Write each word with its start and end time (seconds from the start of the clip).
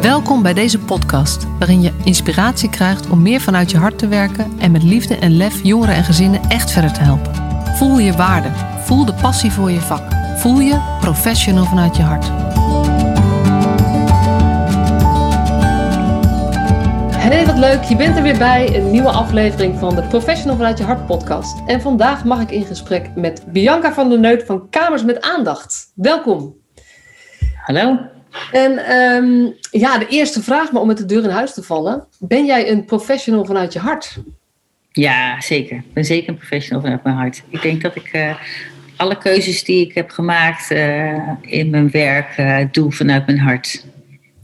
Welkom 0.00 0.42
bij 0.42 0.54
deze 0.54 0.78
podcast, 0.78 1.46
waarin 1.58 1.82
je 1.82 1.92
inspiratie 2.04 2.70
krijgt 2.70 3.10
om 3.10 3.22
meer 3.22 3.40
vanuit 3.40 3.70
je 3.70 3.76
hart 3.76 3.98
te 3.98 4.08
werken 4.08 4.58
en 4.58 4.70
met 4.70 4.82
liefde 4.82 5.16
en 5.16 5.36
lef 5.36 5.62
jongeren 5.62 5.94
en 5.94 6.04
gezinnen 6.04 6.40
echt 6.48 6.70
verder 6.70 6.92
te 6.92 7.00
helpen. 7.00 7.34
Voel 7.76 7.98
je 7.98 8.12
waarde, 8.12 8.48
voel 8.84 9.04
de 9.04 9.14
passie 9.14 9.52
voor 9.52 9.70
je 9.70 9.80
vak, 9.80 10.02
voel 10.36 10.60
je 10.60 10.96
professional 11.00 11.64
vanuit 11.64 11.96
je 11.96 12.02
hart. 12.02 12.26
Hey, 17.16 17.46
wat 17.46 17.58
leuk. 17.58 17.82
Je 17.82 17.96
bent 17.96 18.16
er 18.16 18.22
weer 18.22 18.38
bij. 18.38 18.76
Een 18.76 18.90
nieuwe 18.90 19.10
aflevering 19.10 19.78
van 19.78 19.94
de 19.94 20.02
Professional 20.02 20.56
vanuit 20.56 20.78
je 20.78 20.84
hart 20.84 21.06
podcast. 21.06 21.62
En 21.66 21.80
vandaag 21.80 22.24
mag 22.24 22.40
ik 22.40 22.50
in 22.50 22.64
gesprek 22.64 23.10
met 23.14 23.44
Bianca 23.52 23.92
van 23.92 24.08
der 24.08 24.18
Neut 24.18 24.44
van 24.44 24.68
Kamers 24.70 25.04
met 25.04 25.20
Aandacht. 25.20 25.92
Welkom. 25.94 26.54
Hallo. 27.64 28.16
En 28.52 28.78
ehm, 28.78 29.50
ja, 29.70 29.98
de 29.98 30.06
eerste 30.08 30.42
vraag, 30.42 30.72
maar 30.72 30.80
om 30.80 30.86
met 30.88 30.96
de 30.98 31.04
deur 31.04 31.24
in 31.24 31.30
huis 31.30 31.54
te 31.54 31.62
vallen. 31.62 32.06
Ben 32.18 32.46
jij 32.46 32.70
een 32.70 32.84
professional 32.84 33.44
vanuit 33.44 33.72
je 33.72 33.78
hart? 33.78 34.18
Ja, 34.92 35.40
zeker. 35.40 35.76
Ik 35.76 35.92
ben 35.92 36.04
zeker 36.04 36.28
een 36.28 36.36
professional 36.36 36.82
vanuit 36.82 37.04
mijn 37.04 37.16
hart. 37.16 37.42
Ik 37.48 37.62
denk 37.62 37.82
dat 37.82 37.96
ik 37.96 38.12
uh, 38.12 38.34
alle 38.96 39.18
keuzes 39.18 39.64
die 39.64 39.86
ik 39.86 39.94
heb 39.94 40.10
gemaakt 40.10 40.70
uh, 40.70 41.28
in 41.40 41.70
mijn 41.70 41.90
werk 41.90 42.38
uh, 42.38 42.58
doe 42.72 42.92
vanuit 42.92 43.26
mijn 43.26 43.38
hart. 43.38 43.84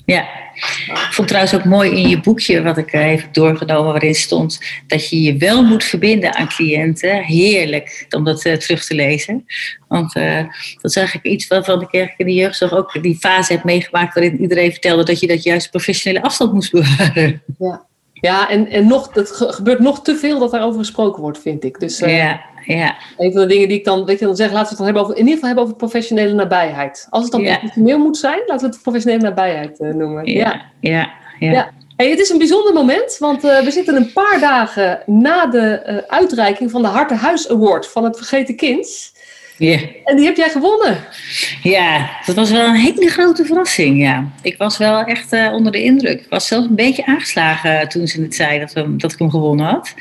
Ja. 0.04 0.42
Ik 0.86 1.08
vond 1.10 1.28
trouwens 1.28 1.54
ook 1.54 1.64
mooi 1.64 1.90
in 1.90 2.08
je 2.08 2.20
boekje, 2.20 2.62
wat 2.62 2.78
ik 2.78 2.92
even 2.92 3.28
doorgenomen, 3.32 3.92
waarin 3.92 4.14
stond 4.14 4.60
dat 4.86 5.08
je 5.08 5.22
je 5.22 5.36
wel 5.36 5.62
moet 5.62 5.84
verbinden 5.84 6.34
aan 6.34 6.48
cliënten. 6.48 7.22
Heerlijk 7.22 8.06
om 8.10 8.24
dat 8.24 8.44
uh, 8.44 8.56
terug 8.56 8.84
te 8.84 8.94
lezen. 8.94 9.44
Want 9.88 10.16
uh, 10.16 10.38
dat 10.74 10.90
is 10.90 10.96
eigenlijk 10.96 11.26
iets 11.26 11.46
waarvan 11.46 11.80
ik 11.80 11.94
eigenlijk 11.94 12.18
in 12.18 12.26
de 12.26 12.40
jeugdzorg 12.40 12.72
ook 12.72 13.02
die 13.02 13.16
fase 13.16 13.52
heb 13.52 13.64
meegemaakt 13.64 14.14
waarin 14.14 14.40
iedereen 14.40 14.70
vertelde 14.70 15.04
dat 15.04 15.20
je 15.20 15.26
dat 15.26 15.42
juist 15.42 15.70
professionele 15.70 16.24
afstand 16.24 16.52
moest 16.52 16.72
bewaren. 16.72 17.42
Ja, 17.58 17.86
ja 18.12 18.50
en, 18.50 18.70
en 18.70 18.86
nog, 18.86 19.14
het 19.14 19.30
gebeurt 19.30 19.80
nog 19.80 20.02
te 20.02 20.16
veel 20.16 20.38
dat 20.38 20.50
daarover 20.50 20.78
gesproken 20.78 21.22
wordt, 21.22 21.40
vind 21.40 21.64
ik. 21.64 21.80
Dus, 21.80 22.00
uh, 22.00 22.16
ja, 22.16 22.40
ja. 22.66 22.96
Een 23.18 23.32
van 23.32 23.40
de 23.40 23.46
dingen 23.46 23.68
die 23.68 23.78
ik 23.78 23.84
dan, 23.84 24.04
weet 24.04 24.18
je, 24.18 24.24
dan 24.24 24.36
zeg, 24.36 24.52
laten 24.52 24.62
we 24.62 24.68
het 24.68 24.76
dan 24.76 24.86
hebben 24.86 25.02
over, 25.02 25.14
in 25.14 25.20
ieder 25.20 25.34
geval 25.34 25.48
hebben 25.48 25.64
over 25.64 25.76
professionele 25.76 26.32
nabijheid. 26.32 27.06
Als 27.10 27.22
het 27.22 27.32
dan 27.32 27.40
ja. 27.40 27.56
professioneel 27.56 27.98
moet 27.98 28.16
zijn, 28.16 28.42
laten 28.46 28.68
we 28.68 28.74
het 28.74 28.82
professionele 28.82 29.22
nabijheid 29.22 29.80
uh, 29.80 29.94
noemen. 29.94 30.26
Ja, 30.26 30.62
ja, 30.80 31.10
ja. 31.38 31.50
ja. 31.50 31.70
Hey, 31.96 32.10
het 32.10 32.18
is 32.18 32.30
een 32.30 32.38
bijzonder 32.38 32.72
moment, 32.72 33.16
want 33.18 33.44
uh, 33.44 33.60
we 33.60 33.70
zitten 33.70 33.96
een 33.96 34.12
paar 34.12 34.40
dagen 34.40 35.02
na 35.06 35.46
de 35.46 35.82
uh, 35.86 35.96
uitreiking 36.18 36.70
van 36.70 36.82
de 36.82 36.88
Hartenhuis 36.88 37.48
Award 37.48 37.88
van 37.88 38.04
het 38.04 38.16
Vergeten 38.16 38.56
Kind. 38.56 39.12
Ja. 39.58 39.78
En 40.04 40.16
die 40.16 40.24
heb 40.24 40.36
jij 40.36 40.48
gewonnen. 40.48 40.98
Ja, 41.62 42.10
dat 42.26 42.34
was 42.34 42.50
wel 42.50 42.66
een 42.66 42.74
hele 42.74 43.10
grote 43.10 43.44
verrassing. 43.44 44.02
Ja. 44.02 44.28
Ik 44.42 44.56
was 44.56 44.78
wel 44.78 45.04
echt 45.04 45.32
uh, 45.32 45.52
onder 45.52 45.72
de 45.72 45.82
indruk. 45.82 46.20
Ik 46.20 46.30
was 46.30 46.46
zelfs 46.46 46.66
een 46.66 46.74
beetje 46.74 47.06
aangeslagen 47.06 47.88
toen 47.88 48.06
ze 48.06 48.22
het 48.22 48.34
zei 48.34 48.58
dat, 48.58 48.72
we, 48.72 48.96
dat 48.96 49.12
ik 49.12 49.18
hem 49.18 49.30
gewonnen 49.30 49.66
had. 49.66 49.94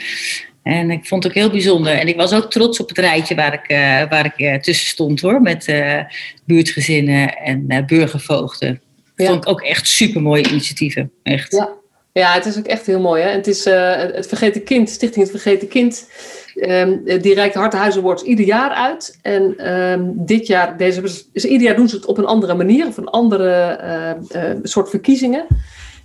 En 0.64 0.92
ik 0.92 1.06
vond 1.06 1.24
het 1.24 1.32
ook 1.32 1.38
heel 1.38 1.50
bijzonder. 1.50 1.94
En 1.94 2.08
ik 2.08 2.16
was 2.16 2.34
ook 2.34 2.52
trots 2.52 2.80
op 2.80 2.90
het 2.90 2.98
rijtje 2.98 3.36
waar 3.36 3.54
ik, 3.54 3.72
uh, 3.72 4.10
waar 4.10 4.26
ik 4.26 4.40
uh, 4.40 4.56
tussen 4.56 4.88
stond 4.88 5.22
hoor. 5.22 5.42
Met 5.42 5.68
uh, 5.68 6.00
buurtgezinnen 6.46 7.38
en 7.38 7.86
burgervoogden. 7.88 8.82
Ja. 9.16 9.26
Vond 9.26 9.44
ik 9.44 9.50
ook 9.50 9.62
echt 9.62 9.88
super 9.88 10.22
mooie 10.22 10.50
initiatieven. 10.50 11.12
Echt. 11.24 11.52
Ja. 11.52 11.70
ja, 12.12 12.34
het 12.34 12.46
is 12.46 12.58
ook 12.58 12.66
echt 12.66 12.86
heel 12.86 13.00
mooi. 13.00 13.24
Hè? 13.24 13.30
Het 13.30 13.48
is 13.48 13.66
het 13.66 14.28
Vergeten 14.28 14.64
Kind, 14.64 14.90
Stichting 14.90 15.28
Het 15.28 15.42
Vergeten 15.42 15.68
Kind. 15.68 16.10
Um, 16.56 17.02
die 17.22 17.34
reikt 17.34 17.56
Hartenhuis 17.56 17.98
Awards 17.98 18.24
ieder 18.24 18.46
jaar 18.46 18.70
uit. 18.70 19.20
En 19.22 19.74
um, 19.74 20.14
dit 20.16 20.48
jaar, 20.48 20.78
deze, 20.78 21.02
dus 21.34 21.46
ieder 21.46 21.68
jaar 21.68 21.76
doen 21.76 21.90
ze 21.90 21.96
het 21.96 22.06
op 22.06 22.18
een 22.18 22.26
andere 22.26 22.54
manier. 22.54 22.88
Of 22.88 22.98
een 22.98 23.10
andere 23.10 24.60
soort 24.64 24.90
verkiezingen. 24.90 25.46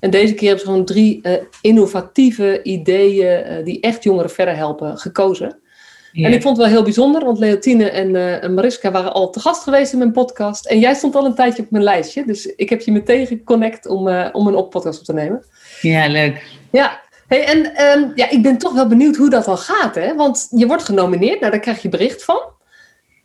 En 0.00 0.10
deze 0.10 0.34
keer 0.34 0.48
hebben 0.48 0.66
ze 0.66 0.70
gewoon 0.70 0.84
drie 0.84 1.20
uh, 1.22 1.32
innovatieve 1.60 2.62
ideeën 2.62 3.46
uh, 3.46 3.64
die 3.64 3.80
echt 3.80 4.02
jongeren 4.02 4.30
verder 4.30 4.56
helpen 4.56 4.98
gekozen. 4.98 5.58
Ja. 6.12 6.26
En 6.26 6.32
ik 6.32 6.42
vond 6.42 6.56
het 6.56 6.66
wel 6.66 6.74
heel 6.74 6.84
bijzonder, 6.84 7.24
want 7.24 7.38
Leontine 7.38 7.90
en, 7.90 8.14
uh, 8.14 8.44
en 8.44 8.54
Mariska 8.54 8.90
waren 8.90 9.12
al 9.12 9.30
te 9.30 9.40
gast 9.40 9.62
geweest 9.62 9.92
in 9.92 9.98
mijn 9.98 10.12
podcast. 10.12 10.66
En 10.66 10.78
jij 10.78 10.94
stond 10.94 11.14
al 11.14 11.24
een 11.24 11.34
tijdje 11.34 11.62
op 11.62 11.70
mijn 11.70 11.84
lijstje. 11.84 12.24
Dus 12.24 12.46
ik 12.46 12.70
heb 12.70 12.80
je 12.80 12.92
meteen 12.92 13.26
geconnect 13.26 13.86
om, 13.86 14.08
om 14.32 14.46
een 14.46 14.54
op 14.54 14.70
podcast 14.70 14.98
op 14.98 15.04
te 15.04 15.12
nemen. 15.12 15.44
Ja, 15.80 16.08
leuk. 16.08 16.42
Ja, 16.70 17.00
hey, 17.26 17.44
en 17.44 17.58
um, 17.98 18.12
ja, 18.14 18.30
ik 18.30 18.42
ben 18.42 18.58
toch 18.58 18.72
wel 18.72 18.86
benieuwd 18.86 19.16
hoe 19.16 19.30
dat 19.30 19.44
dan 19.44 19.58
gaat. 19.58 19.94
Hè? 19.94 20.14
Want 20.14 20.48
je 20.50 20.66
wordt 20.66 20.82
genomineerd, 20.82 21.40
nou 21.40 21.52
daar 21.52 21.60
krijg 21.60 21.82
je 21.82 21.88
bericht 21.88 22.24
van. 22.24 22.40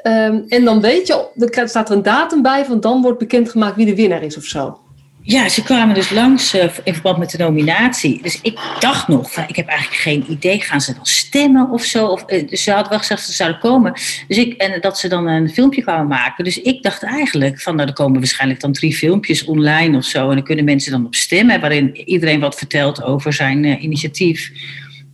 Um, 0.08 0.46
en 0.48 0.66
dan 0.66 0.82
weet 0.82 1.08
je, 1.08 1.28
er 1.56 1.70
staat 1.70 1.90
er 1.90 1.96
een 1.96 2.04
datum 2.04 2.42
bij, 2.42 2.66
van 2.66 2.80
dan 2.80 3.02
wordt 3.02 3.20
bekendgemaakt 3.20 3.76
wie 3.76 3.86
de 3.86 3.96
winnaar 3.96 4.24
is 4.24 4.38
of 4.38 4.44
zo. 4.44 4.80
Ja, 5.26 5.50
ze 5.50 5.64
kwamen 5.64 5.96
dus 5.96 6.10
langs 6.10 6.56
uh, 6.56 6.64
in 6.84 6.94
verband 6.94 7.18
met 7.18 7.32
de 7.32 7.38
nominatie. 7.38 8.22
Dus 8.22 8.42
ik 8.42 8.60
dacht 8.80 9.08
nog, 9.08 9.38
ik 9.48 9.56
heb 9.56 9.68
eigenlijk 9.68 10.02
geen 10.02 10.26
idee, 10.30 10.62
gaan 10.62 10.82
ze 10.82 10.94
dan 10.94 11.06
stemmen 11.06 11.70
of 11.70 11.84
zo? 11.84 12.06
Of, 12.06 12.24
uh, 12.28 12.48
dus 12.48 12.64
ze 12.64 12.72
hadden 12.72 12.90
wel 12.90 13.00
gezegd 13.00 13.20
dat 13.20 13.30
ze 13.30 13.36
zouden 13.36 13.60
komen. 13.60 13.94
Dus 14.28 14.38
ik, 14.38 14.54
en 14.54 14.82
dat 14.82 15.00
ze 15.00 15.08
dan 15.08 15.28
een 15.28 15.50
filmpje 15.50 15.82
kwamen 15.82 16.08
maken. 16.08 16.44
Dus 16.44 16.62
ik 16.62 16.84
dacht 16.84 17.04
eigenlijk 17.04 17.62
van, 17.62 17.76
nou, 17.76 17.88
er 17.88 17.94
komen 17.94 18.20
waarschijnlijk 18.20 18.60
dan 18.60 18.74
drie 18.74 18.96
filmpjes 18.96 19.46
online 19.46 19.98
of 19.98 20.06
zo. 20.06 20.30
En 20.30 20.36
dan 20.36 20.44
kunnen 20.46 20.66
mensen 20.66 20.92
dan 20.92 21.06
op 21.06 21.16
stemmen, 21.16 21.60
waarin 21.60 21.96
iedereen 21.96 22.40
wat 22.40 22.56
vertelt 22.56 23.04
over 23.04 23.34
zijn 23.34 23.64
uh, 23.64 23.84
initiatief. 23.84 24.52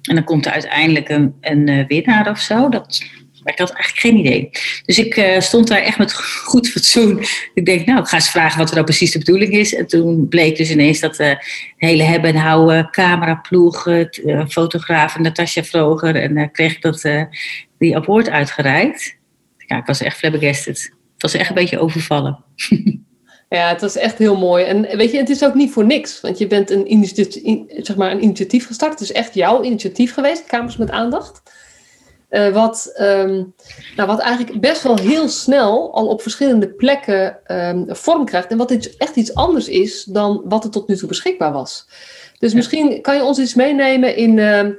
En 0.02 0.16
dan 0.16 0.24
komt 0.24 0.46
er 0.46 0.52
uiteindelijk 0.52 1.10
een, 1.10 1.34
een 1.42 1.86
winnaar 1.88 2.30
of 2.30 2.40
zo. 2.40 2.70
Dat, 2.70 3.04
maar 3.44 3.54
ik 3.54 3.60
had 3.60 3.72
eigenlijk 3.72 4.00
geen 4.00 4.18
idee. 4.18 4.50
Dus 4.86 5.00
ik 5.00 5.18
uh, 5.18 5.40
stond 5.40 5.68
daar 5.68 5.82
echt 5.82 5.98
met 5.98 6.14
goed 6.52 6.70
fatsoen. 6.70 7.24
Ik 7.54 7.66
denk, 7.66 7.86
nou, 7.86 8.00
ik 8.00 8.08
ga 8.08 8.16
eens 8.16 8.30
vragen 8.30 8.58
wat 8.58 8.68
er 8.68 8.74
nou 8.74 8.86
precies 8.86 9.12
de 9.12 9.20
bedoeling 9.20 9.54
is. 9.54 9.76
En 9.76 9.88
toen 9.88 10.28
bleek 10.28 10.58
dus 10.58 10.72
ineens 10.72 11.00
dat 11.00 11.16
de 11.16 11.24
uh, 11.24 11.36
hele 11.76 12.04
hebben 12.04 12.30
en 12.30 12.42
houden, 12.42 12.90
cameraploeg, 12.92 13.88
uh, 13.88 14.46
fotograaf 14.48 15.20
Natasja 15.20 15.64
Vroger. 15.64 16.16
En 16.16 16.36
dan 16.36 16.52
kreeg 16.52 16.76
ik 16.76 16.82
dat, 16.82 17.28
die 17.78 17.96
award 17.96 18.30
uitgereikt. 18.30 19.18
Ja, 19.58 19.78
ik 19.78 19.86
was 19.86 20.02
echt 20.02 20.18
flabbergasted. 20.18 20.94
Het 21.14 21.22
was 21.32 21.34
echt 21.34 21.50
een 21.50 21.56
beetje 21.56 21.80
overvallen. 21.80 22.44
Ja, 23.50 23.70
het 23.70 23.82
was 23.82 23.96
echt 23.96 24.18
heel 24.18 24.38
mooi. 24.38 24.64
En 24.64 24.98
weet 24.98 25.12
je, 25.12 25.18
het 25.18 25.30
is 25.30 25.44
ook 25.44 25.54
niet 25.54 25.72
voor 25.72 25.86
niks. 25.86 26.22
Want 26.22 26.38
je 26.38 26.48
bent 26.48 26.70
een 26.70 26.92
initiatief, 26.92 27.64
zeg 27.68 27.96
maar 27.96 28.12
een 28.12 28.24
initiatief 28.24 28.68
gestart. 28.68 28.92
Het 28.92 29.02
is 29.02 29.12
echt 29.12 29.34
jouw 29.34 29.64
initiatief 29.64 30.14
geweest, 30.14 30.46
Kamers 30.46 30.78
met 30.78 30.92
Aandacht. 30.92 31.42
Uh, 32.30 32.50
wat, 32.50 32.96
um, 33.00 33.54
nou, 33.96 34.08
wat 34.08 34.20
eigenlijk 34.20 34.60
best 34.62 34.84
wel 34.84 34.98
heel 34.98 35.30
snel 35.30 35.94
al 35.94 36.08
op 36.08 36.22
verschillende 36.22 36.70
plekken 36.70 37.38
um, 37.48 37.86
vorm 37.88 38.26
krijgt. 38.26 38.52
En 38.52 38.58
wat 38.58 38.72
iets, 38.72 38.98
echt 38.98 39.16
iets 39.16 39.34
anders 39.34 39.68
is 39.68 40.04
dan 40.04 40.42
wat 40.46 40.64
er 40.64 40.70
tot 40.70 40.88
nu 40.88 40.96
toe 40.96 41.08
beschikbaar 41.08 41.52
was. 41.52 41.88
Dus 42.40 42.52
ja. 42.52 42.58
misschien 42.58 43.02
kan 43.02 43.16
je 43.16 43.24
ons 43.24 43.40
iets 43.40 43.54
meenemen 43.54 44.16
in, 44.16 44.38
uh, 44.38 44.64
uh, 44.64 44.72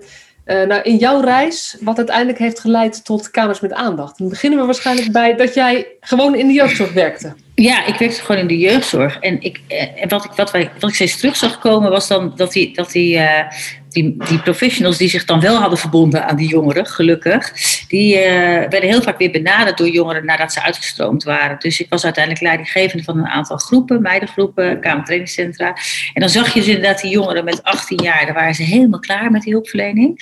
nou, 0.44 0.82
in 0.82 0.96
jouw 0.96 1.20
reis, 1.20 1.76
wat 1.80 1.96
uiteindelijk 1.96 2.38
heeft 2.38 2.60
geleid 2.60 3.04
tot 3.04 3.30
Kamers 3.30 3.60
met 3.60 3.72
Aandacht. 3.72 4.18
Dan 4.18 4.28
beginnen 4.28 4.58
we 4.58 4.64
waarschijnlijk 4.64 5.12
bij 5.12 5.36
dat 5.36 5.54
jij 5.54 5.86
gewoon 6.00 6.34
in 6.34 6.46
de 6.46 6.52
jeugdzorg 6.52 6.92
werkte. 6.92 7.34
Ja, 7.60 7.86
ik 7.86 7.94
werkte 7.94 8.20
gewoon 8.20 8.40
in 8.40 8.46
de 8.46 8.58
jeugdzorg. 8.58 9.18
En, 9.18 9.40
ik, 9.40 9.60
en 9.96 10.08
wat, 10.08 10.24
ik, 10.24 10.30
wat, 10.30 10.50
wij, 10.50 10.70
wat 10.78 10.90
ik 10.90 10.94
steeds 10.94 11.16
terug 11.16 11.36
zag 11.36 11.58
komen 11.58 11.90
was 11.90 12.08
dan 12.08 12.32
dat 12.36 12.52
die, 12.52 12.74
dat 12.74 12.90
die, 12.90 13.16
uh, 13.16 13.42
die, 13.88 14.16
professionals 14.44 14.98
die 14.98 15.08
zich 15.08 15.24
dan 15.24 15.40
wel 15.40 15.56
hadden 15.56 15.78
verbonden 15.78 16.26
aan 16.26 16.36
die 16.36 16.48
jongeren, 16.48 16.86
gelukkig, 16.86 17.52
die 17.88 18.16
uh, 18.16 18.22
werden 18.68 18.82
heel 18.82 19.02
vaak 19.02 19.18
weer 19.18 19.30
benaderd 19.30 19.78
door 19.78 19.88
jongeren 19.88 20.24
nadat 20.24 20.52
ze 20.52 20.62
uitgestroomd 20.62 21.24
waren. 21.24 21.58
Dus 21.58 21.80
ik 21.80 21.86
was 21.88 22.04
uiteindelijk 22.04 22.44
leidinggevende 22.44 23.04
van 23.04 23.18
een 23.18 23.26
aantal 23.26 23.56
groepen, 23.56 24.02
meidengroepen, 24.02 24.80
kamertrainingscentra. 24.80 25.76
En 26.14 26.20
dan 26.20 26.30
zag 26.30 26.54
je 26.54 26.60
dus 26.60 26.68
inderdaad 26.68 27.00
die 27.00 27.10
jongeren 27.10 27.44
met 27.44 27.62
18 27.62 28.02
jaar, 28.02 28.24
daar 28.24 28.34
waren 28.34 28.54
ze 28.54 28.62
helemaal 28.62 29.00
klaar 29.00 29.30
met 29.30 29.42
die 29.42 29.52
hulpverlening. 29.52 30.20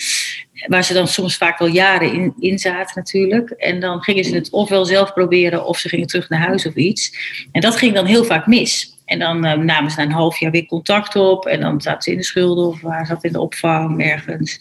Waar 0.66 0.84
ze 0.84 0.94
dan 0.94 1.08
soms 1.08 1.36
vaak 1.36 1.58
wel 1.58 1.69
jaren 1.69 2.12
in, 2.12 2.34
in 2.38 2.58
zaten 2.58 2.92
natuurlijk. 2.94 3.50
En 3.50 3.80
dan 3.80 4.02
gingen 4.02 4.24
ze 4.24 4.34
het 4.34 4.50
ofwel 4.50 4.84
zelf 4.84 5.12
proberen 5.12 5.66
of 5.66 5.78
ze 5.78 5.88
gingen 5.88 6.06
terug 6.06 6.28
naar 6.28 6.41
huis 6.41 6.66
of 6.66 6.74
iets. 6.74 7.16
En 7.52 7.60
dat 7.60 7.76
ging 7.76 7.94
dan 7.94 8.06
heel 8.06 8.24
vaak 8.24 8.47
mis. 8.47 8.97
En 9.04 9.18
dan 9.18 9.47
uh, 9.47 9.53
namen 9.53 9.91
ze 9.91 9.97
na 9.97 10.03
een 10.03 10.12
half 10.12 10.38
jaar 10.38 10.50
weer 10.50 10.66
contact 10.66 11.16
op. 11.16 11.47
En 11.47 11.60
dan 11.60 11.80
zaten 11.80 12.03
ze 12.03 12.10
in 12.10 12.16
de 12.16 12.24
schulden 12.24 12.66
of 12.66 12.80
waren 12.80 13.06
ze 13.06 13.27
in 13.27 13.33
de 13.33 13.41
opvang 13.41 14.03
ergens. 14.03 14.56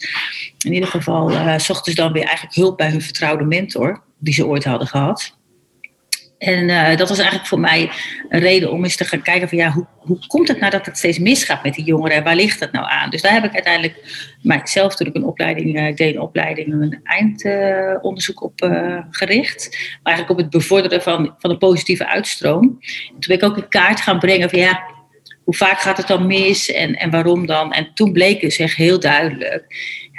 In 0.64 0.72
ieder 0.72 0.88
geval 0.88 1.30
uh, 1.30 1.58
zochten 1.58 1.92
ze 1.92 2.00
dan 2.00 2.12
weer 2.12 2.24
eigenlijk 2.24 2.54
hulp 2.54 2.76
bij 2.76 2.90
hun 2.90 3.02
vertrouwde 3.02 3.44
mentor. 3.44 4.02
Die 4.18 4.34
ze 4.34 4.46
ooit 4.46 4.64
hadden 4.64 4.88
gehad. 4.88 5.37
En 6.38 6.68
uh, 6.68 6.96
dat 6.96 7.08
was 7.08 7.18
eigenlijk 7.18 7.48
voor 7.48 7.60
mij 7.60 7.90
een 8.28 8.40
reden 8.40 8.72
om 8.72 8.84
eens 8.84 8.96
te 8.96 9.04
gaan 9.04 9.22
kijken 9.22 9.48
van 9.48 9.58
ja, 9.58 9.70
hoe, 9.70 9.86
hoe 9.98 10.26
komt 10.26 10.48
het 10.48 10.60
nou 10.60 10.70
dat 10.70 10.86
het 10.86 10.96
steeds 10.96 11.18
misgaat 11.18 11.62
met 11.62 11.74
die 11.74 11.84
jongeren 11.84 12.16
en 12.16 12.24
waar 12.24 12.36
ligt 12.36 12.60
dat 12.60 12.72
nou 12.72 12.86
aan? 12.88 13.10
Dus 13.10 13.22
daar 13.22 13.32
heb 13.32 13.44
ik 13.44 13.54
uiteindelijk 13.54 13.96
mijzelf 14.42 14.94
toen 14.94 15.06
ik 15.06 15.14
een 15.14 15.24
opleiding 15.24 15.78
uh, 15.78 15.94
deed, 15.94 16.14
een 16.14 16.20
opleiding, 16.20 16.72
een 16.72 17.00
eindonderzoek 17.02 18.40
uh, 18.40 18.46
op 18.46 18.54
gericht. 19.10 19.68
Maar 19.70 20.14
eigenlijk 20.14 20.38
op 20.38 20.44
het 20.44 20.50
bevorderen 20.50 21.02
van, 21.02 21.34
van 21.38 21.50
een 21.50 21.58
positieve 21.58 22.06
uitstroom. 22.06 22.62
En 22.62 23.20
toen 23.20 23.36
ben 23.36 23.36
ik 23.36 23.42
ook 23.42 23.56
in 23.56 23.68
kaart 23.68 24.00
gaan 24.00 24.18
brengen 24.18 24.50
van 24.50 24.58
ja, 24.58 24.82
hoe 25.48 25.56
vaak 25.56 25.80
gaat 25.80 25.96
het 25.96 26.06
dan 26.06 26.26
mis 26.26 26.72
en, 26.72 26.94
en 26.94 27.10
waarom 27.10 27.46
dan? 27.46 27.72
En 27.72 27.90
toen 27.94 28.12
bleek 28.12 28.40
dus 28.40 28.58
echt 28.58 28.76
heel 28.76 29.00
duidelijk, 29.00 29.64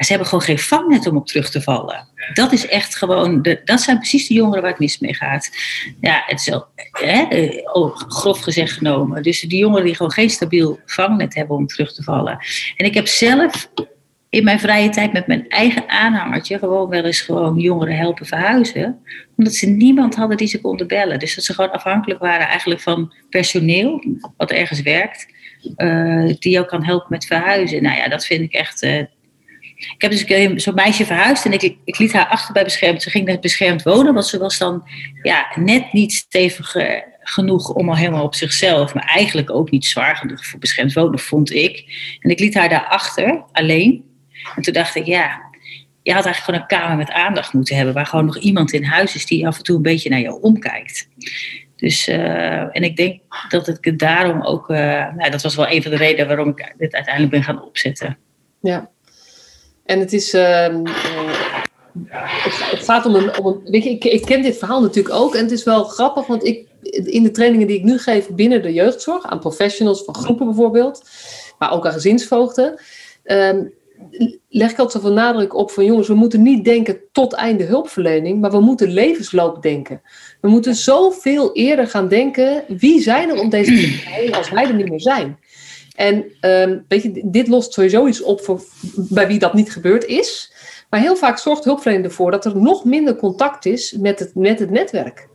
ze 0.05 0.11
hebben 0.11 0.27
gewoon 0.27 0.43
geen 0.43 0.59
vangnet 0.59 1.07
om 1.07 1.17
op 1.17 1.27
terug 1.27 1.49
te 1.49 1.61
vallen. 1.61 2.07
Dat 2.33 2.51
is 2.51 2.67
echt 2.67 2.95
gewoon, 2.95 3.41
de, 3.41 3.61
dat 3.63 3.81
zijn 3.81 3.97
precies 3.97 4.27
de 4.27 4.33
jongeren 4.33 4.61
waar 4.61 4.71
het 4.71 4.79
mis 4.79 4.99
mee 4.99 5.15
gaat. 5.15 5.49
Ja, 6.01 6.23
het 6.25 6.39
is 6.39 6.53
hè, 6.91 7.25
oh, 7.73 7.95
grof 7.95 8.39
gezegd 8.39 8.71
genomen. 8.71 9.23
Dus 9.23 9.41
die 9.41 9.59
jongeren 9.59 9.85
die 9.85 9.95
gewoon 9.95 10.11
geen 10.11 10.29
stabiel 10.29 10.79
vangnet 10.85 11.35
hebben 11.35 11.55
om 11.55 11.67
terug 11.67 11.93
te 11.93 12.03
vallen. 12.03 12.39
En 12.75 12.85
ik 12.85 12.93
heb 12.93 13.07
zelf 13.07 13.71
in 14.29 14.43
mijn 14.43 14.59
vrije 14.59 14.89
tijd 14.89 15.13
met 15.13 15.27
mijn 15.27 15.49
eigen 15.49 15.89
aanhangertje 15.89 16.57
gewoon 16.57 16.89
wel 16.89 17.03
eens 17.03 17.21
gewoon 17.21 17.57
jongeren 17.57 17.97
helpen 17.97 18.25
verhuizen. 18.25 18.99
Omdat 19.35 19.53
ze 19.53 19.65
niemand 19.65 20.15
hadden 20.15 20.37
die 20.37 20.47
ze 20.47 20.61
konden 20.61 20.87
bellen. 20.87 21.19
Dus 21.19 21.35
dat 21.35 21.43
ze 21.43 21.53
gewoon 21.53 21.71
afhankelijk 21.71 22.19
waren 22.19 22.47
eigenlijk 22.47 22.81
van 22.81 23.13
personeel, 23.29 24.03
wat 24.37 24.51
ergens 24.51 24.81
werkt, 24.81 25.27
uh, 25.77 26.33
die 26.39 26.51
jou 26.51 26.65
kan 26.65 26.83
helpen 26.83 27.07
met 27.09 27.25
verhuizen. 27.25 27.83
Nou 27.83 27.97
ja, 27.97 28.07
dat 28.07 28.25
vind 28.25 28.41
ik 28.41 28.53
echt. 28.53 28.83
Uh, 28.83 29.03
ik 29.79 30.01
heb 30.01 30.11
dus 30.11 30.63
zo'n 30.63 30.73
meisje 30.73 31.05
verhuisd 31.05 31.45
en 31.45 31.51
ik, 31.51 31.75
ik, 31.83 31.97
liet 31.97 32.13
haar 32.13 32.27
achter 32.27 32.53
bij 32.53 32.63
beschermd. 32.63 33.01
Ze 33.01 33.09
ging 33.09 33.25
net 33.25 33.41
beschermd 33.41 33.83
wonen, 33.83 34.13
want 34.13 34.25
ze 34.25 34.37
was 34.37 34.57
dan 34.57 34.89
ja, 35.21 35.47
net 35.55 35.93
niet 35.93 36.13
stevig 36.13 36.75
uh, 36.75 37.01
genoeg 37.19 37.69
om 37.69 37.89
al 37.89 37.95
helemaal 37.95 38.23
op 38.23 38.35
zichzelf, 38.35 38.93
maar 38.93 39.11
eigenlijk 39.15 39.49
ook 39.49 39.71
niet 39.71 39.85
zwaar 39.85 40.15
genoeg 40.15 40.45
voor 40.45 40.59
beschermd 40.59 40.93
wonen, 40.93 41.19
vond 41.19 41.51
ik. 41.51 41.83
En 42.19 42.29
ik 42.29 42.39
liet 42.39 42.53
haar 42.53 42.69
daar 42.69 42.85
achter, 42.85 43.43
alleen. 43.51 44.03
En 44.55 44.61
toen 44.61 44.73
dacht 44.73 44.95
ik, 44.95 45.05
ja, 45.05 45.41
je 46.01 46.13
had 46.13 46.25
eigenlijk 46.25 46.37
gewoon 46.37 46.59
een 46.59 46.87
kamer 46.87 46.97
met 46.97 47.11
aandacht 47.11 47.53
moeten 47.53 47.75
hebben, 47.75 47.93
waar 47.93 48.05
gewoon 48.05 48.25
nog 48.25 48.37
iemand 48.37 48.73
in 48.73 48.83
huis 48.83 49.15
is 49.15 49.25
die 49.25 49.47
af 49.47 49.57
en 49.57 49.63
toe 49.63 49.75
een 49.75 49.81
beetje 49.81 50.09
naar 50.09 50.19
jou 50.19 50.41
omkijkt. 50.41 51.09
Dus, 51.75 52.07
uh, 52.07 52.75
en 52.75 52.83
ik 52.83 52.95
denk 52.95 53.21
dat 53.49 53.67
ik 53.67 53.99
daarom 53.99 54.41
ook, 54.41 54.69
uh, 54.69 54.77
nou, 55.15 55.29
dat 55.29 55.41
was 55.41 55.55
wel 55.55 55.69
een 55.69 55.81
van 55.81 55.91
de 55.91 55.97
redenen 55.97 56.27
waarom 56.27 56.49
ik 56.49 56.73
dit 56.77 56.93
uiteindelijk 56.93 57.33
ben 57.33 57.43
gaan 57.43 57.63
opzetten. 57.63 58.17
Ja, 58.61 58.89
en 59.89 59.99
het 59.99 60.13
is, 60.13 60.33
uh, 60.33 60.67
het, 62.09 62.83
gaat 62.83 63.05
om 63.05 63.15
een, 63.15 63.39
om 63.39 63.61
weet 63.63 63.83
je, 63.83 63.89
ik, 63.89 64.03
ik 64.03 64.21
ken 64.21 64.41
dit 64.41 64.57
verhaal 64.57 64.81
natuurlijk 64.81 65.15
ook 65.15 65.35
en 65.35 65.41
het 65.41 65.51
is 65.51 65.63
wel 65.63 65.83
grappig, 65.83 66.27
want 66.27 66.45
ik, 66.45 66.67
in 66.91 67.23
de 67.23 67.31
trainingen 67.31 67.67
die 67.67 67.77
ik 67.77 67.83
nu 67.83 67.97
geef 67.97 68.29
binnen 68.29 68.61
de 68.61 68.73
jeugdzorg, 68.73 69.25
aan 69.25 69.39
professionals 69.39 70.03
van 70.03 70.15
groepen 70.15 70.45
bijvoorbeeld, 70.45 71.03
maar 71.57 71.71
ook 71.71 71.85
aan 71.85 71.91
gezinsvoogden, 71.91 72.81
um, 73.23 73.73
leg 74.49 74.71
ik 74.71 74.79
altijd 74.79 75.03
zoveel 75.03 75.17
nadruk 75.17 75.55
op 75.55 75.71
van 75.71 75.85
jongens, 75.85 76.07
we 76.07 76.13
moeten 76.13 76.41
niet 76.41 76.65
denken 76.65 76.99
tot 77.11 77.33
einde 77.33 77.63
hulpverlening, 77.63 78.41
maar 78.41 78.51
we 78.51 78.59
moeten 78.59 78.91
levensloop 78.91 79.61
denken. 79.61 80.01
We 80.41 80.47
moeten 80.47 80.75
zoveel 80.75 81.53
eerder 81.53 81.87
gaan 81.87 82.07
denken, 82.07 82.63
wie 82.67 83.01
zijn 83.01 83.29
er 83.29 83.39
om 83.39 83.49
deze 83.49 83.71
heen 83.71 84.33
als 84.33 84.49
wij 84.49 84.63
er 84.63 84.73
niet 84.73 84.89
meer 84.89 85.01
zijn? 85.01 85.39
En 85.99 86.25
um, 86.41 86.85
weet 86.87 87.03
je, 87.03 87.21
dit 87.25 87.47
lost 87.47 87.73
sowieso 87.73 88.07
iets 88.07 88.21
op 88.21 88.41
voor, 88.41 88.61
bij 88.95 89.27
wie 89.27 89.39
dat 89.39 89.53
niet 89.53 89.71
gebeurd 89.71 90.05
is. 90.05 90.53
Maar 90.89 90.99
heel 90.99 91.15
vaak 91.15 91.37
zorgt 91.37 91.63
hulpverlening 91.63 92.07
ervoor 92.07 92.31
dat 92.31 92.45
er 92.45 92.57
nog 92.57 92.85
minder 92.85 93.15
contact 93.15 93.65
is 93.65 93.91
met 93.91 94.19
het, 94.19 94.35
met 94.35 94.59
het 94.59 94.69
netwerk. 94.69 95.27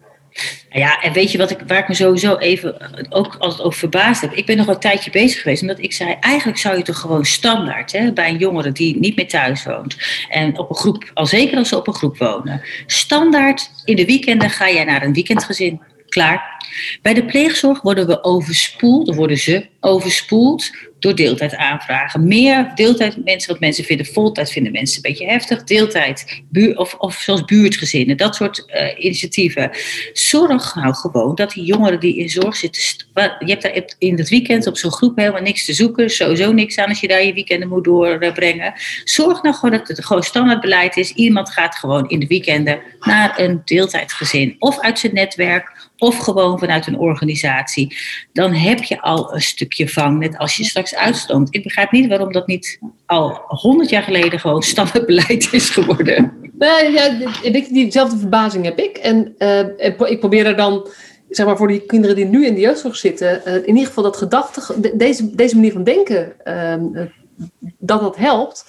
Ja, 0.70 1.00
en 1.00 1.12
weet 1.12 1.32
je 1.32 1.38
wat 1.38 1.50
ik, 1.50 1.58
waar 1.66 1.78
ik 1.78 1.88
me 1.88 1.94
sowieso 1.94 2.36
even 2.36 2.76
ook 3.10 3.36
altijd 3.38 3.62
over 3.62 3.78
verbaasd 3.78 4.20
heb? 4.20 4.32
Ik 4.32 4.46
ben 4.46 4.56
nog 4.56 4.66
een 4.66 4.78
tijdje 4.78 5.10
bezig 5.10 5.42
geweest, 5.42 5.62
omdat 5.62 5.78
ik 5.78 5.92
zei: 5.92 6.16
eigenlijk 6.20 6.58
zou 6.58 6.76
je 6.76 6.82
toch 6.82 6.98
gewoon 6.98 7.24
standaard 7.24 7.92
hè, 7.92 8.12
bij 8.12 8.28
een 8.28 8.38
jongere 8.38 8.72
die 8.72 8.98
niet 8.98 9.16
meer 9.16 9.28
thuis 9.28 9.64
woont 9.64 9.96
en 10.28 10.58
op 10.58 10.70
een 10.70 10.76
groep, 10.76 11.10
al 11.14 11.26
zeker 11.26 11.58
als 11.58 11.68
ze 11.68 11.76
op 11.76 11.86
een 11.86 11.94
groep 11.94 12.18
wonen, 12.18 12.62
standaard 12.86 13.70
in 13.84 13.96
de 13.96 14.04
weekenden 14.04 14.50
ga 14.50 14.70
jij 14.70 14.84
naar 14.84 15.02
een 15.02 15.12
weekendgezin. 15.12 15.82
Klaar. 16.08 16.53
Bij 17.02 17.14
de 17.14 17.24
pleegzorg 17.24 17.82
worden 17.82 18.06
we 18.06 18.24
overspoeld, 18.24 19.14
worden 19.14 19.38
ze 19.38 19.66
overspoeld 19.80 20.70
door 21.04 21.14
deeltijd 21.14 21.56
aanvragen. 21.56 22.26
Meer 22.26 22.72
deeltijd 22.74 23.24
mensen, 23.24 23.50
wat 23.50 23.60
mensen 23.60 23.84
vinden 23.84 24.06
voltijd, 24.06 24.50
vinden 24.50 24.72
mensen 24.72 24.96
een 24.96 25.10
beetje 25.10 25.26
heftig. 25.26 25.64
Deeltijd, 25.64 26.42
buur, 26.50 26.78
of, 26.78 26.94
of 26.94 27.14
zoals 27.14 27.44
buurtgezinnen, 27.44 28.16
dat 28.16 28.34
soort 28.34 28.64
uh, 28.68 29.04
initiatieven. 29.04 29.70
Zorg 30.12 30.74
nou 30.74 30.94
gewoon 30.94 31.34
dat 31.34 31.50
die 31.50 31.64
jongeren 31.64 32.00
die 32.00 32.16
in 32.16 32.28
zorg 32.28 32.56
zitten, 32.56 32.82
je 33.14 33.46
hebt 33.46 33.62
daar 33.62 33.84
in 33.98 34.18
het 34.18 34.28
weekend 34.28 34.66
op 34.66 34.76
zo'n 34.76 34.92
groep 34.92 35.16
helemaal 35.16 35.42
niks 35.42 35.64
te 35.64 35.72
zoeken, 35.72 36.10
sowieso 36.10 36.52
niks 36.52 36.78
aan 36.78 36.88
als 36.88 37.00
je 37.00 37.08
daar 37.08 37.24
je 37.24 37.34
weekenden 37.34 37.68
moet 37.68 37.84
doorbrengen. 37.84 38.72
Zorg 39.04 39.42
nou 39.42 39.54
gewoon 39.54 39.78
dat 39.78 39.88
het 39.88 40.04
gewoon 40.04 40.22
standaardbeleid 40.22 40.96
is. 40.96 41.12
Iemand 41.12 41.50
gaat 41.50 41.74
gewoon 41.74 42.08
in 42.08 42.20
de 42.20 42.26
weekenden 42.26 42.80
naar 43.00 43.40
een 43.40 43.62
deeltijdgezin 43.64 44.56
of 44.58 44.80
uit 44.80 44.98
zijn 44.98 45.14
netwerk 45.14 45.88
of 45.98 46.18
gewoon 46.18 46.53
vanuit 46.58 46.86
een 46.86 46.98
organisatie, 46.98 47.96
dan 48.32 48.52
heb 48.52 48.82
je 48.82 49.00
al 49.00 49.34
een 49.34 49.42
stukje 49.42 49.88
vangnet 49.88 50.38
als 50.38 50.56
je 50.56 50.64
straks 50.64 50.94
uitstroomt. 50.94 51.54
Ik 51.54 51.62
begrijp 51.62 51.90
niet 51.90 52.08
waarom 52.08 52.32
dat 52.32 52.46
niet 52.46 52.78
al 53.06 53.42
honderd 53.46 53.90
jaar 53.90 54.02
geleden 54.02 54.40
gewoon 54.40 54.62
standaardbeleid 54.62 55.52
is 55.52 55.70
geworden. 55.70 56.32
Nee, 56.58 56.90
ja, 56.90 57.10
diezelfde 57.70 58.18
verbazing 58.18 58.64
heb 58.64 58.78
ik. 58.78 58.96
En 58.96 59.34
uh, 59.38 59.60
ik 60.10 60.18
probeer 60.18 60.46
er 60.46 60.56
dan, 60.56 60.88
zeg 61.30 61.46
maar, 61.46 61.56
voor 61.56 61.68
die 61.68 61.86
kinderen 61.86 62.16
die 62.16 62.24
nu 62.24 62.46
in 62.46 62.54
de 62.54 62.60
jeugdzorg 62.60 62.96
zitten, 62.96 63.42
uh, 63.46 63.54
in 63.54 63.66
ieder 63.66 63.86
geval 63.86 64.02
dat 64.02 64.16
gedachte, 64.16 64.96
deze, 64.96 65.34
deze 65.34 65.54
manier 65.54 65.72
van 65.72 65.84
denken, 65.84 66.32
uh, 66.44 66.74
dat 67.78 68.00
dat 68.00 68.16
helpt 68.16 68.64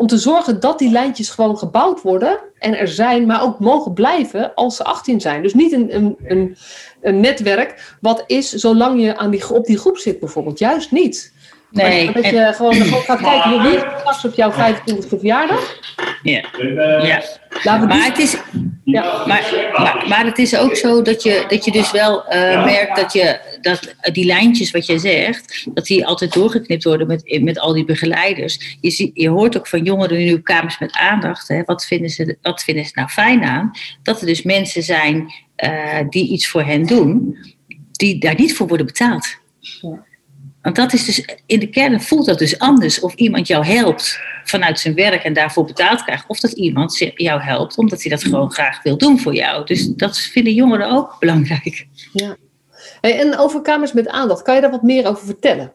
om 0.00 0.06
te 0.06 0.18
zorgen 0.18 0.60
dat 0.60 0.78
die 0.78 0.90
lijntjes 0.90 1.28
gewoon 1.28 1.58
gebouwd 1.58 2.02
worden 2.02 2.38
en 2.58 2.78
er 2.78 2.88
zijn, 2.88 3.26
maar 3.26 3.42
ook 3.42 3.58
mogen 3.58 3.92
blijven 3.92 4.54
als 4.54 4.76
ze 4.76 4.84
18 4.84 5.20
zijn. 5.20 5.42
Dus 5.42 5.54
niet 5.54 5.72
een, 5.72 5.94
een, 5.94 6.16
een, 6.24 6.56
een 7.00 7.20
netwerk 7.20 7.96
wat 8.00 8.24
is 8.26 8.50
zolang 8.50 9.02
je 9.02 9.16
aan 9.16 9.30
die, 9.30 9.54
op 9.54 9.66
die 9.66 9.78
groep 9.78 9.98
zit 9.98 10.20
bijvoorbeeld. 10.20 10.58
Juist 10.58 10.90
niet. 10.90 11.32
Nee. 11.70 12.04
Maar 12.04 12.14
dat 12.14 12.24
je 12.24 12.52
gewoon, 12.54 12.74
gewoon 12.74 13.02
gaat 13.02 13.20
kijken, 13.20 13.62
wie 13.62 13.78
straks 13.78 14.24
op 14.24 14.34
jouw 14.34 14.50
25e 14.50 15.08
verjaardag? 15.08 15.76
Ja. 16.22 16.44
ja. 17.02 17.22
Maar, 17.62 18.04
het 18.04 18.18
is, 18.18 18.36
ja. 18.84 19.26
Maar, 19.26 19.70
maar, 19.72 20.04
maar, 20.08 20.24
het 20.24 20.38
is 20.38 20.56
ook 20.56 20.76
zo 20.76 21.02
dat 21.02 21.22
je, 21.22 21.44
dat 21.48 21.64
je 21.64 21.70
dus 21.70 21.90
wel 21.90 22.24
uh, 22.24 22.64
merkt 22.64 22.96
dat, 22.96 23.12
je, 23.12 23.38
dat 23.60 23.94
die 24.12 24.24
lijntjes 24.24 24.70
wat 24.70 24.86
je 24.86 24.98
zegt, 24.98 25.66
dat 25.74 25.86
die 25.86 26.06
altijd 26.06 26.32
doorgeknipt 26.32 26.84
worden 26.84 27.06
met, 27.06 27.40
met 27.42 27.58
al 27.58 27.72
die 27.72 27.84
begeleiders. 27.84 28.76
Je, 28.80 28.90
zie, 28.90 29.10
je 29.14 29.28
hoort 29.28 29.58
ook 29.58 29.66
van 29.66 29.84
jongeren 29.84 30.18
nu 30.18 30.34
op 30.34 30.44
kamers 30.44 30.78
met 30.78 30.92
aandacht, 30.92 31.48
hè, 31.48 31.62
wat, 31.64 31.84
vinden 31.84 32.10
ze, 32.10 32.36
wat 32.42 32.62
vinden 32.62 32.84
ze 32.84 32.92
nou 32.94 33.08
fijn 33.08 33.42
aan? 33.42 33.70
Dat 34.02 34.20
er 34.20 34.26
dus 34.26 34.42
mensen 34.42 34.82
zijn 34.82 35.32
uh, 35.64 35.98
die 36.08 36.30
iets 36.30 36.48
voor 36.48 36.62
hen 36.62 36.86
doen, 36.86 37.36
die 37.92 38.20
daar 38.20 38.34
niet 38.36 38.54
voor 38.56 38.66
worden 38.66 38.86
betaald. 38.86 39.36
Ja. 39.60 40.08
Want 40.62 40.76
dat 40.76 40.92
is 40.92 41.04
dus, 41.04 41.24
in 41.46 41.58
de 41.58 41.66
kern 41.66 42.00
voelt 42.00 42.26
dat 42.26 42.38
dus 42.38 42.58
anders 42.58 43.00
of 43.00 43.14
iemand 43.14 43.46
jou 43.46 43.64
helpt 43.64 44.20
vanuit 44.44 44.80
zijn 44.80 44.94
werk 44.94 45.22
en 45.22 45.32
daarvoor 45.32 45.64
betaald 45.64 46.04
krijgt. 46.04 46.24
Of 46.28 46.40
dat 46.40 46.52
iemand 46.52 47.12
jou 47.14 47.42
helpt 47.42 47.78
omdat 47.78 48.02
hij 48.02 48.10
dat 48.10 48.24
gewoon 48.24 48.52
graag 48.52 48.82
wil 48.82 48.98
doen 48.98 49.18
voor 49.18 49.34
jou. 49.34 49.66
Dus 49.66 49.86
dat 49.86 50.18
vinden 50.18 50.54
jongeren 50.54 50.90
ook 50.90 51.16
belangrijk. 51.18 51.86
Ja. 52.12 52.36
En 53.00 53.38
over 53.38 53.62
kamers 53.62 53.92
met 53.92 54.08
aandacht, 54.08 54.42
kan 54.42 54.54
je 54.54 54.60
daar 54.60 54.70
wat 54.70 54.82
meer 54.82 55.06
over 55.08 55.24
vertellen? 55.26 55.72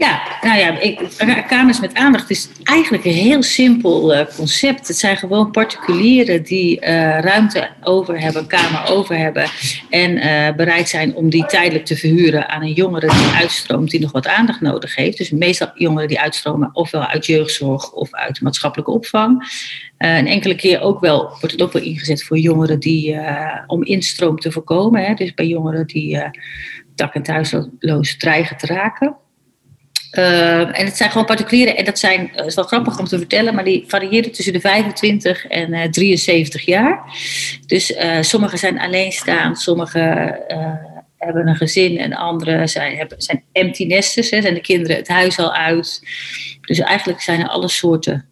Ja, 0.00 0.22
nou 0.40 0.58
ja, 0.58 0.78
ik, 0.78 1.00
kamers 1.48 1.80
met 1.80 1.94
aandacht 1.94 2.30
is 2.30 2.48
eigenlijk 2.62 3.04
een 3.04 3.12
heel 3.12 3.42
simpel 3.42 4.14
uh, 4.14 4.24
concept. 4.36 4.88
Het 4.88 4.96
zijn 4.96 5.16
gewoon 5.16 5.50
particulieren 5.50 6.42
die 6.42 6.76
uh, 6.80 7.20
ruimte 7.20 7.68
over 7.82 8.20
hebben, 8.20 8.46
kamer 8.46 8.90
over 8.90 9.16
hebben 9.16 9.50
en 9.90 10.16
uh, 10.16 10.56
bereid 10.56 10.88
zijn 10.88 11.14
om 11.14 11.30
die 11.30 11.46
tijdelijk 11.46 11.84
te 11.84 11.96
verhuren 11.96 12.48
aan 12.48 12.62
een 12.62 12.72
jongere 12.72 13.06
die 13.06 13.34
uitstroomt, 13.34 13.90
die 13.90 14.00
nog 14.00 14.12
wat 14.12 14.26
aandacht 14.26 14.60
nodig 14.60 14.94
heeft. 14.94 15.18
Dus 15.18 15.30
meestal 15.30 15.70
jongeren 15.74 16.08
die 16.08 16.20
uitstromen 16.20 16.70
ofwel 16.72 17.06
uit 17.06 17.26
jeugdzorg 17.26 17.92
of 17.92 18.14
uit 18.14 18.40
maatschappelijke 18.40 18.92
opvang. 18.92 19.52
een 19.98 20.26
enkele 20.26 20.54
keer 20.54 20.80
ook 20.80 21.00
wel, 21.00 21.20
wordt 21.20 21.50
het 21.50 21.62
ook 21.62 21.72
wel 21.72 21.82
ingezet 21.82 22.24
voor 22.24 22.38
jongeren 22.38 22.80
die, 22.80 23.18
om 23.66 23.84
instroom 23.84 24.38
te 24.38 24.52
voorkomen. 24.52 25.04
Hè, 25.04 25.14
dus 25.14 25.34
bij 25.34 25.46
jongeren 25.46 25.86
die 25.86 26.22
dak- 26.94 27.14
en 27.14 27.22
thuisloos 27.22 28.16
dreigen 28.16 28.56
te 28.56 28.66
raken. 28.66 29.16
Uh, 30.18 30.78
en 30.78 30.84
het 30.84 30.96
zijn 30.96 31.10
gewoon 31.10 31.26
particulieren, 31.26 31.76
en 31.76 31.84
dat 31.84 31.98
zijn, 31.98 32.30
dat 32.34 32.46
is 32.46 32.54
wel 32.54 32.64
grappig 32.64 32.98
om 32.98 33.04
te 33.04 33.18
vertellen, 33.18 33.54
maar 33.54 33.64
die 33.64 33.84
variëren 33.86 34.32
tussen 34.32 34.52
de 34.52 34.60
25 34.60 35.46
en 35.46 35.72
uh, 35.72 35.84
73 35.84 36.64
jaar. 36.64 37.04
Dus 37.66 37.90
uh, 37.90 38.20
sommigen 38.20 38.58
zijn 38.58 38.80
alleenstaand, 38.80 39.60
sommigen 39.60 40.38
hebben 41.16 41.48
een 41.48 41.56
gezin 41.56 41.98
en 41.98 42.12
anderen 42.12 42.68
zijn, 42.68 42.96
hebben, 42.96 43.22
zijn 43.22 43.44
empty 43.52 43.84
nesters, 43.84 44.30
hè, 44.30 44.42
zijn 44.42 44.54
de 44.54 44.60
kinderen 44.60 44.96
het 44.96 45.08
huis 45.08 45.38
al 45.38 45.54
uit. 45.54 46.02
Dus 46.60 46.78
eigenlijk 46.78 47.20
zijn 47.20 47.40
er 47.40 47.48
alle 47.48 47.68
soorten 47.68 48.28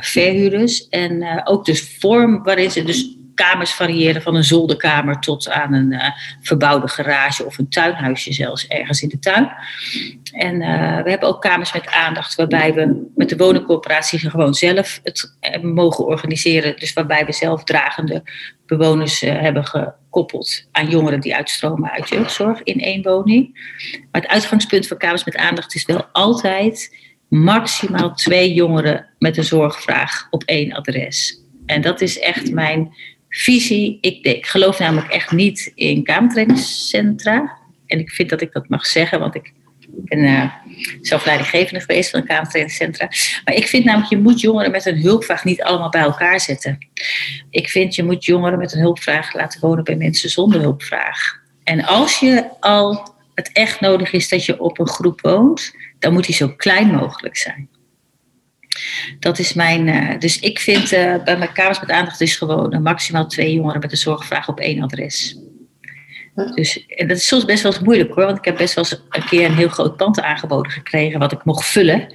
verhuurders. 0.00 0.88
En 0.88 1.42
ook 1.46 1.64
de 1.64 1.76
vorm 1.76 2.42
waarin 2.42 2.70
ze 2.70 2.84
dus 2.84 3.16
kamers 3.42 3.72
variëren 3.72 4.22
van 4.22 4.34
een 4.34 4.44
zolderkamer 4.44 5.18
tot 5.18 5.50
aan 5.50 5.72
een 5.72 5.92
uh, 5.92 6.04
verbouwde 6.40 6.88
garage 6.88 7.44
of 7.44 7.58
een 7.58 7.68
tuinhuisje 7.68 8.32
zelfs 8.32 8.66
ergens 8.66 9.02
in 9.02 9.08
de 9.08 9.18
tuin. 9.18 9.52
En 10.32 10.54
uh, 10.54 11.02
we 11.02 11.10
hebben 11.10 11.28
ook 11.28 11.40
kamers 11.40 11.72
met 11.72 11.90
aandacht 11.90 12.34
waarbij 12.34 12.74
we 12.74 13.10
met 13.14 13.28
de 13.28 13.36
woningcorporatie 13.36 14.30
gewoon 14.30 14.54
zelf 14.54 15.00
het 15.02 15.34
mogen 15.62 16.06
organiseren. 16.06 16.76
Dus 16.76 16.92
waarbij 16.92 17.26
we 17.26 17.32
zelf 17.32 17.64
dragende 17.64 18.22
bewoners 18.66 19.20
hebben 19.20 19.64
gekoppeld 19.64 20.68
aan 20.72 20.88
jongeren 20.88 21.20
die 21.20 21.36
uitstromen 21.36 21.90
uit 21.90 22.08
jeugdzorg 22.08 22.62
in 22.62 22.80
één 22.80 23.02
woning. 23.02 23.50
Maar 24.10 24.20
het 24.20 24.30
uitgangspunt 24.30 24.86
van 24.86 24.96
kamers 24.96 25.24
met 25.24 25.36
aandacht 25.36 25.74
is 25.74 25.84
wel 25.84 26.04
altijd 26.12 26.96
maximaal 27.28 28.14
twee 28.14 28.52
jongeren 28.52 29.06
met 29.18 29.36
een 29.36 29.44
zorgvraag 29.44 30.26
op 30.30 30.42
één 30.42 30.72
adres. 30.72 31.40
En 31.66 31.80
dat 31.80 32.00
is 32.00 32.18
echt 32.18 32.52
mijn 32.52 32.94
visie. 33.30 33.98
Ik, 34.00 34.24
ik 34.24 34.46
geloof 34.46 34.78
namelijk 34.78 35.12
echt 35.12 35.30
niet 35.30 35.72
in 35.74 36.04
kamertrainingscentra. 36.04 37.58
En 37.86 37.98
ik 37.98 38.10
vind 38.10 38.30
dat 38.30 38.40
ik 38.40 38.52
dat 38.52 38.68
mag 38.68 38.86
zeggen, 38.86 39.18
want 39.18 39.34
ik 39.34 39.52
ben 39.88 40.18
uh, 40.18 40.52
zelf 41.00 41.24
leidinggevende 41.24 41.80
geweest 41.80 42.10
van 42.10 42.24
een. 42.26 43.08
Maar 43.44 43.54
ik 43.54 43.66
vind 43.66 43.84
namelijk, 43.84 44.10
je 44.10 44.18
moet 44.18 44.40
jongeren 44.40 44.70
met 44.70 44.86
een 44.86 45.00
hulpvraag 45.00 45.44
niet 45.44 45.62
allemaal 45.62 45.88
bij 45.88 46.00
elkaar 46.00 46.40
zetten. 46.40 46.78
Ik 47.50 47.68
vind, 47.68 47.94
je 47.94 48.04
moet 48.04 48.24
jongeren 48.24 48.58
met 48.58 48.72
een 48.72 48.80
hulpvraag 48.80 49.34
laten 49.34 49.60
wonen 49.60 49.84
bij 49.84 49.96
mensen 49.96 50.30
zonder 50.30 50.60
hulpvraag. 50.60 51.40
En 51.64 51.84
als 51.84 52.18
je 52.18 52.44
al 52.60 53.14
het 53.34 53.50
echt 53.52 53.80
nodig 53.80 54.12
is 54.12 54.28
dat 54.28 54.44
je 54.44 54.60
op 54.60 54.78
een 54.78 54.88
groep 54.88 55.20
woont, 55.20 55.74
dan 55.98 56.12
moet 56.12 56.26
die 56.26 56.34
zo 56.34 56.48
klein 56.48 56.86
mogelijk 56.86 57.36
zijn. 57.36 57.68
Dat 59.18 59.38
is 59.38 59.52
mijn. 59.52 59.86
Uh, 59.86 60.18
dus 60.18 60.40
ik 60.40 60.58
vind 60.58 60.92
uh, 60.92 61.22
bij 61.24 61.38
mijn 61.38 61.52
kamers 61.52 61.80
met 61.80 61.90
aandacht 61.90 62.20
is 62.20 62.36
gewoon 62.36 62.82
maximaal 62.82 63.26
twee 63.26 63.54
jongeren 63.54 63.80
met 63.80 63.90
een 63.90 63.98
zorgvraag 63.98 64.48
op 64.48 64.60
één 64.60 64.82
adres. 64.82 65.38
Dus, 66.54 66.86
en 66.86 67.08
dat 67.08 67.16
is 67.16 67.26
soms 67.26 67.44
best 67.44 67.62
wel 67.62 67.72
eens 67.72 67.82
moeilijk 67.82 68.14
hoor, 68.14 68.24
want 68.24 68.38
ik 68.38 68.44
heb 68.44 68.56
best 68.56 68.74
wel 68.74 68.84
eens 68.84 69.02
een 69.08 69.24
keer 69.24 69.44
een 69.44 69.56
heel 69.56 69.68
groot 69.68 69.96
pand 69.96 70.20
aangeboden 70.20 70.72
gekregen 70.72 71.18
wat 71.18 71.32
ik 71.32 71.44
mocht 71.44 71.66
vullen 71.66 72.14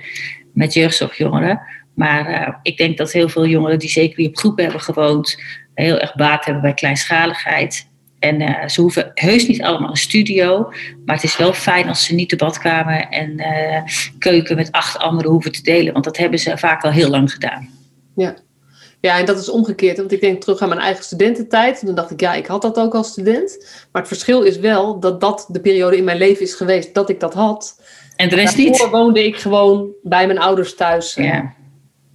met 0.53 0.74
jeugdzorgjongeren. 0.74 1.62
Maar 1.93 2.59
ik 2.62 2.77
denk 2.77 2.97
dat 2.97 3.12
heel 3.12 3.29
veel 3.29 3.45
jongeren 3.45 3.79
die 3.79 3.89
zeker 3.89 4.15
die 4.15 4.27
op 4.27 4.38
groepen 4.38 4.63
hebben 4.63 4.81
gewoond, 4.81 5.41
heel 5.74 6.00
erg 6.00 6.15
baat 6.15 6.45
hebben 6.45 6.63
bij 6.63 6.74
kleinschaligheid. 6.74 7.89
En 8.19 8.41
uh, 8.41 8.67
ze 8.67 8.81
hoeven 8.81 9.12
heus 9.13 9.48
niet 9.48 9.62
allemaal 9.62 9.89
een 9.89 9.95
studio. 9.95 10.74
Maar 11.05 11.15
het 11.15 11.24
is 11.24 11.38
wel 11.38 11.53
fijn 11.53 11.88
als 11.88 12.05
ze 12.05 12.13
niet 12.13 12.29
de 12.29 12.36
badkamer 12.36 13.07
en 13.10 13.31
uh, 13.39 13.81
keuken 14.19 14.55
met 14.55 14.72
acht 14.72 14.98
anderen 14.98 15.31
hoeven 15.31 15.51
te 15.51 15.62
delen. 15.62 15.93
Want 15.93 16.05
dat 16.05 16.17
hebben 16.17 16.39
ze 16.39 16.57
vaak 16.57 16.84
al 16.84 16.91
heel 16.91 17.10
lang 17.10 17.31
gedaan. 17.31 17.69
Ja. 18.15 18.36
Ja, 19.01 19.19
en 19.19 19.25
dat 19.25 19.39
is 19.39 19.50
omgekeerd. 19.50 19.98
Want 19.98 20.12
ik 20.12 20.22
denk 20.22 20.41
terug 20.41 20.62
aan 20.62 20.69
mijn 20.69 20.81
eigen 20.81 21.03
studententijd. 21.03 21.79
En 21.79 21.86
dan 21.86 21.95
dacht 21.95 22.12
ik, 22.12 22.19
ja, 22.19 22.34
ik 22.34 22.45
had 22.45 22.62
dat 22.62 22.77
ook 22.77 22.95
als 22.95 23.07
student. 23.07 23.57
Maar 23.91 24.01
het 24.01 24.12
verschil 24.12 24.41
is 24.41 24.60
wel 24.60 25.00
dat 25.00 25.22
dat 25.22 25.45
de 25.50 25.60
periode 25.60 25.98
in 25.98 26.03
mijn 26.03 26.17
leven 26.17 26.41
is 26.41 26.53
geweest 26.53 26.93
dat 26.93 27.10
ik 27.10 27.19
dat 27.19 27.34
had. 27.34 27.81
En 28.15 28.29
de 28.29 28.36
rest 28.36 28.57
niet? 28.57 28.88
woonde 28.91 29.25
ik 29.25 29.38
gewoon 29.38 29.88
bij 30.03 30.25
mijn 30.27 30.39
ouders 30.39 30.75
thuis. 30.75 31.13
Ja. 31.13 31.53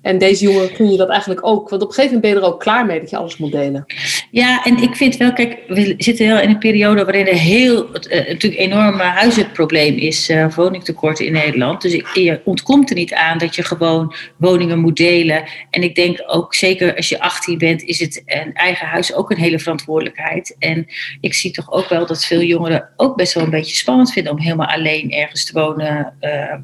En 0.03 0.19
deze 0.19 0.45
jongen 0.45 0.73
kun 0.73 0.91
je 0.91 0.97
dat 0.97 1.09
eigenlijk 1.09 1.47
ook. 1.47 1.69
Want 1.69 1.83
op 1.83 1.89
een 1.89 1.95
gegeven 1.95 2.15
moment 2.15 2.21
ben 2.21 2.31
je 2.31 2.47
er 2.47 2.53
ook 2.55 2.61
klaar 2.61 2.87
mee 2.87 3.01
dat 3.01 3.11
je 3.11 3.17
alles 3.17 3.37
moet 3.37 3.53
delen. 3.53 3.85
Ja, 4.31 4.65
en 4.65 4.77
ik 4.77 4.97
vind 4.97 5.17
wel, 5.17 5.33
kijk, 5.33 5.59
we 5.69 5.95
zitten 5.97 6.27
heel 6.27 6.41
in 6.41 6.49
een 6.49 6.59
periode 6.59 7.05
waarin 7.05 7.27
er 7.27 7.35
heel, 7.35 7.85
uh, 7.85 7.93
natuurlijk 8.11 8.43
een 8.43 8.71
enorm 8.73 8.99
huizenprobleem 8.99 9.97
is, 9.97 10.31
uh, 10.31 10.55
woningtekorten 10.55 11.27
in 11.27 11.33
Nederland. 11.33 11.83
Dus 11.83 11.93
je 12.15 12.41
ontkomt 12.45 12.91
er 12.91 12.97
niet 12.97 13.15
aan 13.15 13.39
dat 13.39 13.55
je 13.55 13.63
gewoon 13.63 14.15
woningen 14.37 14.79
moet 14.79 14.97
delen. 14.97 15.45
En 15.71 15.83
ik 15.83 15.95
denk 15.95 16.23
ook, 16.27 16.55
zeker 16.55 16.97
als 16.97 17.09
je 17.09 17.21
18 17.21 17.59
bent, 17.59 17.83
is 17.83 18.01
het 18.01 18.23
een 18.27 18.53
eigen 18.55 18.87
huis 18.87 19.15
ook 19.15 19.31
een 19.31 19.39
hele 19.39 19.59
verantwoordelijkheid. 19.59 20.57
En 20.59 20.87
ik 21.21 21.35
zie 21.35 21.51
toch 21.51 21.73
ook 21.73 21.89
wel 21.89 22.07
dat 22.07 22.25
veel 22.25 22.43
jongeren 22.43 22.89
ook 22.97 23.17
best 23.17 23.35
wel 23.35 23.45
een 23.45 23.51
beetje 23.51 23.77
spannend 23.77 24.13
vinden 24.13 24.33
om 24.33 24.41
helemaal 24.41 24.67
alleen 24.67 25.11
ergens 25.11 25.45
te 25.45 25.53
wonen. 25.53 26.15
Uh, 26.21 26.55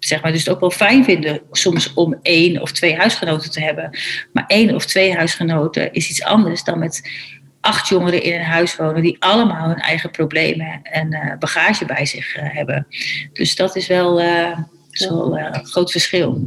zeg 0.00 0.22
maar, 0.22 0.32
dus 0.32 0.44
het 0.44 0.54
ook 0.54 0.60
wel 0.60 0.70
fijn 0.70 1.04
vinden 1.04 1.40
soms 1.50 1.94
om 1.94 2.18
één 2.22 2.60
of 2.62 2.72
twee 2.72 2.96
huisgenoten 2.96 3.50
te 3.50 3.60
hebben. 3.60 3.98
Maar 4.32 4.44
één 4.46 4.74
of 4.74 4.86
twee 4.86 5.14
huisgenoten 5.14 5.92
is 5.92 6.10
iets 6.10 6.22
anders 6.22 6.64
dan 6.64 6.78
met 6.78 7.02
acht 7.60 7.88
jongeren 7.88 8.22
in 8.22 8.34
een 8.34 8.44
huis 8.44 8.76
wonen 8.76 9.02
die 9.02 9.16
allemaal 9.18 9.68
hun 9.68 9.80
eigen 9.80 10.10
problemen 10.10 10.80
en 10.82 11.12
uh, 11.12 11.38
bagage 11.38 11.84
bij 11.84 12.06
zich 12.06 12.36
uh, 12.36 12.42
hebben. 12.46 12.86
Dus 13.32 13.56
dat 13.56 13.76
is 13.76 13.86
wel, 13.86 14.20
uh, 14.20 14.58
een 14.90 15.66
groot 15.66 15.90
verschil. 15.90 16.46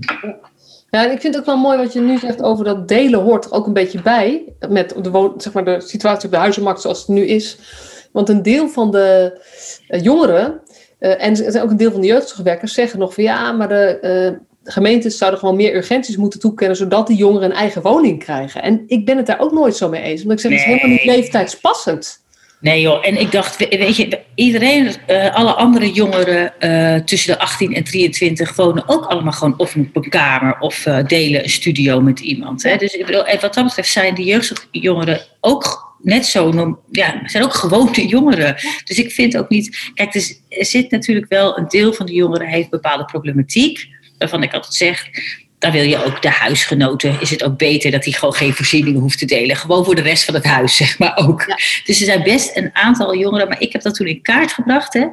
Ja, 0.89 1.05
en 1.05 1.11
ik 1.11 1.21
vind 1.21 1.33
het 1.33 1.37
ook 1.37 1.45
wel 1.45 1.57
mooi 1.57 1.77
wat 1.77 1.93
je 1.93 1.99
nu 1.99 2.17
zegt 2.17 2.41
over 2.41 2.65
dat 2.65 2.87
delen 2.87 3.21
hoort 3.21 3.45
er 3.45 3.51
ook 3.51 3.67
een 3.67 3.73
beetje 3.73 4.01
bij. 4.01 4.43
Met 4.69 4.89
de, 4.89 5.33
zeg 5.37 5.53
maar, 5.53 5.65
de 5.65 5.81
situatie 5.81 6.25
op 6.25 6.31
de 6.31 6.37
huizenmarkt 6.37 6.81
zoals 6.81 6.99
het 6.99 7.07
nu 7.07 7.25
is. 7.25 7.57
Want 8.11 8.29
een 8.29 8.43
deel 8.43 8.69
van 8.69 8.91
de 8.91 9.39
jongeren 9.87 10.61
uh, 11.03 11.25
en 11.25 11.61
ook 11.61 11.69
een 11.69 11.77
deel 11.77 11.91
van 11.91 12.01
de 12.01 12.07
jeugdzorgwerkers 12.07 12.73
zeggen 12.73 12.99
nog 12.99 13.13
van 13.13 13.23
ja, 13.23 13.51
maar 13.51 13.67
de 13.67 13.99
uh, 14.33 14.71
gemeentes 14.71 15.17
zouden 15.17 15.39
gewoon 15.39 15.55
meer 15.55 15.75
urgenties 15.75 16.17
moeten 16.17 16.39
toekennen, 16.39 16.77
zodat 16.77 17.07
die 17.07 17.17
jongeren 17.17 17.49
een 17.49 17.55
eigen 17.55 17.81
woning 17.81 18.19
krijgen. 18.19 18.61
En 18.61 18.83
ik 18.87 19.05
ben 19.05 19.17
het 19.17 19.25
daar 19.25 19.39
ook 19.39 19.51
nooit 19.51 19.75
zo 19.75 19.89
mee 19.89 20.01
eens, 20.01 20.21
omdat 20.21 20.37
ik 20.37 20.43
zeg, 20.43 20.51
het 20.51 20.59
is 20.59 20.65
helemaal 20.65 20.89
niet 20.89 21.05
leeftijdspassend. 21.05 22.21
Nee 22.59 22.81
joh, 22.81 23.07
en 23.07 23.19
ik 23.19 23.31
dacht, 23.31 23.57
weet 23.57 23.95
je, 23.95 24.19
iedereen, 24.35 24.91
uh, 25.07 25.35
alle 25.35 25.53
andere 25.53 25.91
jongeren 25.91 26.53
uh, 26.59 26.95
tussen 26.95 27.33
de 27.33 27.39
18 27.39 27.75
en 27.75 27.83
23 27.83 28.55
wonen 28.55 28.83
ook 28.87 29.05
allemaal 29.05 29.31
gewoon 29.31 29.53
of 29.57 29.75
op 29.75 30.03
een 30.03 30.09
kamer 30.09 30.59
of 30.59 30.85
uh, 30.85 31.05
delen 31.05 31.43
een 31.43 31.49
studio 31.49 32.01
met 32.01 32.19
iemand. 32.19 32.63
Hè? 32.63 32.75
Dus 32.77 32.93
ik 32.93 33.05
bedoel, 33.05 33.23
wat 33.41 33.53
dat 33.53 33.63
betreft 33.63 33.91
zijn 33.91 34.15
de 34.15 34.23
jeugdjongeren 34.23 35.21
ook 35.39 35.92
net 36.03 36.25
zo, 36.25 36.77
ja, 36.91 37.21
zijn 37.25 37.43
ook 37.43 37.53
gewone 37.53 38.07
jongeren. 38.15 38.55
Dus 38.83 38.97
ik 38.97 39.11
vind 39.11 39.37
ook 39.37 39.49
niet, 39.49 39.91
kijk, 39.93 40.15
er 40.49 40.65
zit 40.65 40.91
natuurlijk 40.91 41.29
wel 41.29 41.57
een 41.57 41.67
deel 41.67 41.93
van 41.93 42.05
de 42.05 42.13
jongeren 42.13 42.47
heeft 42.47 42.69
bepaalde 42.69 43.05
problematiek, 43.05 43.87
waarvan 44.17 44.43
ik 44.43 44.53
altijd 44.53 44.73
zeg, 44.73 45.09
dan 45.63 45.71
wil 45.71 45.83
je 45.83 46.05
ook 46.05 46.21
de 46.21 46.29
huisgenoten, 46.29 47.17
is 47.21 47.29
het 47.29 47.43
ook 47.43 47.57
beter 47.57 47.91
dat 47.91 48.03
die 48.03 48.13
gewoon 48.13 48.33
geen 48.33 48.53
voorzieningen 48.53 49.01
hoeft 49.01 49.17
te 49.17 49.25
delen. 49.25 49.55
Gewoon 49.55 49.85
voor 49.85 49.95
de 49.95 50.01
rest 50.01 50.23
van 50.23 50.33
het 50.33 50.43
huis, 50.43 50.75
zeg 50.83 50.99
maar 50.99 51.17
ook. 51.17 51.45
Dus 51.85 51.99
er 51.99 52.05
zijn 52.05 52.23
best 52.23 52.57
een 52.57 52.69
aantal 52.73 53.15
jongeren, 53.15 53.47
maar 53.47 53.61
ik 53.61 53.71
heb 53.71 53.81
dat 53.81 53.95
toen 53.95 54.07
in 54.07 54.21
kaart 54.21 54.51
gebracht. 54.51 54.93
Hè. 54.93 55.05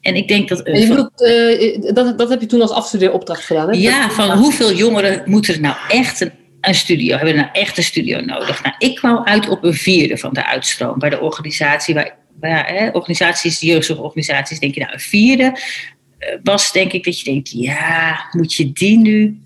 En 0.00 0.14
ik 0.14 0.28
denk 0.28 0.48
dat... 0.48 0.60
je 0.64 0.86
bedoelt, 0.88 1.20
uh, 1.20 1.94
dat, 1.94 2.18
dat 2.18 2.28
heb 2.28 2.40
je 2.40 2.46
toen 2.46 2.60
als 2.60 2.70
afstudeeropdracht 2.70 3.44
gedaan, 3.44 3.68
hè? 3.68 3.76
Ja, 3.78 4.10
van 4.10 4.30
hoeveel 4.30 4.72
jongeren 4.72 5.22
moeten 5.24 5.54
er 5.54 5.60
nou 5.60 5.76
echt 5.88 6.20
een 6.20 6.32
een 6.66 6.74
studio, 6.74 7.16
hebben 7.16 7.34
we 7.34 7.40
een 7.40 7.52
echte 7.52 7.82
studio 7.82 8.20
nodig. 8.20 8.62
Nou, 8.62 8.74
ik 8.78 8.94
kwam 8.94 9.24
uit 9.24 9.48
op 9.48 9.64
een 9.64 9.74
vierde 9.74 10.18
van 10.18 10.34
de 10.34 10.46
uitstroom 10.46 10.98
bij 10.98 11.10
de 11.10 11.20
organisatie. 11.20 11.94
Waar, 11.94 12.16
waar 12.40 12.66
hè, 12.66 12.88
organisaties, 12.88 13.60
jeugdzorgorganisaties, 13.60 14.58
denk 14.58 14.74
je 14.74 14.80
nou 14.80 14.92
een 14.92 15.00
vierde. 15.00 15.44
Uh, 15.44 16.28
was 16.42 16.72
denk 16.72 16.92
ik 16.92 17.04
dat 17.04 17.18
je 17.18 17.24
denkt, 17.24 17.50
ja, 17.50 18.28
moet 18.30 18.54
je 18.54 18.72
die 18.72 18.98
nu 18.98 19.40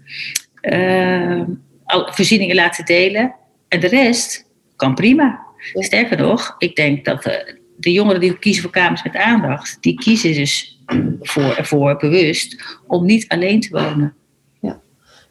uh, 0.62 1.42
voorzieningen 1.86 2.56
laten 2.56 2.84
delen? 2.84 3.34
En 3.68 3.80
de 3.80 3.88
rest 3.88 4.46
kan 4.76 4.94
prima. 4.94 5.40
Sterker 5.74 6.16
nog, 6.16 6.54
ik 6.58 6.76
denk 6.76 7.04
dat 7.04 7.22
de, 7.22 7.30
eh, 7.30 7.54
de 7.76 7.92
jongeren 7.92 8.20
die 8.20 8.38
kiezen 8.38 8.62
voor 8.62 8.72
kamers 8.72 9.02
met 9.02 9.16
aandacht, 9.16 9.76
die 9.80 9.94
kiezen 9.94 10.34
dus 10.34 10.80
voor, 11.20 11.54
ervoor 11.56 11.96
bewust 11.96 12.78
om 12.86 13.04
niet 13.04 13.28
alleen 13.28 13.60
te 13.60 13.68
wonen. 13.70 14.14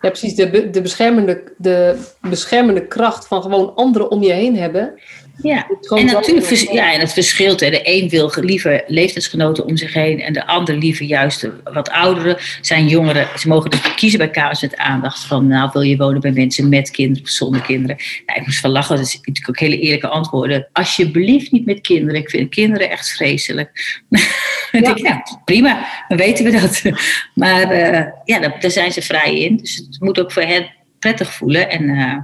Ja, 0.01 0.09
precies. 0.09 0.35
De, 0.35 0.69
de, 0.69 0.81
beschermende, 0.81 1.43
de 1.57 1.99
beschermende 2.21 2.87
kracht 2.87 3.27
van 3.27 3.41
gewoon 3.41 3.75
anderen 3.75 4.11
om 4.11 4.23
je 4.23 4.31
heen 4.31 4.57
hebben. 4.57 4.99
Ja, 5.41 5.67
en 5.95 6.05
natuurlijk 6.05 6.71
ja, 6.71 6.93
en 6.93 6.99
het 6.99 7.13
verschilt. 7.13 7.59
Hè. 7.59 7.69
De 7.69 7.81
een 7.83 8.09
wil 8.09 8.31
liever 8.41 8.83
leeftijdsgenoten 8.87 9.65
om 9.65 9.77
zich 9.77 9.93
heen 9.93 10.21
en 10.21 10.33
de 10.33 10.47
ander 10.47 10.75
liever 10.75 11.05
juist 11.05 11.49
wat 11.63 11.89
ouderen. 11.89 12.37
Zijn 12.61 12.87
jongeren, 12.87 13.27
ze 13.37 13.47
mogen 13.47 13.69
dus 13.69 13.95
kiezen 13.95 14.19
bij 14.19 14.29
kamers 14.29 14.61
met 14.61 14.77
aandacht 14.77 15.23
van, 15.23 15.47
nou 15.47 15.69
wil 15.73 15.81
je 15.81 15.97
wonen 15.97 16.21
bij 16.21 16.31
mensen 16.31 16.69
met 16.69 16.91
kinderen 16.91 17.23
of 17.23 17.29
zonder 17.29 17.61
kinderen. 17.61 17.97
Nou, 18.25 18.39
ik 18.39 18.45
moest 18.45 18.59
van 18.59 18.69
lachen, 18.69 18.95
dat 18.95 19.05
is 19.05 19.13
natuurlijk 19.13 19.49
ook 19.49 19.59
hele 19.59 19.79
eerlijke 19.79 20.07
antwoorden. 20.07 20.67
Alsjeblieft 20.71 21.51
niet 21.51 21.65
met 21.65 21.81
kinderen, 21.81 22.21
ik 22.21 22.29
vind 22.29 22.49
kinderen 22.49 22.89
echt 22.89 23.09
vreselijk. 23.11 24.01
Ja. 24.79 24.79
denk, 24.81 24.97
ja, 24.97 25.23
prima, 25.45 25.87
dan 26.07 26.17
weten 26.17 26.45
we 26.45 26.51
dat. 26.51 26.81
Maar 27.33 27.71
uh, 27.71 28.05
ja, 28.23 28.39
daar, 28.39 28.71
zijn 28.71 28.91
ze 28.91 29.01
vrij 29.01 29.39
in. 29.39 29.57
Dus 29.57 29.75
het 29.75 29.97
moet 29.99 30.19
ook 30.19 30.31
voor 30.31 30.41
hen 30.41 30.71
prettig 30.99 31.33
voelen. 31.33 31.69
En 31.69 31.83
uh, 31.83 32.17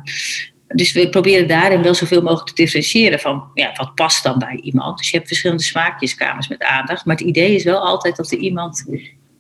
dus 0.68 0.92
we 0.92 1.10
proberen 1.10 1.48
daarin 1.48 1.82
wel 1.82 1.94
zoveel 1.94 2.22
mogelijk 2.22 2.48
te 2.48 2.56
differentiëren 2.56 3.20
van 3.20 3.44
ja, 3.54 3.72
wat 3.76 3.96
past 3.96 4.24
dan 4.24 4.40
bij 4.40 4.60
iemand. 4.62 4.98
Dus 4.98 5.10
je 5.10 5.16
hebt 5.16 5.28
verschillende 5.28 5.64
smaakjeskamers 5.64 6.48
met 6.48 6.64
aandacht. 6.64 7.06
Maar 7.06 7.16
het 7.16 7.26
idee 7.26 7.56
is 7.56 7.64
wel 7.64 7.80
altijd 7.80 8.16
dat 8.16 8.32
er 8.32 8.38
iemand 8.38 8.86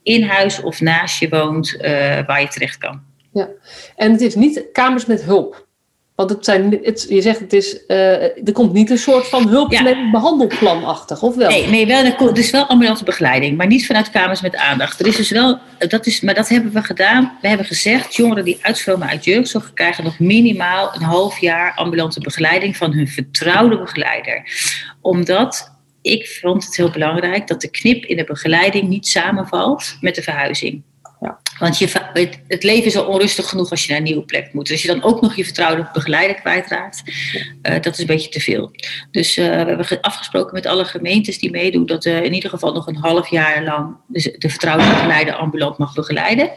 in 0.04 0.24
huis 0.24 0.62
of 0.62 0.82
naast 0.82 1.20
je 1.20 1.30
woont 1.30 1.74
uh, 1.74 1.82
waar 2.26 2.42
je 2.42 2.48
terecht 2.48 2.78
kan. 2.78 3.02
Ja, 3.34 3.50
en 3.96 4.12
het 4.12 4.22
is 4.22 4.36
niet 4.36 4.66
kamers 4.72 5.06
met 5.06 5.24
hulp. 5.24 5.68
Want 6.16 6.30
het 6.30 6.46
zijn, 6.46 6.80
het, 6.84 7.06
je 7.10 7.22
zegt 7.22 7.40
het 7.40 7.54
is, 7.54 7.80
uh, 7.88 8.22
er 8.22 8.52
komt 8.54 8.74
niet 8.74 8.90
een 8.90 8.98
soort 8.98 9.28
van 9.28 9.48
hulpverlening 9.48 10.12
behandelplanachtig, 10.12 11.22
of 11.22 11.36
wel? 11.36 11.50
Nee, 11.50 11.68
nee 11.68 11.86
wel, 11.86 12.04
er 12.04 12.38
is 12.38 12.52
wel 12.52 12.66
ambulante 12.66 13.04
begeleiding, 13.04 13.58
maar 13.58 13.68
niet 13.68 13.86
vanuit 13.86 14.10
kamers 14.10 14.42
met 14.42 14.56
aandacht. 14.56 15.00
Er 15.00 15.08
is 15.08 15.16
dus 15.16 15.30
wel, 15.30 15.60
dat 15.78 16.06
is, 16.06 16.22
maar 16.22 16.34
dat 16.34 16.50
hebben 16.50 16.72
we 16.72 16.84
gedaan. 16.84 17.38
We 17.42 17.48
hebben 17.48 17.66
gezegd, 17.66 18.16
jongeren 18.16 18.46
die 18.46 18.58
uitstromen 18.62 19.08
uit 19.08 19.24
jeugdzorg 19.24 19.74
krijgen 19.74 20.04
nog 20.04 20.20
minimaal 20.20 20.96
een 20.96 21.02
half 21.02 21.40
jaar 21.40 21.74
ambulante 21.76 22.20
begeleiding 22.20 22.78
van 22.78 22.94
hun 22.94 23.08
vertrouwde 23.08 23.78
begeleider. 23.78 24.50
Omdat 25.02 25.72
ik 26.02 26.28
vond 26.42 26.66
het 26.66 26.76
heel 26.76 26.90
belangrijk 26.90 27.48
dat 27.48 27.62
de 27.62 27.70
knip 27.70 28.06
in 28.06 28.18
de 28.18 28.24
begeleiding 28.24 28.88
niet 28.88 29.08
samenvalt 29.08 29.98
met 30.02 30.16
de 30.16 30.22
verhuizing. 30.22 30.84
Want 31.60 31.78
je, 31.78 31.90
het, 32.48 32.64
leven 32.64 32.86
is 32.86 32.96
al 32.98 33.06
onrustig 33.06 33.50
genoeg 33.50 33.72
als 33.72 33.84
je 33.84 33.90
naar 33.90 33.98
een 33.98 34.04
nieuwe 34.04 34.26
plek 34.26 34.54
moet. 34.54 34.64
Dus 34.64 34.72
als 34.72 34.82
je 34.82 34.88
dan 34.88 35.04
ook 35.04 35.22
nog 35.22 35.36
je 35.36 35.44
vertrouwde 35.44 35.90
begeleider 35.94 36.36
kwijtraakt, 36.36 37.04
uh, 37.62 37.74
dat 37.82 37.94
is 37.94 38.00
een 38.00 38.06
beetje 38.06 38.30
te 38.30 38.40
veel. 38.40 38.72
Dus 39.12 39.38
uh, 39.38 39.46
we 39.46 39.52
hebben 39.52 40.02
afgesproken 40.02 40.54
met 40.54 40.66
alle 40.66 40.86
gemeentes 40.86 41.40
die 41.40 41.52
meedoen 41.52 41.86
dat 41.86 42.06
uh, 42.06 42.24
in 42.24 42.34
ieder 42.34 42.50
geval 42.50 42.74
nog 42.74 42.88
een 42.88 42.96
half 42.96 43.30
jaar 43.30 43.64
lang 43.64 43.96
de 44.38 44.50
vertrouwde 44.50 44.90
begeleider 44.90 45.34
ambulant 45.34 45.78
mag 45.78 45.94
begeleiden. 45.94 46.50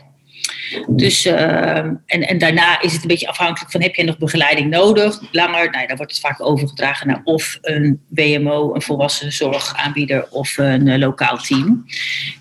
Dus, 0.88 1.24
ehm, 1.24 1.94
en, 2.06 2.28
en 2.28 2.38
daarna 2.38 2.80
is 2.80 2.92
het 2.92 3.02
een 3.02 3.08
beetje 3.08 3.28
afhankelijk 3.28 3.70
van 3.70 3.82
heb 3.82 3.94
jij 3.94 4.04
nog 4.04 4.18
begeleiding 4.18 4.70
nodig? 4.70 5.20
Langer, 5.32 5.70
nou, 5.70 5.86
dan 5.86 5.96
wordt 5.96 6.12
het 6.12 6.20
vaak 6.20 6.42
overgedragen 6.42 7.06
naar 7.06 7.20
of 7.24 7.58
een 7.62 8.00
WMO, 8.08 8.74
een 8.74 8.82
volwassenzorgaanbieder 8.82 10.28
of 10.30 10.58
een 10.58 10.86
uh, 10.86 10.98
lokaal 10.98 11.36
team. 11.36 11.84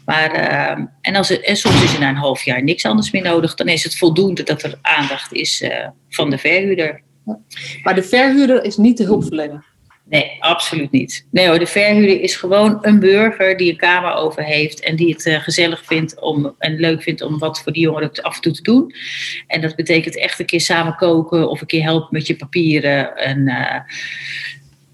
Maar, 0.05 0.31
ehm, 0.31 0.85
en, 1.01 1.15
als 1.15 1.29
er, 1.29 1.43
en 1.43 1.57
soms 1.57 1.83
is 1.83 1.93
er 1.93 1.99
na 1.99 2.09
een 2.09 2.15
half 2.15 2.43
jaar 2.43 2.63
niks 2.63 2.85
anders 2.85 3.11
meer 3.11 3.23
nodig, 3.23 3.55
dan 3.55 3.67
is 3.67 3.83
het 3.83 3.97
voldoende 3.97 4.43
dat 4.43 4.63
er 4.63 4.79
aandacht 4.81 5.33
is 5.33 5.61
uh, 5.61 5.87
van 6.09 6.29
de 6.29 6.37
verhuurder. 6.37 7.01
Maar 7.83 7.95
de 7.95 8.03
verhuurder 8.03 8.63
is 8.63 8.77
niet 8.77 8.97
de 8.97 9.03
hulpverlener? 9.03 9.76
Nee, 10.09 10.37
absoluut 10.39 10.91
niet. 10.91 11.27
Nee 11.31 11.47
hoor, 11.47 11.59
de 11.59 11.65
verhuurder 11.65 12.21
is 12.21 12.35
gewoon 12.35 12.77
een 12.81 12.99
burger 12.99 13.57
die 13.57 13.71
een 13.71 13.77
kamer 13.77 14.13
over 14.13 14.43
heeft 14.43 14.79
en 14.79 14.95
die 14.95 15.13
het 15.13 15.25
uh, 15.25 15.41
gezellig 15.41 15.85
vindt 15.85 16.19
om, 16.19 16.55
en 16.57 16.79
leuk 16.79 17.03
vindt 17.03 17.21
om 17.21 17.37
wat 17.37 17.61
voor 17.61 17.71
die 17.71 17.81
jongeren 17.81 18.11
af 18.21 18.35
en 18.35 18.41
toe 18.41 18.51
te 18.51 18.61
doen. 18.61 18.93
En 19.47 19.61
dat 19.61 19.75
betekent 19.75 20.17
echt 20.17 20.39
een 20.39 20.45
keer 20.45 20.61
samen 20.61 20.95
koken 20.95 21.49
of 21.49 21.61
een 21.61 21.67
keer 21.67 21.83
helpen 21.83 22.09
met 22.11 22.27
je 22.27 22.35
papieren. 22.35 23.17
En 23.17 23.37
uh, 23.47 23.79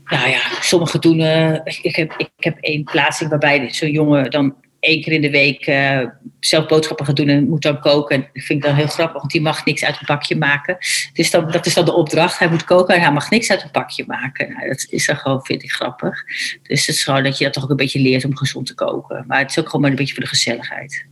nou 0.06 0.30
ja, 0.30 0.42
sommigen 0.62 1.02
doen. 1.02 1.20
Uh, 1.20 1.54
ik, 1.64 1.96
heb, 1.96 2.14
ik 2.18 2.30
heb 2.38 2.58
één 2.60 2.84
plaatsing 2.84 3.30
waarbij 3.30 3.74
zo'n 3.74 3.92
jongen 3.92 4.32
dan 4.32 4.56
één 4.84 5.02
keer 5.02 5.14
in 5.14 5.22
de 5.22 5.30
week 5.30 5.68
uh, 5.68 6.08
zelf 6.40 6.66
boodschappen 6.66 7.06
gaat 7.06 7.16
doen 7.16 7.28
en 7.28 7.50
moet 7.50 7.62
dan 7.62 7.80
koken. 7.80 8.16
En 8.16 8.22
dat 8.34 8.44
vind 8.44 8.60
ik 8.60 8.66
dan 8.66 8.76
heel 8.76 8.88
grappig, 8.88 9.20
want 9.20 9.32
die 9.32 9.42
mag 9.42 9.66
niks 9.66 9.86
uit 9.86 10.00
een 10.00 10.06
pakje 10.06 10.36
maken. 10.36 10.78
Dus 11.14 11.32
dan, 11.32 11.52
dat 11.52 11.66
is 11.66 11.74
dan 11.74 11.86
de 11.86 11.94
opdracht. 11.94 12.40
Hij 12.40 12.50
moet 12.50 12.64
koken 12.64 12.96
en 12.96 13.02
hij 13.02 13.12
mag 13.12 13.30
niks 13.30 13.52
uit 13.52 13.64
een 13.64 13.72
pakje 13.72 14.04
maken. 14.08 14.54
Nou, 14.54 14.68
dat 14.68 14.86
is 14.90 15.06
dan 15.06 15.18
gewoon, 15.18 15.46
vind 15.46 15.64
ik 15.64 15.72
grappig. 15.72 16.24
Dus 16.64 16.86
het 16.86 16.96
is 16.96 17.04
gewoon 17.04 17.24
dat 17.24 17.38
je 17.38 17.44
dat 17.44 17.54
toch 17.54 17.64
ook 17.64 17.70
een 17.70 17.76
beetje 17.76 18.00
leert 18.00 18.26
om 18.26 18.38
gezond 18.38 18.66
te 18.66 18.76
koken. 18.76 19.24
Maar 19.28 19.40
het 19.40 19.50
is 19.50 19.60
ook 19.60 19.66
gewoon 19.66 19.82
maar 19.82 19.90
een 19.90 19.96
beetje 19.96 20.14
voor 20.14 20.24
de 20.24 20.30
gezelligheid. 20.30 21.06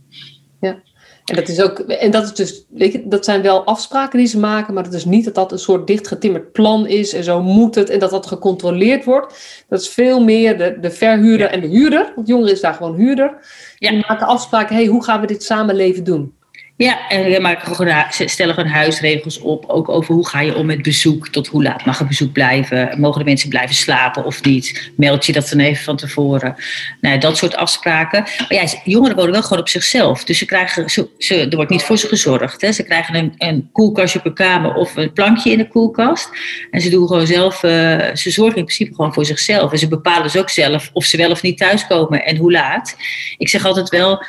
Ja. 0.60 0.82
En 1.24 1.36
dat 1.36 1.48
is 1.48 1.60
ook, 1.60 1.78
en 1.78 2.10
dat 2.10 2.22
is 2.22 2.34
dus, 2.34 2.64
weet 2.68 2.92
je, 2.92 3.08
dat 3.08 3.24
zijn 3.24 3.42
wel 3.42 3.64
afspraken 3.64 4.18
die 4.18 4.26
ze 4.26 4.38
maken, 4.38 4.74
maar 4.74 4.84
het 4.84 4.94
is 4.94 5.04
niet 5.04 5.24
dat 5.24 5.34
dat 5.34 5.52
een 5.52 5.58
soort 5.58 5.86
dichtgetimmerd 5.86 6.52
plan 6.52 6.86
is 6.86 7.12
en 7.12 7.24
zo 7.24 7.42
moet 7.42 7.74
het 7.74 7.90
en 7.90 7.98
dat 7.98 8.10
dat 8.10 8.26
gecontroleerd 8.26 9.04
wordt. 9.04 9.64
Dat 9.68 9.80
is 9.80 9.88
veel 9.88 10.24
meer 10.24 10.58
de, 10.58 10.78
de 10.80 10.90
verhuurder 10.90 11.46
en 11.46 11.60
de 11.60 11.66
huurder, 11.66 12.12
want 12.14 12.28
jongeren 12.28 12.52
is 12.52 12.60
daar 12.60 12.74
gewoon 12.74 12.94
huurder. 12.94 13.36
Ja. 13.78 13.90
Die 13.90 14.04
maken 14.08 14.26
afspraken, 14.26 14.76
hey, 14.76 14.86
hoe 14.86 15.04
gaan 15.04 15.20
we 15.20 15.26
dit 15.26 15.42
samenleven 15.42 16.04
doen? 16.04 16.34
Ja, 16.82 17.08
en 17.08 17.24
we 17.24 18.06
stellen 18.08 18.54
gewoon 18.54 18.70
huisregels 18.70 19.38
op. 19.38 19.64
Ook 19.66 19.88
over 19.88 20.14
hoe 20.14 20.28
ga 20.28 20.40
je 20.40 20.56
om 20.56 20.66
met 20.66 20.82
bezoek. 20.82 21.28
Tot 21.28 21.46
hoe 21.46 21.62
laat 21.62 21.84
mag 21.84 22.00
een 22.00 22.06
bezoek 22.06 22.32
blijven. 22.32 23.00
Mogen 23.00 23.18
de 23.18 23.24
mensen 23.24 23.48
blijven 23.48 23.74
slapen 23.74 24.24
of 24.24 24.44
niet? 24.44 24.92
Meld 24.96 25.26
je 25.26 25.32
dat 25.32 25.48
dan 25.48 25.58
even 25.58 25.84
van 25.84 25.96
tevoren? 25.96 26.54
Nou, 27.00 27.18
dat 27.18 27.36
soort 27.36 27.56
afspraken. 27.56 28.20
Maar 28.20 28.54
ja, 28.54 28.64
jongeren 28.84 29.16
wonen 29.16 29.32
wel 29.32 29.42
gewoon 29.42 29.58
op 29.58 29.68
zichzelf. 29.68 30.24
Dus 30.24 30.38
ze 30.38 30.44
krijgen, 30.44 30.90
ze, 31.18 31.48
er 31.50 31.56
wordt 31.56 31.70
niet 31.70 31.82
voor 31.82 31.98
ze 31.98 32.08
gezorgd. 32.08 32.60
Hè. 32.60 32.72
Ze 32.72 32.82
krijgen 32.82 33.14
een, 33.14 33.34
een 33.38 33.68
koelkastje 33.72 34.18
op 34.18 34.26
een 34.26 34.34
kamer 34.34 34.74
of 34.74 34.96
een 34.96 35.12
plankje 35.12 35.50
in 35.50 35.58
de 35.58 35.68
koelkast. 35.68 36.28
En 36.70 36.80
ze 36.80 36.90
doen 36.90 37.06
gewoon 37.06 37.26
zelf, 37.26 37.62
uh, 37.62 37.70
ze 38.14 38.30
zorgen 38.30 38.58
in 38.58 38.64
principe 38.64 38.94
gewoon 38.94 39.14
voor 39.14 39.24
zichzelf. 39.24 39.72
En 39.72 39.78
ze 39.78 39.88
bepalen 39.88 40.22
dus 40.22 40.36
ook 40.36 40.50
zelf 40.50 40.90
of 40.92 41.04
ze 41.04 41.16
wel 41.16 41.30
of 41.30 41.42
niet 41.42 41.58
thuiskomen 41.58 42.24
en 42.24 42.36
hoe 42.36 42.52
laat. 42.52 42.96
Ik 43.38 43.48
zeg 43.48 43.64
altijd 43.64 43.88
wel 43.88 44.24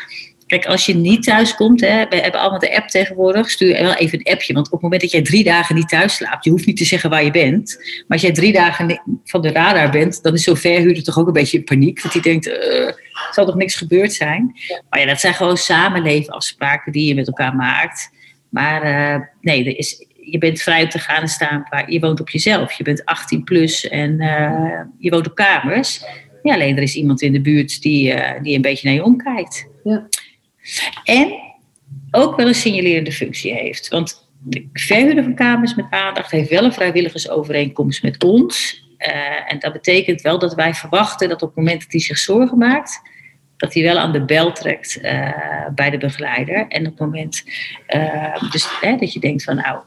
Kijk, 0.53 0.65
als 0.65 0.85
je 0.85 0.95
niet 0.95 1.23
thuis 1.23 1.55
komt, 1.55 1.81
hè, 1.81 2.07
we 2.09 2.15
hebben 2.15 2.39
allemaal 2.39 2.59
de 2.59 2.75
app 2.75 2.87
tegenwoordig, 2.87 3.49
stuur 3.49 3.81
wel 3.81 3.93
even 3.93 4.19
een 4.19 4.33
appje. 4.33 4.53
Want 4.53 4.65
op 4.65 4.71
het 4.71 4.81
moment 4.81 5.01
dat 5.01 5.11
jij 5.11 5.21
drie 5.21 5.43
dagen 5.43 5.75
niet 5.75 5.89
thuis 5.89 6.15
slaapt, 6.15 6.43
je 6.43 6.49
hoeft 6.49 6.65
niet 6.65 6.77
te 6.77 6.85
zeggen 6.85 7.09
waar 7.09 7.23
je 7.23 7.31
bent. 7.31 7.75
Maar 7.77 8.05
als 8.07 8.21
jij 8.21 8.31
drie 8.31 8.53
dagen 8.53 9.01
van 9.23 9.41
de 9.41 9.51
radar 9.51 9.91
bent, 9.91 10.23
dan 10.23 10.33
is 10.33 10.43
zo'n 10.43 10.57
verhuurder 10.57 11.03
toch 11.03 11.19
ook 11.19 11.27
een 11.27 11.33
beetje 11.33 11.57
in 11.57 11.63
paniek. 11.63 12.01
Want 12.01 12.13
die 12.13 12.21
denkt, 12.21 12.47
uh, 12.47 12.89
zal 13.31 13.45
toch 13.45 13.55
niks 13.55 13.75
gebeurd 13.75 14.13
zijn? 14.13 14.55
Maar 14.89 14.99
ja, 14.99 15.05
dat 15.05 15.19
zijn 15.19 15.33
gewoon 15.33 15.57
samenlevenafspraken 15.57 16.91
die 16.91 17.07
je 17.07 17.15
met 17.15 17.27
elkaar 17.27 17.55
maakt. 17.55 18.09
Maar 18.49 18.85
uh, 18.85 19.25
nee, 19.41 19.65
er 19.65 19.77
is, 19.77 20.05
je 20.21 20.37
bent 20.37 20.61
vrij 20.61 20.83
op 20.83 20.89
te 20.89 20.99
gaan 20.99 21.21
en 21.21 21.27
staan. 21.27 21.65
Waar, 21.69 21.91
je 21.91 21.99
woont 21.99 22.19
op 22.19 22.29
jezelf. 22.29 22.73
Je 22.73 22.83
bent 22.83 23.05
18 23.05 23.43
plus 23.43 23.87
en 23.87 24.21
uh, 24.21 24.79
je 24.97 25.09
woont 25.09 25.27
op 25.27 25.35
kamers. 25.35 26.03
Ja, 26.43 26.53
alleen 26.53 26.77
er 26.77 26.83
is 26.83 26.95
iemand 26.95 27.21
in 27.21 27.31
de 27.31 27.41
buurt 27.41 27.81
die, 27.81 28.15
die 28.41 28.55
een 28.55 28.61
beetje 28.61 28.87
naar 28.87 28.95
je 28.95 29.03
omkijkt. 29.03 29.67
Ja. 29.83 30.07
En 31.03 31.33
ook 32.11 32.35
wel 32.35 32.47
een 32.47 32.55
signalerende 32.55 33.11
functie 33.11 33.53
heeft. 33.53 33.87
Want 33.87 34.29
de 34.43 34.69
verhuurder 34.73 35.23
van 35.23 35.35
kamers 35.35 35.75
met 35.75 35.85
aandacht 35.89 36.31
heeft 36.31 36.49
wel 36.49 36.63
een 36.63 36.73
vrijwilligersovereenkomst 36.73 38.03
met 38.03 38.23
ons. 38.23 38.81
Uh, 38.97 39.51
en 39.51 39.59
dat 39.59 39.73
betekent 39.73 40.21
wel 40.21 40.39
dat 40.39 40.53
wij 40.53 40.73
verwachten 40.73 41.29
dat 41.29 41.41
op 41.41 41.47
het 41.47 41.57
moment 41.57 41.81
dat 41.81 41.91
hij 41.91 42.01
zich 42.01 42.17
zorgen 42.17 42.57
maakt, 42.57 43.01
dat 43.57 43.73
hij 43.73 43.83
wel 43.83 43.97
aan 43.97 44.11
de 44.11 44.25
bel 44.25 44.51
trekt 44.51 44.99
uh, 45.01 45.31
bij 45.75 45.89
de 45.89 45.97
begeleider. 45.97 46.67
En 46.67 46.81
op 46.81 46.91
het 46.91 46.99
moment 46.99 47.43
uh, 47.87 48.51
dus, 48.51 48.79
hè, 48.81 48.95
dat 48.95 49.13
je 49.13 49.19
denkt 49.19 49.43
van 49.43 49.55
nou. 49.55 49.81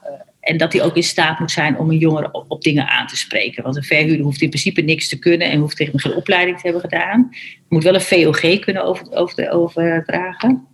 En 0.46 0.56
dat 0.56 0.72
hij 0.72 0.82
ook 0.82 0.96
in 0.96 1.02
staat 1.02 1.38
moet 1.38 1.50
zijn 1.50 1.78
om 1.78 1.90
een 1.90 1.98
jongere 1.98 2.44
op, 2.48 2.62
dingen 2.62 2.88
aan 2.88 3.06
te 3.06 3.16
spreken. 3.16 3.62
Want 3.62 3.76
een 3.76 3.82
verhuurder 3.82 4.24
hoeft 4.24 4.40
in 4.42 4.48
principe 4.48 4.80
niks 4.80 5.08
te 5.08 5.18
kunnen 5.18 5.50
en 5.50 5.60
hoeft 5.60 5.76
tegen 5.76 6.00
geen 6.00 6.14
opleiding 6.14 6.56
te 6.56 6.62
hebben 6.62 6.80
gedaan. 6.80 7.30
Moet 7.68 7.82
wel 7.82 7.94
een 7.94 8.00
VOG 8.00 8.58
kunnen 8.58 8.84
over, 8.84 9.12
over, 9.12 9.50
overdragen. 9.50 10.66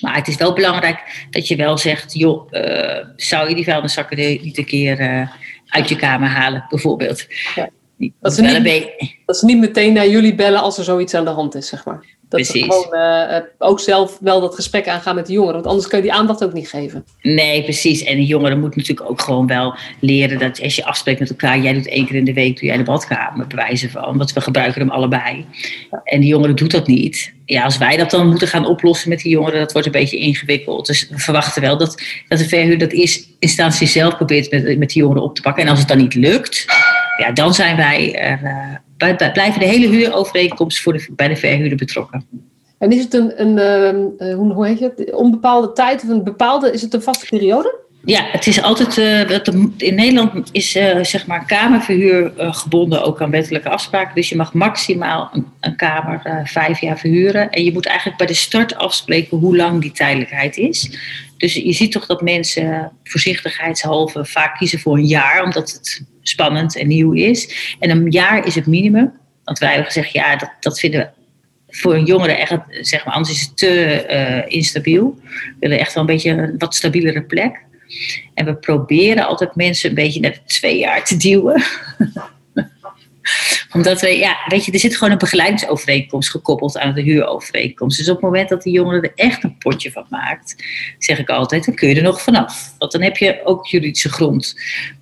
Maar 0.00 0.14
het 0.14 0.28
is 0.28 0.36
wel 0.36 0.54
belangrijk 0.54 1.26
dat 1.30 1.48
je 1.48 1.56
wel 1.56 1.78
zegt, 1.78 2.14
joh, 2.14 2.52
uh, 2.52 3.04
zou 3.16 3.48
je 3.48 3.54
die 3.54 3.64
vuilniszakken 3.64 4.16
niet 4.16 4.58
een 4.58 4.64
keer 4.64 5.00
uh, 5.00 5.28
uit 5.66 5.88
je 5.88 5.96
kamer 5.96 6.28
halen, 6.28 6.66
bijvoorbeeld. 6.68 7.26
Ja. 7.54 7.68
Dat, 8.20 8.34
ze 8.34 8.42
niet, 8.42 9.12
dat 9.26 9.36
ze 9.36 9.44
niet 9.44 9.58
meteen 9.58 9.92
naar 9.92 10.08
jullie 10.08 10.34
bellen 10.34 10.60
als 10.60 10.78
er 10.78 10.84
zoiets 10.84 11.14
aan 11.14 11.24
de 11.24 11.30
hand 11.30 11.54
is, 11.54 11.68
zeg 11.68 11.84
maar. 11.84 12.04
Dat 12.28 12.40
Precies. 12.40 12.64
ze 12.64 12.72
gewoon 12.72 13.32
uh, 13.32 13.38
ook 13.58 13.80
zelf 13.80 14.18
wel 14.20 14.40
dat 14.40 14.54
gesprek 14.54 14.88
aangaan 14.88 15.14
met 15.14 15.26
de 15.26 15.32
jongeren. 15.32 15.54
Want 15.54 15.66
anders 15.66 15.86
kun 15.88 15.98
je 15.98 16.04
die 16.04 16.12
aandacht 16.12 16.44
ook 16.44 16.52
niet 16.52 16.68
geven. 16.68 17.04
Nee, 17.22 17.62
precies. 17.62 18.04
En 18.04 18.16
de 18.16 18.26
jongeren 18.26 18.60
moet 18.60 18.76
natuurlijk 18.76 19.10
ook 19.10 19.20
gewoon 19.20 19.46
wel 19.46 19.76
leren 20.00 20.38
dat 20.38 20.62
als 20.62 20.76
je 20.76 20.84
afspreekt 20.84 21.20
met 21.20 21.30
elkaar, 21.30 21.58
jij 21.58 21.72
doet 21.72 21.88
één 21.88 22.06
keer 22.06 22.16
in 22.16 22.24
de 22.24 22.32
week, 22.32 22.58
doe 22.60 22.68
jij 22.68 22.76
de 22.76 22.82
badkamer, 22.82 23.46
bewijzen 23.46 23.90
van. 23.90 24.16
Want 24.16 24.32
we 24.32 24.40
gebruiken 24.40 24.80
hem 24.80 24.90
allebei. 24.90 25.44
En 26.04 26.20
de 26.20 26.26
jongeren 26.26 26.56
doet 26.56 26.70
dat 26.70 26.86
niet. 26.86 27.34
Ja, 27.44 27.64
als 27.64 27.78
wij 27.78 27.96
dat 27.96 28.10
dan 28.10 28.28
moeten 28.28 28.48
gaan 28.48 28.66
oplossen 28.66 29.08
met 29.08 29.20
die 29.20 29.32
jongeren, 29.32 29.60
dat 29.60 29.72
wordt 29.72 29.86
een 29.86 29.92
beetje 29.92 30.18
ingewikkeld. 30.18 30.86
Dus 30.86 31.08
we 31.08 31.18
verwachten 31.18 31.62
wel 31.62 31.78
dat, 31.78 32.02
dat 32.28 32.38
de 32.38 32.48
verhuur 32.48 32.78
dat 32.78 32.92
is 32.92 33.28
instantie 33.38 33.86
zelf 33.86 34.16
probeert 34.16 34.50
met, 34.50 34.78
met 34.78 34.90
die 34.90 35.02
jongeren 35.02 35.22
op 35.22 35.34
te 35.34 35.42
pakken. 35.42 35.62
En 35.62 35.68
als 35.68 35.78
het 35.78 35.88
dan 35.88 35.98
niet 35.98 36.14
lukt, 36.14 36.66
ja, 37.16 37.32
dan 37.32 37.54
zijn 37.54 37.76
wij 37.76 38.14
er. 38.14 38.40
Uh, 38.42 39.32
blijven 39.32 39.60
de 39.60 39.66
hele 39.66 39.88
huurovereenkomst 39.88 40.80
voor 40.80 40.92
de, 40.92 41.06
bij 41.10 41.28
de 41.28 41.36
verhuurder 41.36 41.78
betrokken. 41.78 42.26
En 42.78 42.92
is 42.92 43.02
het 43.02 43.14
een, 43.14 43.40
een 43.40 44.14
uh, 44.18 44.34
hoe, 44.34 44.52
hoe 44.52 44.66
heet 44.66 44.80
het, 44.80 45.14
onbepaalde 45.14 45.72
tijd 45.72 46.02
of 46.02 46.08
een 46.08 46.24
bepaalde, 46.24 46.72
is 46.72 46.82
het 46.82 46.94
een 46.94 47.02
vaste 47.02 47.26
periode? 47.26 47.84
Ja, 48.04 48.24
het 48.30 48.46
is 48.46 48.62
altijd, 48.62 48.96
uh, 48.96 49.30
in 49.76 49.94
Nederland 49.94 50.48
is 50.52 50.76
uh, 50.76 51.04
zeg 51.04 51.26
maar 51.26 51.46
kamerverhuur 51.46 52.32
uh, 52.38 52.54
gebonden 52.54 53.02
ook 53.02 53.22
aan 53.22 53.30
wettelijke 53.30 53.68
afspraken. 53.68 54.14
Dus 54.14 54.28
je 54.28 54.36
mag 54.36 54.52
maximaal 54.52 55.30
een, 55.32 55.46
een 55.60 55.76
kamer 55.76 56.42
vijf 56.44 56.80
jaar 56.80 56.98
verhuren. 56.98 57.50
En 57.50 57.64
je 57.64 57.72
moet 57.72 57.86
eigenlijk 57.86 58.18
bij 58.18 58.26
de 58.26 58.34
start 58.34 58.76
afspreken 58.76 59.38
hoe 59.38 59.56
lang 59.56 59.80
die 59.80 59.92
tijdelijkheid 59.92 60.56
is. 60.56 60.90
Dus 61.36 61.54
je 61.54 61.72
ziet 61.72 61.92
toch 61.92 62.06
dat 62.06 62.22
mensen 62.22 62.92
voorzichtigheidshalve 63.04 64.24
vaak 64.24 64.56
kiezen 64.56 64.78
voor 64.78 64.96
een 64.96 65.06
jaar, 65.06 65.44
omdat 65.44 65.72
het 65.72 66.04
spannend 66.22 66.76
en 66.76 66.88
nieuw 66.88 67.12
is. 67.12 67.74
En 67.78 67.90
een 67.90 68.10
jaar 68.10 68.46
is 68.46 68.54
het 68.54 68.66
minimum. 68.66 69.12
Want 69.44 69.58
wij 69.58 69.68
hebben 69.68 69.86
gezegd, 69.86 70.12
ja, 70.12 70.36
dat, 70.36 70.50
dat 70.60 70.80
vinden 70.80 71.00
we 71.00 71.08
voor 71.76 71.94
een 71.94 72.04
jongere 72.04 72.32
echt, 72.32 72.56
zeg 72.68 73.04
maar, 73.04 73.14
anders 73.14 73.34
is 73.34 73.40
het 73.40 73.56
te 73.56 74.06
uh, 74.10 74.56
instabiel. 74.56 75.18
We 75.22 75.54
willen 75.60 75.78
echt 75.78 75.94
wel 75.94 76.02
een 76.02 76.14
beetje 76.14 76.30
een 76.30 76.54
wat 76.58 76.74
stabielere 76.74 77.22
plek. 77.22 77.64
En 78.34 78.44
we 78.44 78.54
proberen 78.54 79.26
altijd 79.26 79.56
mensen 79.56 79.88
een 79.88 79.94
beetje 79.94 80.20
naar 80.20 80.38
twee 80.46 80.78
jaar 80.78 81.04
te 81.04 81.16
duwen. 81.16 81.62
Omdat 83.72 84.00
we, 84.00 84.08
ja, 84.08 84.36
weet 84.48 84.64
je, 84.64 84.72
er 84.72 84.78
zit 84.78 84.96
gewoon 84.96 85.12
een 85.12 85.18
begeleidingsovereenkomst 85.18 86.30
gekoppeld 86.30 86.78
aan 86.78 86.94
de 86.94 87.02
huurovereenkomst. 87.02 87.98
Dus 87.98 88.08
op 88.08 88.14
het 88.14 88.24
moment 88.24 88.48
dat 88.48 88.62
die 88.62 88.72
jongere 88.72 89.00
er 89.00 89.12
echt 89.14 89.44
een 89.44 89.58
potje 89.58 89.92
van 89.92 90.06
maakt, 90.10 90.64
zeg 90.98 91.18
ik 91.18 91.28
altijd, 91.28 91.64
dan 91.64 91.74
kun 91.74 91.88
je 91.88 91.94
er 91.94 92.02
nog 92.02 92.22
vanaf. 92.22 92.74
Want 92.78 92.92
dan 92.92 93.02
heb 93.02 93.16
je 93.16 93.40
ook 93.44 93.66
juridische 93.66 94.08
grond. 94.08 94.54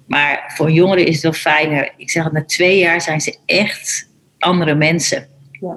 Maar 0.07 0.53
voor 0.57 0.71
jongeren 0.71 1.07
is 1.07 1.15
het 1.15 1.23
wel 1.23 1.33
fijner. 1.33 1.93
Ik 1.97 2.11
zeg 2.11 2.25
het, 2.25 2.33
na 2.33 2.45
twee 2.45 2.79
jaar 2.79 3.01
zijn 3.01 3.21
ze 3.21 3.37
echt 3.47 4.09
andere 4.39 4.75
mensen. 4.75 5.29
Ja. 5.61 5.77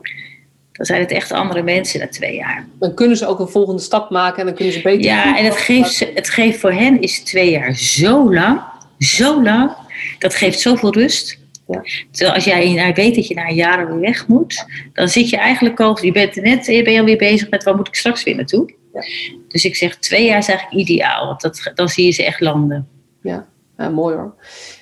Dan 0.72 0.86
zijn 0.86 1.02
het 1.02 1.12
echt 1.12 1.32
andere 1.32 1.64
mensen 1.64 2.00
na 2.00 2.08
twee 2.08 2.36
jaar. 2.36 2.68
Dan 2.80 2.94
kunnen 2.94 3.18
ze 3.18 3.28
ook 3.28 3.40
een 3.40 3.48
volgende 3.48 3.82
stap 3.82 4.10
maken 4.10 4.40
en 4.40 4.46
dan 4.46 4.56
kunnen 4.56 4.74
ze 4.74 4.82
beter. 4.82 5.04
Ja, 5.04 5.38
en 5.38 5.46
het 5.46 5.58
geeft, 5.58 6.00
het 6.14 6.30
geeft 6.30 6.60
voor 6.60 6.72
hen 6.72 7.02
is 7.02 7.20
twee 7.20 7.52
jaar 7.52 7.76
zo 7.76 8.34
lang, 8.34 8.62
zo 9.00 9.44
lang. 9.44 9.72
Dat 10.20 10.36
geeft 10.36 10.60
zoveel 10.60 10.94
rust. 10.94 11.40
Ja. 11.68 11.82
Terwijl 12.12 12.36
als 12.36 12.44
jij 12.44 12.94
weet 12.94 13.16
dat 13.16 13.28
je 13.28 13.34
na 13.34 13.50
een 13.50 13.56
jaar 13.56 13.88
weer 13.88 14.00
weg 14.00 14.28
moet, 14.28 14.66
dan 14.94 15.10
zit 15.10 15.30
je 15.30 15.38
eigenlijk 15.38 15.80
al, 15.80 16.06
je 16.06 16.12
bent 16.12 16.36
net, 16.36 16.66
je 16.66 16.84
bent 16.84 17.00
alweer 17.00 17.18
bezig 17.18 17.50
met 17.50 17.64
waar 17.64 17.76
moet 17.76 17.88
ik 17.88 17.96
straks 17.96 18.24
weer 18.24 18.36
naartoe. 18.36 18.74
Ja. 18.94 19.02
Dus 19.48 19.66
ik 19.66 19.76
zeg 19.76 19.98
twee 19.98 20.26
jaar 20.26 20.38
is 20.38 20.48
eigenlijk 20.48 20.80
ideaal, 20.80 21.26
want 21.26 21.42
dat, 21.42 21.72
dan 21.76 21.90
zie 21.90 22.06
je 22.06 22.12
ze 22.12 22.26
echt 22.26 22.40
landen. 22.40 22.88
Ja, 23.22 23.48
ja 23.78 23.90
mooi 23.90 24.16
hoor. 24.16 24.36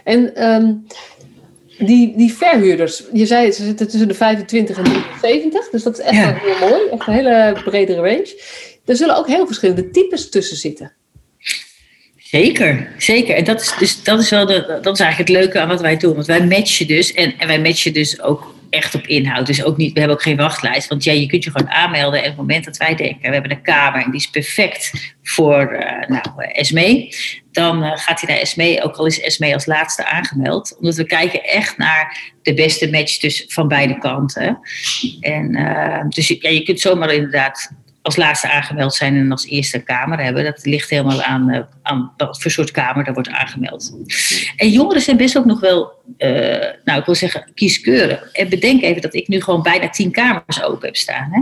En 0.03 0.35
ehm, 0.35 0.73
die, 1.77 2.17
die 2.17 2.33
verhuurders, 2.33 3.03
je 3.13 3.25
zei 3.25 3.51
ze 3.51 3.63
zitten 3.63 3.87
tussen 3.87 4.07
de 4.07 4.13
25 4.13 4.77
en 4.77 4.83
de 4.83 5.03
70, 5.21 5.69
dus 5.69 5.83
dat 5.83 5.99
is 5.99 6.05
echt 6.05 6.39
heel 6.39 6.69
mooi, 6.69 6.89
echt 6.91 7.07
een 7.07 7.13
hele 7.13 7.61
bredere 7.63 8.01
range. 8.01 8.41
Er 8.85 8.95
zullen 8.95 9.17
ook 9.17 9.27
heel 9.27 9.45
verschillende 9.45 9.89
types 9.89 10.29
tussen 10.29 10.57
zitten. 10.57 10.93
Zeker, 12.27 12.87
zeker. 12.97 13.35
En 13.35 13.43
dat 13.43 13.61
is, 13.61 13.75
dus, 13.79 14.03
dat 14.03 14.19
is 14.19 14.29
wel 14.29 14.45
de, 14.45 14.79
dat 14.81 14.93
is 14.93 14.99
eigenlijk 14.99 15.29
het 15.29 15.39
leuke 15.39 15.59
aan 15.59 15.67
wat 15.67 15.81
wij 15.81 15.97
doen. 15.97 16.13
Want 16.13 16.25
wij 16.25 16.45
matchen 16.45 16.87
dus, 16.87 17.13
en, 17.13 17.33
en 17.37 17.47
wij 17.47 17.61
matchen 17.61 17.93
dus 17.93 18.21
ook 18.21 18.55
echt 18.69 18.95
op 18.95 19.07
inhoud. 19.07 19.45
Dus 19.45 19.63
ook 19.63 19.77
niet, 19.77 19.93
we 19.93 19.99
hebben 19.99 20.17
ook 20.17 20.23
geen 20.23 20.37
wachtlijst. 20.37 20.87
Want 20.87 21.03
ja, 21.03 21.11
je 21.11 21.25
kunt 21.25 21.43
je 21.43 21.51
gewoon 21.51 21.69
aanmelden. 21.69 22.19
En 22.19 22.31
op 22.31 22.37
het 22.37 22.47
moment 22.47 22.65
dat 22.65 22.77
wij 22.77 22.95
denken, 22.95 23.21
we 23.21 23.33
hebben 23.33 23.51
een 23.51 23.61
kamer 23.61 24.03
en 24.03 24.11
die 24.11 24.19
is 24.19 24.29
perfect 24.29 25.13
voor 25.23 25.73
uh, 25.73 26.07
nou, 26.07 26.23
SME. 26.51 27.13
Dan 27.51 27.83
uh, 27.83 27.91
gaat 27.95 28.21
hij 28.21 28.35
naar 28.35 28.45
SME, 28.45 28.83
ook 28.83 28.95
al 28.95 29.05
is 29.05 29.33
SME 29.33 29.53
als 29.53 29.65
laatste 29.65 30.05
aangemeld. 30.05 30.75
Omdat 30.77 30.95
we 30.95 31.05
kijken 31.05 31.43
echt 31.43 31.77
naar 31.77 32.33
de 32.41 32.53
beste 32.53 32.89
match 32.89 33.17
dus 33.17 33.45
van 33.47 33.67
beide 33.67 33.97
kanten. 33.97 34.59
En 35.19 35.57
uh, 35.57 36.03
dus 36.09 36.27
ja, 36.27 36.49
je 36.49 36.63
kunt 36.63 36.79
zomaar 36.79 37.13
inderdaad 37.13 37.71
als 38.05 38.15
laatste 38.15 38.49
aangemeld 38.49 38.93
zijn 38.93 39.15
en 39.15 39.31
als 39.31 39.45
eerste 39.45 39.79
kamer 39.79 40.23
hebben. 40.23 40.43
Dat 40.43 40.65
ligt 40.65 40.89
helemaal 40.89 41.21
aan, 41.21 41.49
uh, 41.53 41.59
aan 41.81 42.13
wat 42.17 42.41
voor 42.41 42.51
soort 42.51 42.71
kamer 42.71 43.03
daar 43.03 43.13
wordt 43.13 43.29
aangemeld. 43.29 43.95
En 44.55 44.69
jongeren 44.69 45.01
zijn 45.01 45.17
best 45.17 45.37
ook 45.37 45.45
nog 45.45 45.59
wel, 45.59 45.91
uh, 46.17 46.29
nou 46.83 46.99
ik 46.99 47.05
wil 47.05 47.15
zeggen, 47.15 47.51
kieskeurig. 47.53 48.31
En 48.31 48.49
bedenk 48.49 48.81
even 48.81 49.01
dat 49.01 49.13
ik 49.13 49.27
nu 49.27 49.41
gewoon 49.41 49.61
bijna 49.61 49.89
tien 49.89 50.11
kamers 50.11 50.63
open 50.63 50.85
heb 50.85 50.95
staan. 50.95 51.29
Hè? 51.31 51.41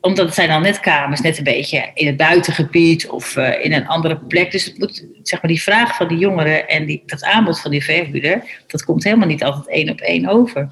Omdat 0.00 0.26
het 0.26 0.34
zijn 0.34 0.48
dan 0.48 0.62
net 0.62 0.80
kamers, 0.80 1.20
net 1.20 1.38
een 1.38 1.44
beetje 1.44 1.90
in 1.94 2.06
het 2.06 2.16
buitengebied 2.16 3.08
of 3.08 3.36
uh, 3.36 3.64
in 3.64 3.72
een 3.72 3.86
andere 3.86 4.16
plek. 4.16 4.52
Dus 4.52 4.64
het 4.64 4.78
moet, 4.78 5.06
zeg 5.22 5.42
maar, 5.42 5.50
die 5.50 5.62
vraag 5.62 5.96
van 5.96 6.08
die 6.08 6.18
jongeren 6.18 6.68
en 6.68 6.86
die, 6.86 7.02
dat 7.06 7.24
aanbod 7.24 7.60
van 7.60 7.70
die 7.70 7.84
verhuurder, 7.84 8.42
dat 8.66 8.84
komt 8.84 9.04
helemaal 9.04 9.28
niet 9.28 9.44
altijd 9.44 9.68
één 9.68 9.90
op 9.90 10.00
één 10.00 10.28
over. 10.28 10.68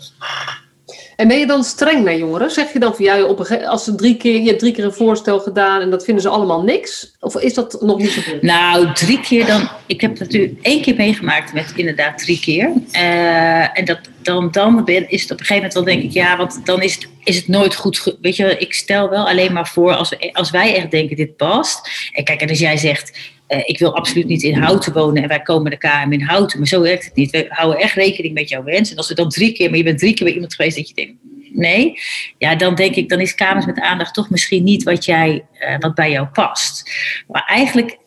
En 1.17 1.29
ben 1.29 1.39
je 1.39 1.47
dan 1.47 1.65
streng 1.65 2.05
naar 2.05 2.17
jongeren? 2.17 2.51
Zeg 2.51 2.73
je 2.73 2.79
dan 2.79 2.95
van 2.95 3.05
ja, 3.05 3.25
op 3.25 3.39
een, 3.39 3.67
als 3.67 3.85
ze 3.85 3.95
drie 3.95 4.17
keer, 4.17 4.41
je 4.41 4.47
hebt 4.47 4.59
drie 4.59 4.73
keer 4.73 4.85
een 4.85 4.93
voorstel 4.93 5.41
gedaan 5.41 5.81
en 5.81 5.91
dat 5.91 6.05
vinden 6.05 6.23
ze 6.23 6.29
allemaal 6.29 6.63
niks? 6.63 7.15
Of 7.21 7.37
is 7.37 7.55
dat 7.55 7.77
nog 7.81 7.99
niet 7.99 8.11
gebeurd? 8.11 8.43
Nou, 8.43 8.93
drie 8.93 9.21
keer 9.21 9.47
dan. 9.47 9.69
Ik 9.87 10.01
heb 10.01 10.19
natuurlijk 10.19 10.55
één 10.63 10.83
keer 10.83 10.95
meegemaakt 10.95 11.53
met 11.53 11.73
inderdaad 11.77 12.19
drie 12.19 12.41
keer. 12.41 12.73
Uh, 12.93 13.79
en 13.79 13.85
dat, 13.85 13.99
dan, 14.23 14.51
dan 14.51 14.87
is 14.87 15.23
het 15.23 15.31
op 15.31 15.41
een 15.41 15.47
gegeven 15.47 15.55
moment 15.55 15.75
wel 15.75 15.85
denk 15.85 16.03
ik, 16.03 16.11
ja, 16.11 16.37
want 16.37 16.67
dan 16.67 16.83
is 16.83 16.95
het, 16.95 17.09
is 17.25 17.37
het 17.37 17.49
nooit 17.49 17.75
goed. 17.75 18.17
Weet 18.21 18.37
je, 18.37 18.59
ik 18.59 18.75
stel 18.75 19.11
wel 19.11 19.29
alleen 19.29 19.53
maar 19.53 19.69
voor 19.69 19.95
als, 19.95 20.33
als 20.33 20.51
wij 20.51 20.75
echt 20.75 20.91
denken 20.91 21.17
dit 21.17 21.37
past. 21.37 22.11
En 22.13 22.25
kijk, 22.25 22.41
en 22.41 22.49
als 22.49 22.59
jij 22.59 22.77
zegt, 22.77 23.19
uh, 23.49 23.59
ik 23.65 23.79
wil 23.79 23.97
absoluut 23.97 24.27
niet 24.27 24.43
in 24.43 24.55
Houten 24.55 24.93
wonen 24.93 25.23
en 25.23 25.29
wij 25.29 25.43
komen 25.43 25.71
de 25.71 25.77
KM 25.77 26.13
in 26.13 26.23
Houten, 26.23 26.59
maar 26.59 26.69
zo 26.69 26.81
werkt 26.81 27.05
het 27.05 27.15
niet. 27.15 27.31
We 27.31 27.47
houden 27.49 27.81
echt 27.81 27.95
rekening 27.95 28.35
met 28.35 28.49
jouw 28.49 28.63
wens. 28.63 28.91
En 28.91 28.97
als 28.97 29.09
we 29.09 29.15
dan 29.15 29.29
drie 29.29 29.53
keer, 29.53 29.69
maar 29.69 29.79
je 29.79 29.85
bent 29.85 29.99
drie 29.99 30.15
keer 30.15 30.25
bij 30.25 30.35
iemand 30.35 30.55
geweest 30.55 30.77
dat 30.77 30.89
je 30.89 30.95
denkt, 30.95 31.15
nee, 31.53 31.99
ja, 32.39 32.55
dan 32.55 32.75
denk 32.75 32.95
ik, 32.95 33.09
dan 33.09 33.21
is 33.21 33.35
kamers 33.35 33.67
met 33.67 33.81
aandacht 33.81 34.15
toch 34.15 34.31
misschien 34.31 34.65
niet 34.65 34.83
wat, 34.83 35.05
jij, 35.05 35.45
uh, 35.61 35.77
wat 35.79 35.95
bij 35.95 36.11
jou 36.11 36.27
past. 36.27 36.91
Maar 37.27 37.45
eigenlijk 37.47 37.99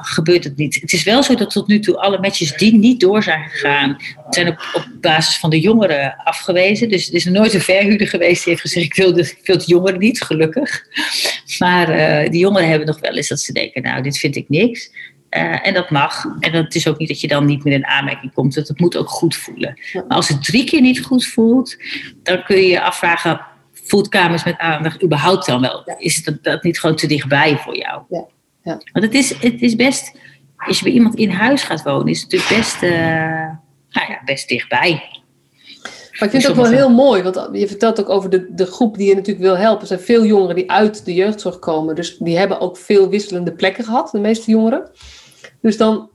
gebeurt 0.00 0.44
het 0.44 0.56
niet. 0.56 0.74
Het 0.80 0.92
is 0.92 1.02
wel 1.02 1.22
zo 1.22 1.34
dat 1.34 1.50
tot 1.50 1.66
nu 1.66 1.78
toe 1.78 1.96
alle 1.96 2.18
matches 2.18 2.56
die 2.56 2.74
niet 2.74 3.00
door 3.00 3.22
zijn 3.22 3.50
gegaan, 3.50 3.96
zijn 4.30 4.48
op, 4.48 4.70
op 4.74 4.86
basis 5.00 5.36
van 5.36 5.50
de 5.50 5.60
jongeren 5.60 6.16
afgewezen. 6.24 6.88
Dus 6.88 7.08
er 7.08 7.14
is 7.14 7.24
nooit 7.24 7.54
een 7.54 7.60
verhuurder 7.60 8.08
geweest 8.08 8.44
die 8.44 8.52
heeft 8.52 8.60
gezegd: 8.60 8.86
ik 8.86 8.94
wil 8.94 9.12
de, 9.12 9.20
ik 9.20 9.46
wil 9.46 9.58
de 9.58 9.64
jongeren 9.66 9.98
niet, 9.98 10.22
gelukkig. 10.22 10.84
Maar 11.58 11.90
uh, 12.24 12.30
die 12.30 12.40
jongeren 12.40 12.68
hebben 12.68 12.86
nog 12.86 13.00
wel 13.00 13.16
eens 13.16 13.28
dat 13.28 13.40
ze 13.40 13.52
denken: 13.52 13.82
nou, 13.82 14.02
dit 14.02 14.18
vind 14.18 14.36
ik 14.36 14.48
niks. 14.48 14.90
Uh, 15.30 15.66
en 15.66 15.74
dat 15.74 15.90
mag. 15.90 16.24
En 16.40 16.52
dat 16.52 16.74
is 16.74 16.88
ook 16.88 16.98
niet 16.98 17.08
dat 17.08 17.20
je 17.20 17.28
dan 17.28 17.44
niet 17.44 17.64
meer 17.64 17.74
in 17.74 17.86
aanmerking 17.86 18.32
komt. 18.32 18.54
Het 18.54 18.80
moet 18.80 18.96
ook 18.96 19.08
goed 19.08 19.36
voelen. 19.36 19.80
Maar 19.92 20.16
als 20.16 20.28
het 20.28 20.44
drie 20.44 20.64
keer 20.64 20.80
niet 20.80 21.02
goed 21.02 21.26
voelt, 21.26 21.76
dan 22.22 22.44
kun 22.44 22.56
je 22.56 22.66
je 22.66 22.82
afvragen: 22.82 23.40
voelt 23.72 24.08
kamers 24.08 24.44
met 24.44 24.58
aandacht 24.58 25.02
überhaupt 25.02 25.46
dan 25.46 25.60
wel? 25.60 25.82
Is 25.98 26.24
dat, 26.24 26.44
dat 26.44 26.62
niet 26.62 26.80
gewoon 26.80 26.96
te 26.96 27.06
dichtbij 27.06 27.56
voor 27.56 27.76
jou? 27.76 28.02
Ja. 28.08 28.26
Ja. 28.62 28.80
Want 28.92 29.04
het 29.04 29.14
is, 29.14 29.34
het 29.34 29.62
is 29.62 29.76
best, 29.76 30.16
als 30.56 30.78
je 30.78 30.84
bij 30.84 30.92
iemand 30.92 31.14
in 31.14 31.30
huis 31.30 31.62
gaat 31.62 31.82
wonen, 31.82 32.06
is 32.06 32.20
het 32.20 32.30
natuurlijk 32.32 32.60
best, 32.60 32.82
uh, 32.82 32.90
nou 33.90 34.10
ja, 34.12 34.20
best 34.24 34.48
dichtbij. 34.48 35.20
Maar 36.12 36.28
ik 36.28 36.30
vind 36.30 36.42
het 36.42 36.58
ook 36.58 36.68
wel 36.68 36.78
heel 36.78 36.90
mooi, 36.90 37.22
want 37.22 37.48
je 37.52 37.66
vertelt 37.66 38.00
ook 38.00 38.08
over 38.08 38.30
de, 38.30 38.54
de 38.54 38.66
groep 38.66 38.96
die 38.96 39.08
je 39.08 39.14
natuurlijk 39.14 39.44
wil 39.44 39.56
helpen. 39.56 39.80
Er 39.80 39.86
zijn 39.86 40.00
veel 40.00 40.24
jongeren 40.24 40.54
die 40.54 40.70
uit 40.70 41.04
de 41.04 41.14
jeugdzorg 41.14 41.58
komen, 41.58 41.94
dus 41.94 42.16
die 42.18 42.38
hebben 42.38 42.60
ook 42.60 42.76
veel 42.76 43.08
wisselende 43.08 43.52
plekken 43.52 43.84
gehad, 43.84 44.10
de 44.10 44.18
meeste 44.18 44.50
jongeren. 44.50 44.90
Dus 45.60 45.76
dan 45.76 46.10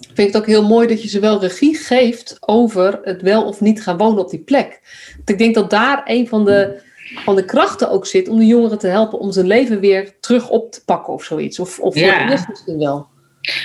vind 0.00 0.18
ik 0.18 0.26
het 0.26 0.36
ook 0.36 0.46
heel 0.46 0.66
mooi 0.66 0.86
dat 0.86 1.02
je 1.02 1.08
ze 1.08 1.20
wel 1.20 1.40
regie 1.40 1.76
geeft 1.76 2.36
over 2.40 3.00
het 3.02 3.22
wel 3.22 3.44
of 3.44 3.60
niet 3.60 3.82
gaan 3.82 3.96
wonen 3.96 4.18
op 4.18 4.30
die 4.30 4.40
plek. 4.40 4.80
Want 5.16 5.30
ik 5.30 5.38
denk 5.38 5.54
dat 5.54 5.70
daar 5.70 6.02
een 6.04 6.28
van 6.28 6.44
de 6.44 6.82
van 7.02 7.36
de 7.36 7.44
krachten 7.44 7.90
ook 7.90 8.06
zit 8.06 8.28
om 8.28 8.38
de 8.38 8.46
jongeren 8.46 8.78
te 8.78 8.86
helpen 8.86 9.18
om 9.18 9.32
zijn 9.32 9.46
leven 9.46 9.80
weer 9.80 10.12
terug 10.20 10.48
op 10.48 10.72
te 10.72 10.84
pakken 10.84 11.12
of 11.12 11.24
zoiets. 11.24 11.58
Of, 11.58 11.78
of 11.78 11.94
voor 11.94 12.02
ja. 12.02 12.24
de 12.24 12.30
misschien 12.30 12.78
wel. 12.78 13.10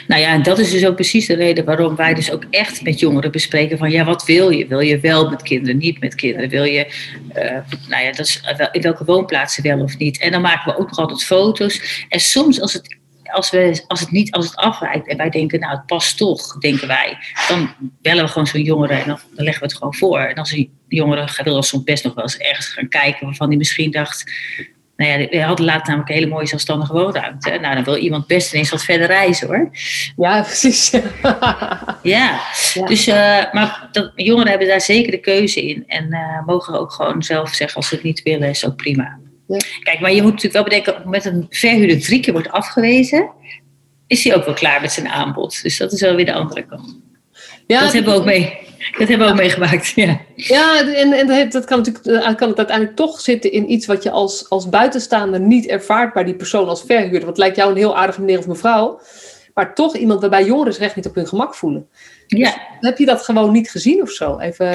Nou 0.08 0.22
ja, 0.22 0.34
en 0.34 0.44
dat 0.44 0.60
is 0.60 0.72
dus 0.72 0.86
ook 0.86 0.96
precies 0.96 1.28
de 1.28 1.36
reden 1.36 1.66
waarom 1.66 1.96
wij 1.96 2.14
dus 2.14 2.32
ook 2.32 2.44
echt 2.50 2.84
met 2.84 3.00
jongeren 3.00 3.32
bespreken 3.32 3.78
van 3.78 3.92
ja, 3.92 4.06
wat 4.06 4.26
wil 4.26 4.50
je? 4.50 4.68
Wil 4.68 4.80
je 4.80 5.00
wel 5.00 5.30
met 5.30 5.42
kinderen, 5.42 5.78
niet 5.78 6.00
met 6.00 6.16
kinderen? 6.16 6.50
Wil 6.50 6.64
je, 6.64 6.88
uh, 7.36 7.44
nou 7.90 8.04
ja, 8.04 8.12
dat 8.12 8.26
is, 8.26 8.42
in 8.72 8.82
welke 8.82 9.06
woonplaatsen 9.06 9.64
wel 9.64 9.80
of 9.80 9.98
niet? 9.98 10.20
En 10.20 10.32
dan 10.32 10.42
maken 10.42 10.74
we 10.74 10.80
ook 10.80 10.90
nog 10.90 10.98
altijd 10.98 11.24
foto's. 11.24 12.06
En 12.10 12.20
soms 12.20 12.62
als 12.62 12.74
het 12.74 12.97
als, 13.32 13.50
we, 13.50 13.84
als, 13.88 14.00
het 14.00 14.12
niet, 14.12 14.32
als 14.32 14.46
het 14.46 14.56
afwijkt 14.56 15.08
en 15.08 15.18
wij 15.18 15.30
denken, 15.30 15.60
nou 15.60 15.76
het 15.76 15.86
past 15.86 16.18
toch, 16.18 16.58
denken 16.58 16.88
wij, 16.88 17.18
dan 17.48 17.74
bellen 18.02 18.24
we 18.24 18.30
gewoon 18.30 18.48
zo'n 18.48 18.62
jongere 18.62 18.94
en 18.94 19.08
dan, 19.08 19.20
dan, 19.36 19.44
leggen 19.44 19.62
we 19.62 19.68
het 19.68 19.78
gewoon 19.78 19.96
voor. 19.96 20.20
En 20.20 20.36
als 20.36 20.52
een 20.52 20.72
jongere 20.88 21.44
wil 21.44 21.64
soms 21.64 21.84
best 21.84 22.04
nog 22.04 22.14
wel 22.14 22.24
eens 22.24 22.38
ergens 22.38 22.68
gaan 22.68 22.90
kijken 22.90 23.26
waarvan 23.26 23.48
hij 23.48 23.58
misschien 23.58 23.92
dacht, 23.92 24.32
nou 24.98 25.12
ja, 25.12 25.28
we 25.30 25.42
hadden 25.42 25.66
laatst 25.66 25.88
namelijk 25.88 26.10
een 26.10 26.16
hele 26.16 26.30
mooie 26.30 26.48
zelfstandige 26.48 26.94
woonruimte. 26.94 27.50
Nou, 27.50 27.76
dan 27.76 27.84
wil 27.84 27.96
iemand 27.96 28.28
best 28.28 28.54
ineens 28.54 28.70
wat 28.70 28.84
verder 28.84 29.08
reizen 29.08 29.48
hoor. 29.48 29.70
Ja, 30.16 30.42
precies. 30.52 30.90
ja, 32.02 32.40
dus, 32.86 33.08
uh, 33.08 33.54
maar 33.54 33.90
dat, 33.92 34.12
jongeren 34.16 34.50
hebben 34.50 34.68
daar 34.68 34.82
zeker 34.82 35.12
de 35.12 35.20
keuze 35.20 35.68
in 35.68 35.84
en 35.88 36.08
uh, 36.10 36.46
mogen 36.46 36.80
ook 36.80 36.92
gewoon 36.92 37.24
zelf 37.24 37.54
zeggen 37.54 37.78
als 37.78 37.88
ze 37.88 37.96
het 37.96 38.04
niet 38.04 38.24
willen, 38.24 38.50
is 38.50 38.66
ook 38.66 38.76
prima. 38.76 39.20
Ja. 39.48 39.58
Kijk, 39.84 40.00
maar 40.00 40.14
je 40.14 40.22
moet 40.22 40.32
natuurlijk 40.32 40.54
wel 40.54 40.64
bedenken, 40.64 41.10
met 41.10 41.26
een 41.26 41.46
verhuurder 41.50 42.00
drie 42.00 42.20
keer 42.20 42.34
wordt 42.34 42.50
afgewezen, 42.50 43.30
is 44.08 44.24
hij 44.24 44.36
ook 44.36 44.46
wel 44.46 44.54
klaar 44.54 44.82
met 44.82 44.92
zijn 44.92 45.08
aanbod. 45.08 45.62
Dus 45.62 45.78
dat 45.78 45.92
is 45.92 46.02
wel 46.02 46.16
weer 46.16 46.26
de 46.26 46.34
andere 46.34 46.66
kant. 46.66 47.00
Ja, 47.68 47.82
dat 47.82 47.94
hebben 47.94 48.14
we 48.14 48.20
ook 48.20 48.26
mee. 48.26 48.58
Dat 48.98 49.08
hebben 49.08 49.28
we 49.28 49.34
ook 49.34 49.40
meegemaakt. 49.40 49.88
Ja, 49.96 50.20
ja 50.36 50.94
en, 50.94 51.14
en 51.14 51.50
dat 51.50 51.66
kan, 51.66 51.78
natuurlijk, 51.78 52.36
kan 52.38 52.50
het 52.50 52.58
uiteindelijk 52.58 52.96
toch 52.96 53.22
zitten 53.22 53.52
in 53.52 53.72
iets 53.72 53.86
wat 53.86 54.04
je 54.04 54.12
als, 54.12 54.50
als 54.50 54.70
buitenstaander 54.70 55.40
niet 55.40 55.68
ervaart 55.68 56.14
bij 56.14 56.24
die 56.24 56.36
persoon 56.36 56.68
als 56.68 56.84
verhuurder. 56.84 57.26
Wat 57.26 57.38
lijkt 57.38 57.56
jou 57.56 57.72
een 57.72 57.78
heel 57.78 57.98
aardige 57.98 58.22
meneer 58.22 58.38
of 58.38 58.48
mevrouw, 58.48 59.00
maar 59.54 59.76
toch 59.76 59.96
iemand 59.96 60.22
waarbij 60.22 60.46
jongeren 60.46 60.74
zich 60.74 60.84
echt 60.84 60.96
niet 60.96 61.08
op 61.08 61.16
hun 61.16 61.28
gemak 61.28 61.56
voelen. 61.56 61.90
Ja. 62.28 62.50
Dus 62.80 62.90
heb 62.90 62.98
je 62.98 63.06
dat 63.06 63.24
gewoon 63.24 63.52
niet 63.52 63.70
gezien 63.70 64.02
of 64.02 64.10
zo? 64.10 64.38
Even, 64.38 64.72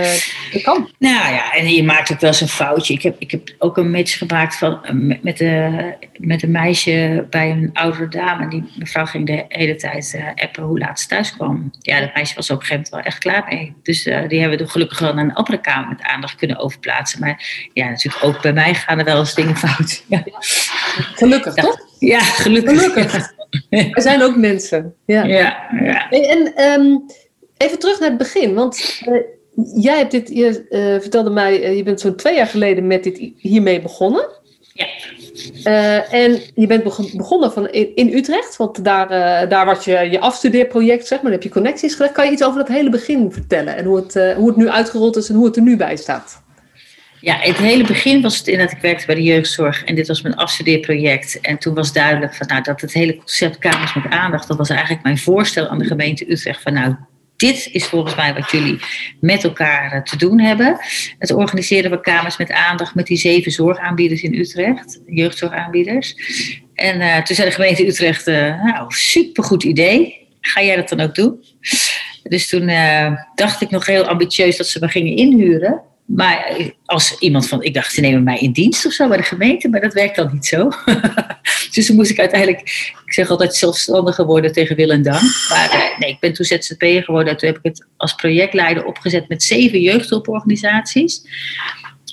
dat 0.52 0.62
kan. 0.62 0.90
Nou 0.98 1.32
ja, 1.32 1.52
en 1.52 1.68
je 1.68 1.82
maakt 1.82 2.12
ook 2.12 2.20
wel 2.20 2.30
eens 2.30 2.40
een 2.40 2.48
foutje. 2.48 2.94
Ik 2.94 3.02
heb, 3.02 3.16
ik 3.18 3.30
heb 3.30 3.54
ook 3.58 3.76
een 3.76 3.90
match 3.90 4.18
gemaakt 4.18 4.56
van, 4.56 4.84
eh, 4.84 4.92
met, 4.92 5.22
met, 5.22 5.38
de, 5.38 5.94
met 6.16 6.42
een 6.42 6.50
meisje 6.50 7.26
bij 7.30 7.50
een 7.50 7.70
oudere 7.72 8.08
dame. 8.08 8.48
Die 8.48 8.64
mevrouw 8.78 9.04
ging 9.04 9.26
de 9.26 9.44
hele 9.48 9.74
tijd 9.74 10.12
uh, 10.16 10.26
appen 10.34 10.62
hoe 10.62 10.78
laat 10.78 11.00
ze 11.00 11.06
thuis 11.06 11.32
kwam. 11.32 11.70
Ja, 11.78 12.00
dat 12.00 12.14
meisje 12.14 12.34
was 12.34 12.50
op 12.50 12.60
een 12.60 12.66
gegeven 12.66 12.86
moment 12.90 13.04
wel 13.04 13.12
echt 13.12 13.18
klaar 13.18 13.44
mee. 13.48 13.74
Dus 13.82 14.06
uh, 14.06 14.28
die 14.28 14.40
hebben 14.40 14.58
we 14.58 14.68
gelukkig 14.68 14.98
wel 14.98 15.14
naar 15.14 15.24
een 15.24 15.34
andere 15.34 15.60
kamer 15.60 15.88
met 15.88 16.02
aandacht 16.02 16.34
kunnen 16.34 16.58
overplaatsen. 16.58 17.20
Maar 17.20 17.68
ja, 17.72 17.88
natuurlijk 17.88 18.24
ook 18.24 18.42
bij 18.42 18.52
mij 18.52 18.74
gaan 18.74 18.98
er 18.98 19.04
wel 19.04 19.18
eens 19.18 19.34
dingen 19.34 19.56
fout. 19.56 20.02
Ja. 20.12 20.24
Gelukkig, 21.14 21.54
toch? 21.54 21.78
Ja, 21.98 22.20
gelukkig. 22.20 22.80
Gelukkig. 22.80 23.32
We 23.70 24.00
zijn 24.00 24.22
ook 24.22 24.36
mensen. 24.36 24.94
Ja. 25.06 25.24
ja, 25.24 25.68
ja. 25.82 26.10
En, 26.10 26.54
en 26.56 26.80
um, 26.80 27.04
Even 27.62 27.78
terug 27.78 28.00
naar 28.00 28.08
het 28.08 28.18
begin, 28.18 28.54
want 28.54 29.02
uh, 29.08 29.20
jij 29.82 29.96
hebt 29.96 30.10
dit, 30.10 30.28
je 30.28 30.66
uh, 30.70 31.00
vertelde 31.00 31.30
mij, 31.30 31.76
je 31.76 31.82
bent 31.82 32.00
zo'n 32.00 32.16
twee 32.16 32.34
jaar 32.34 32.46
geleden 32.46 32.86
met 32.86 33.04
dit 33.04 33.32
hiermee 33.36 33.80
begonnen. 33.80 34.28
Ja. 34.74 34.86
En 36.10 36.40
je 36.54 36.66
bent 36.66 36.82
begonnen 37.16 37.52
van 37.52 37.68
in, 37.68 37.96
in, 37.96 38.12
Utrecht, 38.12 38.56
want 38.56 38.84
daar, 38.84 39.08
daar 39.48 39.66
was 39.66 39.84
je 39.84 40.08
je 40.10 40.20
afstudeerproject, 40.20 41.06
zeg 41.06 41.22
maar, 41.22 41.30
daar 41.30 41.40
heb 41.40 41.42
je 41.42 41.58
connecties 41.60 41.94
gelegd. 41.94 42.14
Kan 42.14 42.26
je 42.26 42.32
iets 42.32 42.44
over 42.44 42.58
dat 42.58 42.68
hele 42.68 42.90
begin 42.90 43.32
vertellen 43.32 43.76
en 43.76 43.84
hoe 43.84 43.96
het, 43.96 44.34
hoe 44.36 44.48
het 44.48 44.56
nu 44.56 44.68
uitgerold 44.68 45.16
is 45.16 45.28
en 45.28 45.34
hoe 45.34 45.46
het 45.46 45.56
er 45.56 45.62
nu 45.62 45.76
bij 45.76 45.96
staat? 45.96 46.42
Ja, 47.20 47.36
het 47.38 47.56
hele 47.56 47.86
begin 47.86 48.22
was 48.22 48.38
het 48.38 48.46
inderdaad, 48.46 48.76
ik 48.76 48.82
werkte 48.82 49.06
bij 49.06 49.14
de 49.14 49.22
jeugdzorg 49.22 49.84
en 49.84 49.94
dit 49.94 50.08
was 50.08 50.22
mijn 50.22 50.36
afstudeerproject. 50.36 51.40
En 51.40 51.58
toen 51.58 51.74
was 51.74 51.92
duidelijk 51.92 52.34
van, 52.34 52.46
nou, 52.46 52.62
dat 52.62 52.80
het 52.80 52.92
hele 52.92 53.16
concept 53.16 53.58
Kamers 53.58 53.94
met 53.94 54.04
Aandacht, 54.08 54.48
dat 54.48 54.56
was 54.56 54.68
eigenlijk 54.68 55.02
mijn 55.02 55.18
voorstel 55.18 55.68
aan 55.68 55.78
de 55.78 55.84
gemeente 55.84 56.30
Utrecht 56.30 56.62
van, 56.62 56.72
nou, 56.72 56.94
dit 57.48 57.68
is 57.72 57.86
volgens 57.86 58.14
mij 58.14 58.34
wat 58.34 58.50
jullie 58.50 58.78
met 59.20 59.44
elkaar 59.44 59.92
eh, 59.92 60.02
te 60.02 60.16
doen 60.16 60.40
hebben. 60.40 60.78
Het 61.18 61.32
organiseren 61.32 61.90
van 61.90 62.00
kamers 62.00 62.36
met 62.36 62.52
aandacht 62.52 62.94
met 62.94 63.06
die 63.06 63.16
zeven 63.16 63.52
zorgaanbieders 63.52 64.22
in 64.22 64.34
Utrecht, 64.34 65.00
jeugdzorgaanbieders. 65.06 66.14
En 66.74 67.00
uh, 67.00 67.22
toen 67.22 67.36
zei 67.36 67.48
de 67.48 67.54
gemeente 67.54 67.86
Utrecht, 67.86 68.28
uh, 68.28 68.64
nou, 68.64 68.84
supergoed 68.88 69.62
idee. 69.62 70.28
Ga 70.40 70.62
jij 70.62 70.76
dat 70.76 70.88
dan 70.88 71.00
ook 71.00 71.14
doen? 71.14 71.44
Dus 72.22 72.48
toen 72.48 72.70
dacht 73.34 73.60
ik 73.60 73.70
nog 73.70 73.86
heel 73.86 74.04
ambitieus 74.04 74.56
dat 74.56 74.66
ze 74.66 74.78
me 74.80 74.88
gingen 74.88 75.16
inhuren. 75.16 75.82
Maar 76.04 76.56
als 76.84 77.18
iemand 77.18 77.48
van, 77.48 77.62
ik 77.62 77.74
dacht, 77.74 77.92
ze 77.92 78.00
nemen 78.00 78.22
mij 78.22 78.38
in 78.38 78.52
dienst 78.52 78.86
of 78.86 78.92
zo 78.92 79.08
bij 79.08 79.16
de 79.16 79.22
gemeente, 79.22 79.68
maar 79.68 79.80
dat 79.80 79.92
werkt 79.92 80.16
dan 80.16 80.30
niet 80.32 80.46
zo. 80.46 80.68
dus 81.72 81.86
toen 81.86 81.96
moest 81.96 82.10
ik 82.10 82.18
uiteindelijk, 82.18 82.60
ik 83.06 83.12
zeg 83.12 83.30
altijd 83.30 83.54
zelfstandig 83.54 84.14
geworden 84.14 84.52
tegen 84.52 84.76
wil 84.76 84.90
en 84.90 85.02
dank. 85.02 85.46
Maar 85.48 85.70
eh, 85.70 85.98
nee, 85.98 86.10
ik 86.10 86.20
ben 86.20 86.32
toen 86.32 86.44
ZZP'er 86.44 87.02
geworden 87.02 87.32
en 87.32 87.38
toen 87.38 87.48
heb 87.48 87.58
ik 87.58 87.64
het 87.64 87.86
als 87.96 88.14
projectleider 88.14 88.84
opgezet 88.84 89.28
met 89.28 89.42
zeven 89.42 89.80
jeugdhulporganisaties. 89.80 91.22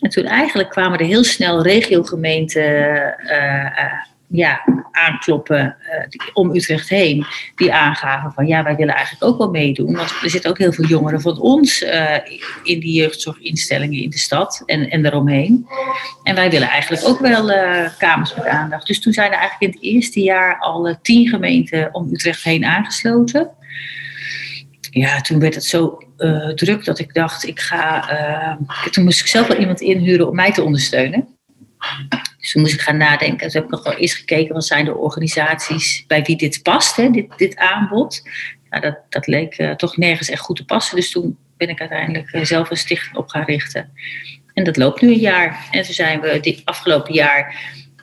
En 0.02 0.10
toen 0.10 0.26
eigenlijk 0.26 0.70
kwamen 0.70 1.00
er 1.00 1.06
heel 1.06 1.24
snel 1.24 1.64
regiogemeenten 1.64 3.16
uh, 3.24 3.34
uh, 3.34 3.94
ja, 4.30 4.62
aankloppen 4.92 5.76
uh, 6.12 6.34
om 6.34 6.56
Utrecht 6.56 6.90
heen, 6.90 7.26
die 7.56 7.74
aangaven 7.74 8.32
van 8.32 8.48
ja, 8.48 8.64
wij 8.64 8.76
willen 8.76 8.96
eigenlijk 8.96 9.24
ook 9.24 9.38
wel 9.38 9.50
meedoen. 9.50 9.96
Want 9.96 10.14
er 10.24 10.30
zitten 10.30 10.50
ook 10.50 10.58
heel 10.58 10.72
veel 10.72 10.86
jongeren 10.86 11.22
van 11.22 11.40
ons 11.40 11.82
uh, 11.82 12.16
in 12.64 12.80
die 12.80 12.94
jeugdzorginstellingen 12.94 14.02
in 14.02 14.10
de 14.10 14.18
stad 14.18 14.64
en, 14.66 14.90
en 14.90 15.02
daaromheen. 15.02 15.68
En 16.24 16.36
wij 16.36 16.50
willen 16.50 16.70
eigenlijk 16.70 17.08
ook 17.08 17.20
wel 17.20 17.50
uh, 17.50 17.90
kamers 17.98 18.36
met 18.36 18.46
aandacht. 18.46 18.88
Dus 18.88 19.02
toen 19.02 19.14
zijn 19.14 19.32
er 19.32 19.38
eigenlijk 19.38 19.74
in 19.74 19.80
het 19.80 19.94
eerste 19.94 20.22
jaar 20.22 20.60
al 20.60 20.98
tien 21.02 21.28
gemeenten 21.28 21.94
om 21.94 22.14
Utrecht 22.14 22.44
heen 22.44 22.66
aangesloten. 22.66 23.50
Ja, 24.92 25.22
toen 25.22 25.40
werd 25.40 25.56
het 25.56 25.66
zo 25.66 25.98
druk 26.56 26.86
dat 26.86 27.00
ik 27.00 27.14
dacht, 27.14 27.48
ik 27.48 27.60
ga. 27.60 28.58
toen 28.92 29.04
moest 29.04 29.20
ik 29.20 29.28
zelf 29.28 29.48
wel 29.48 29.58
iemand 29.58 29.82
inhuren 29.82 30.28
om 30.28 30.36
mij 30.36 30.52
te 30.52 30.64
ondersteunen. 30.64 31.28
Dus 32.50 32.58
toen 32.58 32.68
moest 32.68 32.80
ik 32.80 32.88
gaan 32.88 32.98
nadenken. 32.98 33.50
Toen 33.50 33.62
heb 33.62 33.72
ik 33.72 33.84
nog 33.84 33.98
eens 33.98 34.14
gekeken, 34.14 34.54
wat 34.54 34.66
zijn 34.66 34.86
de 34.86 34.96
organisaties 34.96 36.04
bij 36.08 36.24
wie 36.24 36.38
dit 36.38 36.64
past, 36.64 36.96
hè, 36.96 37.10
dit, 37.10 37.38
dit 37.38 37.56
aanbod. 37.56 38.22
Dat, 38.70 38.98
dat 39.10 39.28
leek 39.28 39.60
uh, 39.60 39.72
toch 39.72 39.98
nergens 39.98 40.30
echt 40.30 40.42
goed 40.42 40.56
te 40.56 40.66
passen. 40.66 40.96
Dus 40.96 41.12
toen 41.12 41.38
ben 41.58 41.70
ik 41.70 41.80
uiteindelijk 41.80 42.34
uh, 42.34 42.44
zelf 42.44 42.70
een 42.70 42.78
stichting 42.78 43.16
op 43.16 43.30
gaan 43.30 43.44
richten. 43.44 43.92
En 44.54 44.64
dat 44.64 44.78
loopt 44.78 45.02
nu 45.02 45.08
een 45.08 45.20
jaar. 45.20 45.68
En 45.72 45.84
toen 45.84 45.94
zijn 45.94 46.22
we 46.22 46.40
dit 46.40 46.62
afgelopen 46.66 47.14
jaar 47.14 47.56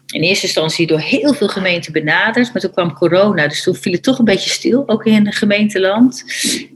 in 0.06 0.22
eerste 0.22 0.46
instantie 0.46 0.86
door 0.86 1.00
heel 1.00 1.34
veel 1.34 1.48
gemeenten 1.48 1.92
benaderd. 1.92 2.52
Maar 2.52 2.62
toen 2.62 2.72
kwam 2.72 2.92
corona, 2.92 3.48
dus 3.48 3.62
toen 3.62 3.74
viel 3.74 3.92
het 3.92 4.02
toch 4.02 4.18
een 4.18 4.24
beetje 4.24 4.50
stil, 4.50 4.88
ook 4.88 5.04
in 5.04 5.26
het 5.26 5.36
gemeenteland. 5.36 6.24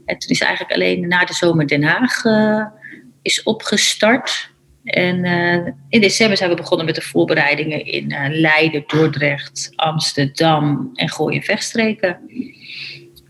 En 0.05 0.17
toen 0.17 0.29
is 0.29 0.41
eigenlijk 0.41 0.73
alleen 0.73 1.07
na 1.07 1.25
de 1.25 1.33
zomer 1.33 1.67
Den 1.67 1.83
Haag 1.83 2.23
uh, 2.23 2.65
is 3.21 3.43
opgestart. 3.43 4.50
En 4.83 5.25
uh, 5.25 5.67
in 5.89 6.01
december 6.01 6.37
zijn 6.37 6.49
we 6.49 6.55
begonnen 6.55 6.85
met 6.85 6.95
de 6.95 7.01
voorbereidingen 7.01 7.85
in 7.85 8.11
uh, 8.11 8.25
Leiden, 8.29 8.83
Dordrecht, 8.87 9.71
Amsterdam 9.75 10.89
en 10.93 11.09
Gooi 11.09 11.37
en 11.37 11.43
Vechtstreken. 11.43 12.19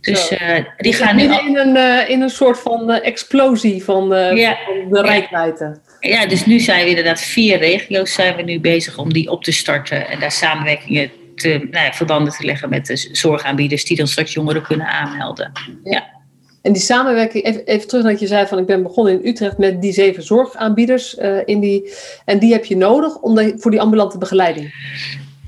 Dus 0.01 0.31
uh, 0.31 0.57
die 0.77 0.93
gaan 0.93 1.15
nu. 1.15 1.23
In 1.23 1.57
een, 1.57 2.07
in 2.07 2.21
een 2.21 2.29
soort 2.29 2.59
van 2.59 2.91
explosie 2.91 3.83
van, 3.83 4.07
ja, 4.35 4.57
van 4.65 4.89
de 4.89 5.01
rijkwijde. 5.01 5.79
Ja. 5.99 6.09
ja, 6.09 6.25
dus 6.25 6.45
nu 6.45 6.59
zijn 6.59 6.83
we 6.83 6.89
inderdaad 6.89 7.21
vier 7.21 7.57
regio's 7.57 8.13
zijn 8.13 8.35
we 8.35 8.41
nu 8.41 8.59
bezig 8.59 8.97
om 8.97 9.13
die 9.13 9.29
op 9.29 9.43
te 9.43 9.51
starten 9.51 10.07
en 10.07 10.19
daar 10.19 10.31
samenwerkingen 10.31 11.11
te, 11.35 11.67
nou 11.71 11.85
ja, 11.85 11.93
verbanden 11.93 12.33
te 12.33 12.45
leggen 12.45 12.69
met 12.69 12.85
de 12.85 13.09
zorgaanbieders 13.11 13.85
die 13.85 13.97
dan 13.97 14.07
straks 14.07 14.33
jongeren 14.33 14.61
kunnen 14.61 14.87
aanmelden. 14.87 15.51
ja. 15.83 16.20
En 16.61 16.73
die 16.73 16.81
samenwerking, 16.81 17.43
even, 17.43 17.65
even 17.65 17.87
terug 17.87 18.03
wat 18.03 18.19
je 18.19 18.27
zei 18.27 18.47
van 18.47 18.57
ik 18.57 18.65
ben 18.65 18.83
begonnen 18.83 19.13
in 19.13 19.29
Utrecht 19.29 19.57
met 19.57 19.81
die 19.81 19.93
zeven 19.93 20.23
zorgaanbieders. 20.23 21.17
Uh, 21.17 21.37
in 21.45 21.59
die, 21.59 21.93
en 22.25 22.39
die 22.39 22.51
heb 22.51 22.65
je 22.65 22.77
nodig 22.77 23.17
om 23.17 23.59
voor 23.59 23.71
die 23.71 23.81
ambulante 23.81 24.17
begeleiding. 24.17 24.73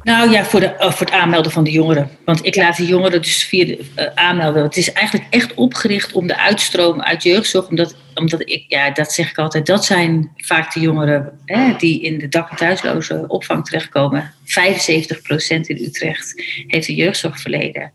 Nou 0.04 0.32
ja, 0.32 0.45
voor, 0.45 0.60
de, 0.60 0.76
voor 0.78 1.06
het 1.06 1.12
aanmelden 1.12 1.52
van 1.52 1.63
de 1.63 1.71
jongeren. 1.71 2.10
Want 2.26 2.45
ik 2.45 2.56
laat 2.56 2.78
de 2.78 2.86
jongeren 2.86 3.21
dus 3.21 3.43
via 3.43 3.65
de, 3.65 3.80
uh, 3.99 4.06
aanmelden. 4.15 4.63
Het 4.63 4.78
is 4.78 4.91
eigenlijk 4.91 5.28
echt 5.30 5.54
opgericht 5.54 6.13
om 6.13 6.28
de 6.28 6.38
uitstroom 6.38 7.02
uit 7.02 7.23
jeugdzorg. 7.23 7.67
Omdat, 7.67 7.95
omdat 8.15 8.41
ik, 8.49 8.65
ja, 8.67 8.91
dat 8.91 9.12
zeg 9.12 9.30
ik 9.30 9.38
altijd, 9.38 9.65
dat 9.65 9.86
zijn 9.86 10.32
vaak 10.36 10.73
de 10.73 10.80
jongeren 10.80 11.39
hè, 11.45 11.76
die 11.78 12.02
in 12.02 12.19
de 12.19 12.28
dak- 12.28 12.49
en 12.49 12.56
thuisloze 12.56 13.26
opvang 13.28 13.65
terechtkomen. 13.65 14.34
75% 14.45 15.67
in 15.67 15.84
Utrecht 15.84 16.43
heeft 16.67 16.88
een 16.88 16.95
jeugdzorgverleden. 16.95 17.91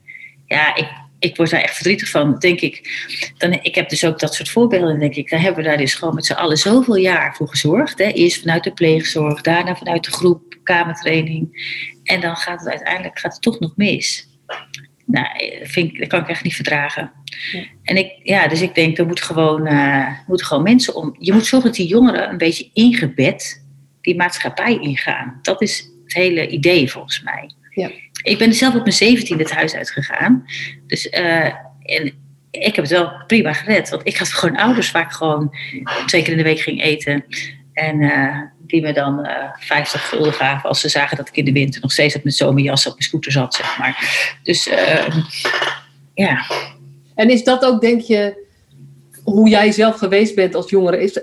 Ja, 0.47 0.75
ik, 0.75 0.89
ik 1.19 1.37
word 1.37 1.51
daar 1.51 1.61
echt 1.61 1.75
verdrietig 1.75 2.09
van, 2.09 2.39
denk 2.39 2.61
ik. 2.61 2.91
Dan, 3.37 3.53
ik 3.63 3.75
heb 3.75 3.89
dus 3.89 4.05
ook 4.05 4.19
dat 4.19 4.35
soort 4.35 4.49
voorbeelden, 4.49 4.99
denk 4.99 5.15
ik. 5.15 5.31
Daar 5.31 5.41
hebben 5.41 5.63
we 5.63 5.69
daar 5.69 5.79
dus 5.79 5.95
gewoon 5.95 6.15
met 6.15 6.27
z'n 6.27 6.33
allen 6.33 6.57
zoveel 6.57 6.97
jaar 6.97 7.37
voor 7.37 7.49
gezorgd. 7.49 7.99
Hè. 7.99 8.05
Eerst 8.05 8.41
vanuit 8.41 8.65
de 8.65 8.73
pleegzorg, 8.73 9.41
daarna 9.41 9.77
vanuit 9.77 10.05
de 10.05 10.11
groep, 10.11 10.59
kamertraining. 10.63 11.49
En 12.05 12.21
dan 12.21 12.37
gaat 12.37 12.61
het 12.61 12.69
uiteindelijk 12.69 13.19
gaat 13.19 13.33
het 13.33 13.43
toch 13.43 13.61
nog 13.61 13.73
mis. 13.77 14.29
Nou, 15.07 15.27
vind 15.63 15.93
ik, 15.93 15.99
dat 15.99 16.09
kan 16.09 16.21
ik 16.21 16.29
echt 16.29 16.45
niet 16.45 16.55
verdragen. 16.55 17.13
Ja. 17.53 17.65
En 17.83 17.97
ik, 17.97 18.13
ja, 18.23 18.49
dus 18.49 18.61
ik 18.61 18.75
denk, 18.75 18.99
er 18.99 19.07
moet 19.07 19.23
gewoon, 19.23 19.73
uh, 19.73 20.09
moeten 20.27 20.47
gewoon 20.47 20.63
mensen 20.63 20.95
om. 20.95 21.17
Je 21.19 21.33
moet 21.33 21.47
zorgen 21.47 21.69
dat 21.69 21.79
die 21.79 21.87
jongeren 21.87 22.31
een 22.31 22.39
beetje 22.39 22.71
ingebed 22.73 23.67
die 24.01 24.17
maatschappij 24.17 24.79
ingaan. 24.79 25.39
Dat 25.43 25.63
is 25.63 25.91
het 26.05 26.15
hele 26.15 26.49
idee 26.49 26.91
volgens 26.91 27.23
mij. 27.23 27.51
Ja. 27.75 27.91
Ik 28.23 28.39
ben 28.39 28.55
zelf 28.55 28.75
op 28.75 28.81
mijn 28.81 28.93
zeventiende 28.93 29.43
het 29.43 29.53
huis 29.53 29.75
uitgegaan. 29.75 30.45
Dus 30.87 31.07
uh, 31.07 31.45
en 31.83 32.13
ik 32.51 32.77
heb 32.77 32.85
het 32.85 32.91
wel 32.91 33.13
prima 33.27 33.53
gered. 33.53 33.89
Want 33.89 34.07
ik 34.07 34.17
had 34.17 34.29
gewoon 34.29 34.57
ouders 34.57 34.91
vaak 34.91 35.13
gewoon 35.13 35.55
twee 36.07 36.23
keer 36.23 36.33
in 36.33 36.39
de 36.39 36.45
week 36.45 36.61
ging 36.61 36.83
eten. 36.83 37.25
En 37.73 38.01
uh, 38.01 38.39
die 38.59 38.83
me 38.83 38.93
dan 38.93 39.27
uh, 39.27 39.33
50 39.59 40.09
gulden 40.09 40.33
gaven 40.33 40.69
als 40.69 40.81
ze 40.81 40.89
zagen 40.89 41.17
dat 41.17 41.29
ik 41.29 41.37
in 41.37 41.45
de 41.45 41.53
winter 41.53 41.81
nog 41.81 41.93
steeds 41.93 42.17
op 42.17 42.23
mijn 42.23 42.35
zomerjas 42.35 42.87
op 42.87 42.93
mijn 42.93 43.05
scooter 43.05 43.33
zat, 43.33 43.55
zeg 43.55 43.79
maar. 43.79 43.97
Dus 44.43 44.69
uh, 44.69 45.17
ja. 46.15 46.47
En 47.15 47.31
is 47.31 47.45
dat 47.45 47.65
ook, 47.65 47.81
denk 47.81 48.01
je, 48.01 48.47
hoe 49.25 49.49
jij 49.49 49.73
zelf 49.73 49.97
geweest 49.97 50.35
bent 50.35 50.55
als 50.55 50.71
jongere? 50.71 51.03
Is, 51.03 51.21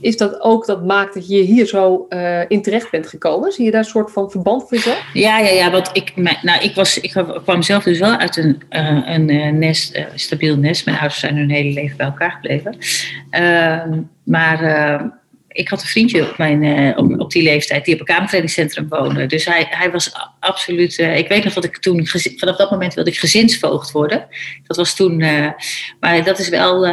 is 0.00 0.16
dat 0.16 0.40
ook 0.40 0.66
dat 0.66 0.84
maakt 0.84 1.14
dat 1.14 1.28
je 1.28 1.42
hier 1.42 1.66
zo 1.66 2.06
uh, 2.08 2.40
in 2.48 2.62
terecht 2.62 2.90
bent 2.90 3.06
gekomen? 3.06 3.52
Zie 3.52 3.64
je 3.64 3.70
daar 3.70 3.80
een 3.80 3.86
soort 3.86 4.12
van 4.12 4.30
verband 4.30 4.62
voor 4.62 4.76
jezelf? 4.76 5.04
Ja, 5.12 5.38
ja, 5.38 5.50
ja. 5.50 5.70
Want 5.70 5.90
ik, 5.92 6.12
nou, 6.42 6.62
ik, 6.62 6.74
was, 6.74 7.00
ik 7.00 7.10
kwam 7.44 7.62
zelf 7.62 7.84
dus 7.84 7.98
wel 7.98 8.16
uit 8.16 8.36
een, 8.36 8.62
uh, 8.70 9.02
een 9.04 9.28
uh, 9.28 9.52
nest, 9.52 10.04
stabiel 10.14 10.56
nest. 10.56 10.84
Mijn 10.84 10.98
ouders 10.98 11.20
zijn 11.20 11.36
hun 11.36 11.50
hele 11.50 11.72
leven 11.72 11.96
bij 11.96 12.06
elkaar 12.06 12.30
gebleven. 12.30 12.76
Ehm, 13.30 14.00
maar 14.24 14.60
ik 15.48 15.68
had 15.68 15.80
een 15.80 15.88
vriendje 15.88 16.30
op, 16.30 16.38
mijn, 16.38 16.96
op, 16.98 17.20
op, 17.20 17.30
die 17.30 17.42
leeftijd 17.42 17.84
die 17.84 17.94
op 17.94 18.00
een 18.00 18.06
kamertrainingscentrum 18.06 18.86
woonde. 18.88 19.26
Dus 19.26 19.44
hij, 19.44 19.66
hij 19.70 19.90
was 19.90 20.12
absoluut. 20.40 20.98
ik 20.98 21.28
weet 21.28 21.44
nog 21.44 21.52
dat 21.52 21.64
ik 21.64 21.78
toen, 21.78 22.06
vanaf 22.36 22.56
dat 22.56 22.70
moment 22.70 22.94
wilde 22.94 23.10
ik 23.10 23.18
gezinsvoogd 23.18 23.90
worden. 23.90 24.26
Dat 24.66 24.76
was 24.76 24.96
toen. 24.96 25.16
maar 26.00 26.24
dat 26.24 26.38
is 26.38 26.48
wel 26.48 26.84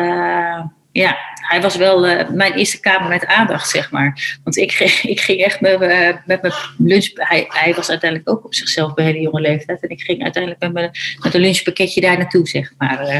ja, 0.94 1.18
hij 1.34 1.62
was 1.62 1.76
wel 1.76 2.08
uh, 2.08 2.30
mijn 2.30 2.54
eerste 2.54 2.80
kamer 2.80 3.10
met 3.10 3.26
aandacht, 3.26 3.70
zeg 3.70 3.92
maar. 3.92 4.38
Want 4.44 4.58
ik, 4.58 4.80
ik 5.14 5.20
ging 5.20 5.42
echt 5.42 5.62
met, 5.62 5.82
uh, 5.82 6.10
met 6.26 6.42
mijn 6.42 6.54
lunch... 6.78 7.10
Hij, 7.14 7.46
hij 7.48 7.74
was 7.74 7.90
uiteindelijk 7.90 8.30
ook 8.30 8.46
op 8.46 8.54
zichzelf 8.56 8.94
bij 8.94 9.06
hele 9.06 9.20
jonge 9.20 9.42
leeftijd. 9.42 9.82
En 9.82 9.90
ik 9.90 10.02
ging 10.02 10.24
uiteindelijk 10.24 10.64
met, 10.64 10.74
mijn, 10.74 10.92
met 11.20 11.34
een 11.34 11.42
lunchpakketje 11.42 12.02
daar 12.02 12.18
naartoe, 12.18 12.48
zeg 12.48 12.74
maar. 12.78 13.02
Uh, 13.02 13.20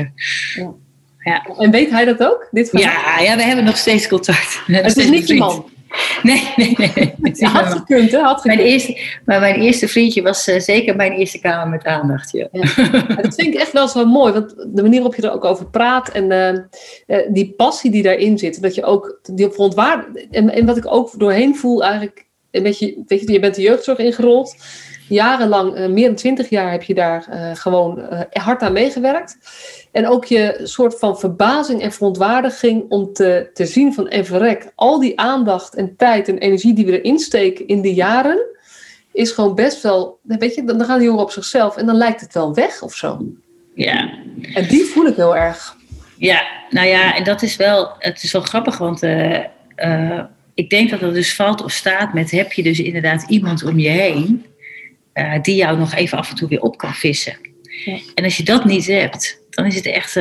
ja. 0.56 0.74
ja. 1.20 1.46
En 1.58 1.72
weet 1.72 1.90
hij 1.90 2.06
dat 2.06 2.24
ook? 2.24 2.48
Dit 2.52 2.70
ja, 2.72 3.20
ja, 3.20 3.36
we 3.36 3.44
hebben 3.44 3.66
nog 3.66 3.78
steeds 3.78 4.08
contact. 4.08 4.62
Het 4.66 4.98
is 4.98 5.10
niet 5.10 5.28
je 5.28 5.36
man? 5.36 5.72
Nee, 6.24 6.54
nee, 6.56 6.76
nee. 6.78 7.34
Had 7.50 7.74
gekund, 7.74 8.12
hè? 8.12 8.20
Had 8.20 8.42
gekund. 8.42 8.56
Mijn 8.56 8.68
eerste, 8.68 9.00
maar 9.26 9.40
mijn 9.40 9.56
eerste 9.56 9.88
vriendje 9.88 10.22
was 10.22 10.48
uh, 10.48 10.60
zeker 10.60 10.96
mijn 10.96 11.12
eerste 11.12 11.40
kamer 11.40 11.68
met 11.68 11.86
aandacht. 11.86 12.32
Ja. 12.32 12.48
ja. 12.52 12.62
dat 13.22 13.36
vind 13.36 13.54
ik 13.54 13.54
echt 13.54 13.72
wel 13.72 13.88
zo 13.88 14.06
mooi, 14.06 14.34
want 14.34 14.56
de 14.58 14.82
manier 14.82 15.02
waarop 15.02 15.16
je 15.16 15.22
er 15.22 15.34
ook 15.34 15.46
over 15.46 15.66
praat 15.66 16.10
en 16.10 16.32
uh, 16.32 17.18
uh, 17.18 17.34
die 17.34 17.54
passie 17.58 17.92
die 17.92 18.04
daarin 18.04 18.38
zit, 18.38 18.62
dat 18.62 18.76
je 18.76 18.84
ook 18.84 19.20
die 19.34 19.50
verontwaardigt. 19.50 20.30
En, 20.32 20.50
en 20.50 20.66
wat 20.66 20.78
ik 20.78 20.94
ook 20.94 21.20
doorheen 21.20 21.56
voel, 21.56 21.84
eigenlijk, 21.84 22.26
een 22.52 22.64
beetje, 22.64 23.04
weet 23.08 23.22
je, 23.22 23.32
je 23.32 23.40
bent 23.40 23.56
de 23.56 23.62
jeugdzorg 23.62 23.98
ingerold. 23.98 24.56
Jarenlang, 25.08 25.78
uh, 25.78 25.88
meer 25.88 26.08
dan 26.08 26.16
twintig 26.16 26.50
jaar, 26.50 26.72
heb 26.72 26.84
je 26.84 26.94
daar 26.94 27.28
uh, 27.30 27.56
gewoon 27.56 28.00
uh, 28.00 28.20
hard 28.32 28.62
aan 28.62 28.74
meegewerkt. 28.74 29.38
En 29.92 30.08
ook 30.08 30.26
je 30.26 30.60
soort 30.64 31.00
van 31.00 31.20
verbazing 31.20 31.82
en 31.82 31.92
verontwaardiging 31.92 32.86
om 32.90 33.14
te, 33.14 33.50
te 33.54 33.66
zien 33.66 33.94
van 33.94 34.08
Everek, 34.08 34.72
al 34.76 35.00
die 35.00 35.20
aandacht 35.20 35.76
en 35.76 35.96
tijd 35.96 36.28
en 36.28 36.38
energie 36.38 36.74
die 36.74 36.86
we 36.86 37.02
erin 37.02 37.20
steken 37.20 37.68
in 37.68 37.82
de 37.82 37.94
jaren, 37.94 38.46
is 39.12 39.32
gewoon 39.32 39.56
best 39.56 39.84
wel, 39.84 40.20
weet 40.24 40.56
je, 40.56 40.64
dan 40.64 40.86
gaan 40.86 40.98
die 40.98 41.06
jongeren 41.06 41.28
op 41.28 41.32
zichzelf 41.32 41.78
en 41.78 41.86
dan 41.86 41.96
lijkt 41.96 42.22
het 42.22 42.34
wel 42.34 42.54
weg 42.54 42.82
of 42.82 42.94
zo. 42.94 43.26
Ja. 43.76 44.10
En 44.54 44.68
die 44.68 44.86
voel 44.86 45.06
ik 45.06 45.16
heel 45.16 45.36
erg. 45.36 45.76
Ja, 46.18 46.44
nou 46.70 46.88
ja, 46.88 47.16
en 47.16 47.24
dat 47.24 47.42
is 47.42 47.56
wel, 47.56 47.92
het 48.00 48.24
is 48.24 48.32
wel 48.32 48.42
grappig, 48.42 48.78
want 48.78 49.04
uh, 49.04 49.40
uh, 49.78 50.24
ik 50.54 50.70
denk 50.70 50.90
dat 50.90 51.00
het 51.00 51.14
dus 51.14 51.36
valt 51.36 51.64
of 51.64 51.72
staat 51.72 52.14
met 52.14 52.32
heb 52.32 52.52
je 52.52 52.64
dus 52.64 52.80
inderdaad 52.80 53.26
iemand 53.30 53.64
om 53.64 53.80
je 53.80 53.90
heen 53.90 54.46
uh, 55.14 55.42
die 55.42 55.56
jou 55.56 55.78
nog 55.78 55.94
even 55.94 56.18
af 56.18 56.30
en 56.30 56.36
toe 56.36 56.50
weer 56.50 56.62
op 56.62 56.78
kan 56.78 56.94
vissen. 56.94 57.38
Ja. 57.86 57.98
En 58.16 58.24
als 58.24 58.38
je 58.38 58.44
dat 58.44 58.66
niet 58.66 58.88
hebt, 58.88 59.42
dan 59.50 59.66
is 59.66 59.76
het 59.76 59.86
echt, 59.86 60.14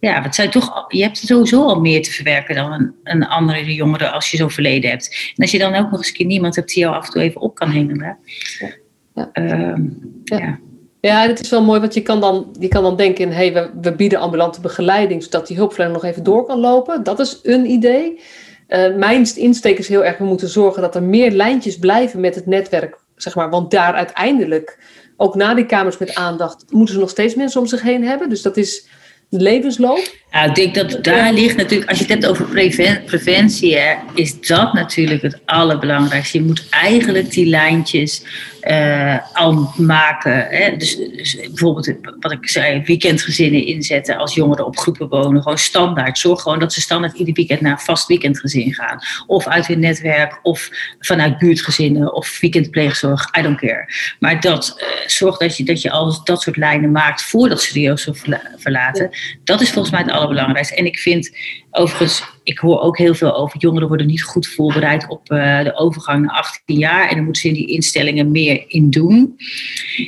ja, 0.00 0.22
het 0.22 0.34
zijn 0.34 0.50
toch, 0.50 0.84
je 0.88 1.02
hebt 1.02 1.16
sowieso 1.16 1.64
al 1.66 1.80
meer 1.80 2.02
te 2.02 2.10
verwerken 2.10 2.54
dan 2.54 2.72
een, 2.72 2.94
een 3.04 3.26
andere 3.26 3.74
jongere 3.74 4.10
als 4.10 4.30
je 4.30 4.36
zo'n 4.36 4.50
verleden 4.50 4.90
hebt. 4.90 5.32
En 5.36 5.42
als 5.42 5.50
je 5.50 5.58
dan 5.58 5.74
ook 5.74 5.90
nog 5.90 5.98
eens 5.98 6.08
een 6.08 6.14
keer 6.14 6.26
niemand 6.26 6.56
hebt 6.56 6.68
die 6.68 6.78
jou 6.78 6.94
af 6.94 7.06
en 7.06 7.12
toe 7.12 7.22
even 7.22 7.40
op 7.40 7.54
kan 7.54 7.70
hengelen. 7.70 8.18
Ja. 8.58 8.68
ja. 9.14 9.30
Ehm, 9.32 9.82
ja. 10.24 10.58
Ja, 11.02 11.26
het 11.26 11.40
is 11.40 11.50
wel 11.50 11.64
mooi, 11.64 11.80
want 11.80 11.94
je 11.94 12.02
kan 12.02 12.20
dan, 12.20 12.56
je 12.58 12.68
kan 12.68 12.82
dan 12.82 12.96
denken: 12.96 13.28
hé, 13.28 13.34
hey, 13.34 13.52
we, 13.52 13.70
we 13.80 13.92
bieden 13.96 14.18
ambulante 14.18 14.60
begeleiding 14.60 15.22
zodat 15.22 15.46
die 15.46 15.56
hulpverlener 15.56 15.94
nog 15.94 16.04
even 16.04 16.22
door 16.22 16.46
kan 16.46 16.58
lopen. 16.58 17.02
Dat 17.02 17.18
is 17.18 17.40
een 17.42 17.70
idee. 17.70 18.20
Uh, 18.68 18.96
mijn 18.96 19.36
insteek 19.36 19.78
is 19.78 19.88
heel 19.88 20.04
erg: 20.04 20.18
we 20.18 20.24
moeten 20.24 20.48
zorgen 20.48 20.82
dat 20.82 20.94
er 20.94 21.02
meer 21.02 21.30
lijntjes 21.30 21.78
blijven 21.78 22.20
met 22.20 22.34
het 22.34 22.46
netwerk, 22.46 22.98
zeg 23.22 23.34
maar. 23.34 23.50
Want 23.50 23.70
daar 23.70 23.94
uiteindelijk, 23.94 24.78
ook 25.16 25.34
na 25.34 25.54
die 25.54 25.66
kamers 25.66 25.98
met 25.98 26.14
aandacht, 26.14 26.64
moeten 26.70 26.94
ze 26.94 27.00
nog 27.00 27.10
steeds 27.10 27.34
mensen 27.34 27.60
om 27.60 27.66
zich 27.66 27.82
heen 27.82 28.04
hebben. 28.04 28.28
Dus 28.28 28.42
dat 28.42 28.56
is 28.56 28.86
de 29.28 29.40
levensloop. 29.40 30.14
Nou, 30.30 30.48
ik 30.48 30.54
denk 30.54 30.74
dat 30.74 31.04
daar 31.04 31.32
ligt 31.32 31.56
natuurlijk, 31.56 31.90
als 31.90 31.98
je 31.98 32.04
het 32.04 32.12
hebt 32.12 32.26
over 32.26 32.44
preven, 32.44 33.02
preventie, 33.04 33.76
hè, 33.76 33.94
is 34.14 34.40
dat 34.40 34.72
natuurlijk 34.72 35.22
het 35.22 35.40
allerbelangrijkste. 35.44 36.38
Je 36.38 36.44
moet 36.44 36.66
eigenlijk 36.70 37.30
die 37.30 37.46
lijntjes 37.46 38.24
uh, 38.68 39.18
al 39.32 39.72
maken. 39.76 40.46
Hè. 40.50 40.76
Dus, 40.76 40.96
dus, 40.96 41.36
bijvoorbeeld, 41.36 41.94
wat 42.20 42.32
ik 42.32 42.48
zei, 42.48 42.82
weekendgezinnen 42.82 43.66
inzetten 43.66 44.16
als 44.16 44.34
jongeren 44.34 44.66
op 44.66 44.78
groepen 44.78 45.08
wonen. 45.08 45.42
Gewoon 45.42 45.58
standaard. 45.58 46.18
Zorg 46.18 46.42
gewoon 46.42 46.58
dat 46.58 46.72
ze 46.72 46.80
standaard 46.80 47.16
ieder 47.16 47.34
weekend 47.34 47.60
naar 47.60 47.72
een 47.72 47.78
vast 47.78 48.06
weekendgezin 48.06 48.74
gaan. 48.74 48.98
Of 49.26 49.46
uit 49.46 49.66
hun 49.66 49.80
netwerk, 49.80 50.38
of 50.42 50.70
vanuit 50.98 51.38
buurtgezinnen, 51.38 52.14
of 52.14 52.40
weekendpleegzorg. 52.40 53.38
I 53.38 53.42
don't 53.42 53.58
care. 53.58 53.88
Maar 54.18 54.40
dat, 54.40 54.76
uh, 54.78 55.08
zorg 55.08 55.36
dat 55.36 55.56
je, 55.56 55.64
dat 55.64 55.82
je 55.82 55.90
al 55.90 56.20
dat 56.24 56.42
soort 56.42 56.56
lijnen 56.56 56.90
maakt 56.90 57.22
voordat 57.22 57.62
ze 57.62 57.72
de 57.72 58.38
verlaten. 58.56 59.10
Dat 59.44 59.60
is 59.60 59.70
volgens 59.70 59.94
mij 59.94 60.02
het 60.02 60.12
allerbelangrijkste. 60.12 60.74
En 60.74 60.86
ik 60.86 60.98
vind 60.98 61.36
overigens, 61.70 62.22
ik 62.42 62.58
hoor 62.58 62.80
ook 62.80 62.98
heel 62.98 63.14
veel 63.14 63.36
over 63.36 63.58
jongeren 63.58 63.88
worden 63.88 64.06
niet 64.06 64.22
goed 64.22 64.46
voorbereid 64.46 65.08
op 65.08 65.32
uh, 65.32 65.62
de 65.62 65.76
overgang 65.76 66.26
naar 66.26 66.34
18 66.34 66.78
jaar. 66.78 67.08
En 67.08 67.14
dan 67.14 67.24
moeten 67.24 67.42
ze 67.42 67.48
in 67.48 67.54
die 67.54 67.66
instellingen 67.66 68.30
meer 68.30 68.64
in 68.66 68.90
doen. 68.90 69.34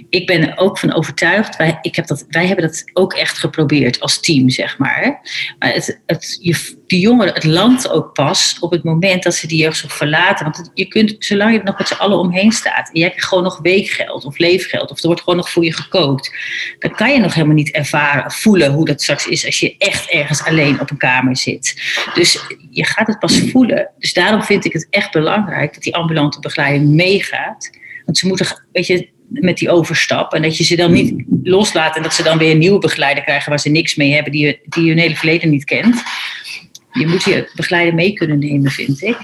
Ik 0.09 0.27
ben 0.27 0.51
er 0.51 0.59
ook 0.59 0.79
van 0.79 0.95
overtuigd. 0.95 1.57
Wij, 1.57 1.79
ik 1.83 1.97
heb 1.97 2.07
dat, 2.07 2.27
wij 2.29 2.47
hebben 2.47 2.67
dat 2.67 2.91
ook 2.93 3.13
echt 3.13 3.39
geprobeerd 3.39 4.01
als 4.01 4.21
team, 4.21 4.51
zeg 4.51 4.79
maar. 4.79 5.21
Maar 5.59 5.73
het, 5.73 6.01
het, 6.07 6.39
je, 6.41 6.83
die 6.87 7.01
jongeren, 7.01 7.35
het 7.35 7.45
landt 7.45 7.91
ook 7.91 8.13
pas 8.13 8.57
op 8.61 8.71
het 8.71 8.85
moment 8.85 9.23
dat 9.23 9.35
ze 9.35 9.47
die 9.47 9.59
jeugdzorg 9.59 9.97
verlaten. 9.97 10.45
Want 10.45 10.71
je 10.75 10.87
kunt, 10.87 11.17
zolang 11.19 11.53
je 11.53 11.59
er 11.59 11.65
nog 11.65 11.79
met 11.79 11.89
z'n 11.89 11.95
allen 11.95 12.19
omheen 12.19 12.53
staat. 12.53 12.91
En 12.93 13.01
jij 13.01 13.09
krijgt 13.09 13.29
gewoon 13.29 13.45
nog 13.45 13.59
weekgeld 13.63 14.25
of 14.25 14.39
leefgeld. 14.39 14.91
Of 14.91 15.01
er 15.01 15.07
wordt 15.07 15.21
gewoon 15.23 15.39
nog 15.39 15.51
voor 15.51 15.65
je 15.65 15.73
gekookt. 15.73 16.35
Dan 16.79 16.95
kan 16.95 17.13
je 17.13 17.19
nog 17.19 17.35
helemaal 17.35 17.55
niet 17.55 17.71
ervaren, 17.71 18.31
voelen 18.31 18.73
hoe 18.73 18.85
dat 18.85 19.03
straks 19.03 19.27
is 19.27 19.47
als 19.47 19.61
je 19.61 19.75
echt 19.79 20.11
ergens 20.11 20.45
alleen 20.45 20.81
op 20.81 20.91
een 20.91 20.97
kamer 20.97 21.37
zit. 21.37 21.83
Dus 22.15 22.41
je 22.71 22.85
gaat 22.85 23.07
het 23.07 23.19
pas 23.19 23.41
voelen. 23.51 23.91
Dus 23.99 24.13
daarom 24.13 24.43
vind 24.43 24.65
ik 24.65 24.73
het 24.73 24.87
echt 24.91 25.13
belangrijk 25.13 25.75
dat 25.75 25.83
die 25.83 25.95
ambulante 25.95 26.41
begeleiding 26.41 26.89
meegaat. 26.89 27.71
Want 28.05 28.19
ze 28.19 28.27
moeten, 28.27 28.47
weet 28.73 28.87
je, 28.87 29.13
met 29.29 29.59
die 29.59 29.71
overstap. 29.71 30.33
En 30.33 30.43
dat 30.43 30.57
je 30.57 30.65
ze 30.65 30.77
dan 30.77 30.93
niet 30.93 31.25
loslaat 31.43 31.97
en 31.97 32.03
dat 32.03 32.15
ze 32.15 32.23
dan 32.23 32.39
weer 32.39 32.51
een 32.51 32.59
nieuwe 32.59 32.79
begeleider 32.79 33.25
krijgen 33.25 33.51
waar 33.51 33.61
ze 33.61 33.69
niks 33.69 33.95
mee 33.95 34.13
hebben, 34.13 34.33
die, 34.33 34.61
die 34.65 34.89
hun 34.89 34.99
hele 34.99 35.17
verleden 35.17 35.51
niet 35.51 35.65
kent. 35.65 36.03
Je 36.99 37.07
moet 37.07 37.25
je 37.25 37.51
begeleider 37.55 37.95
mee 37.95 38.13
kunnen 38.13 38.39
nemen, 38.39 38.71
vind 38.71 39.03
ik. 39.03 39.17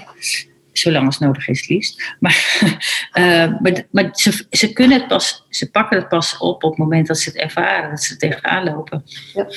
Zolang 0.71 1.05
als 1.05 1.19
nodig 1.19 1.47
is, 1.47 1.59
het 1.59 1.69
liefst. 1.69 2.15
Maar, 2.19 2.61
uh, 3.13 3.53
maar, 3.61 3.85
maar 3.91 4.09
ze, 4.13 4.45
ze, 4.49 4.73
kunnen 4.73 4.99
het 4.99 5.07
pas, 5.07 5.45
ze 5.49 5.71
pakken 5.71 5.97
het 5.97 6.07
pas 6.07 6.37
op 6.37 6.63
op 6.63 6.69
het 6.69 6.79
moment 6.79 7.07
dat 7.07 7.17
ze 7.17 7.29
het 7.29 7.37
ervaren, 7.37 7.89
dat 7.89 8.03
ze 8.03 8.17
tegenaan 8.17 8.63
lopen. 8.63 9.03
Ja. 9.33 9.47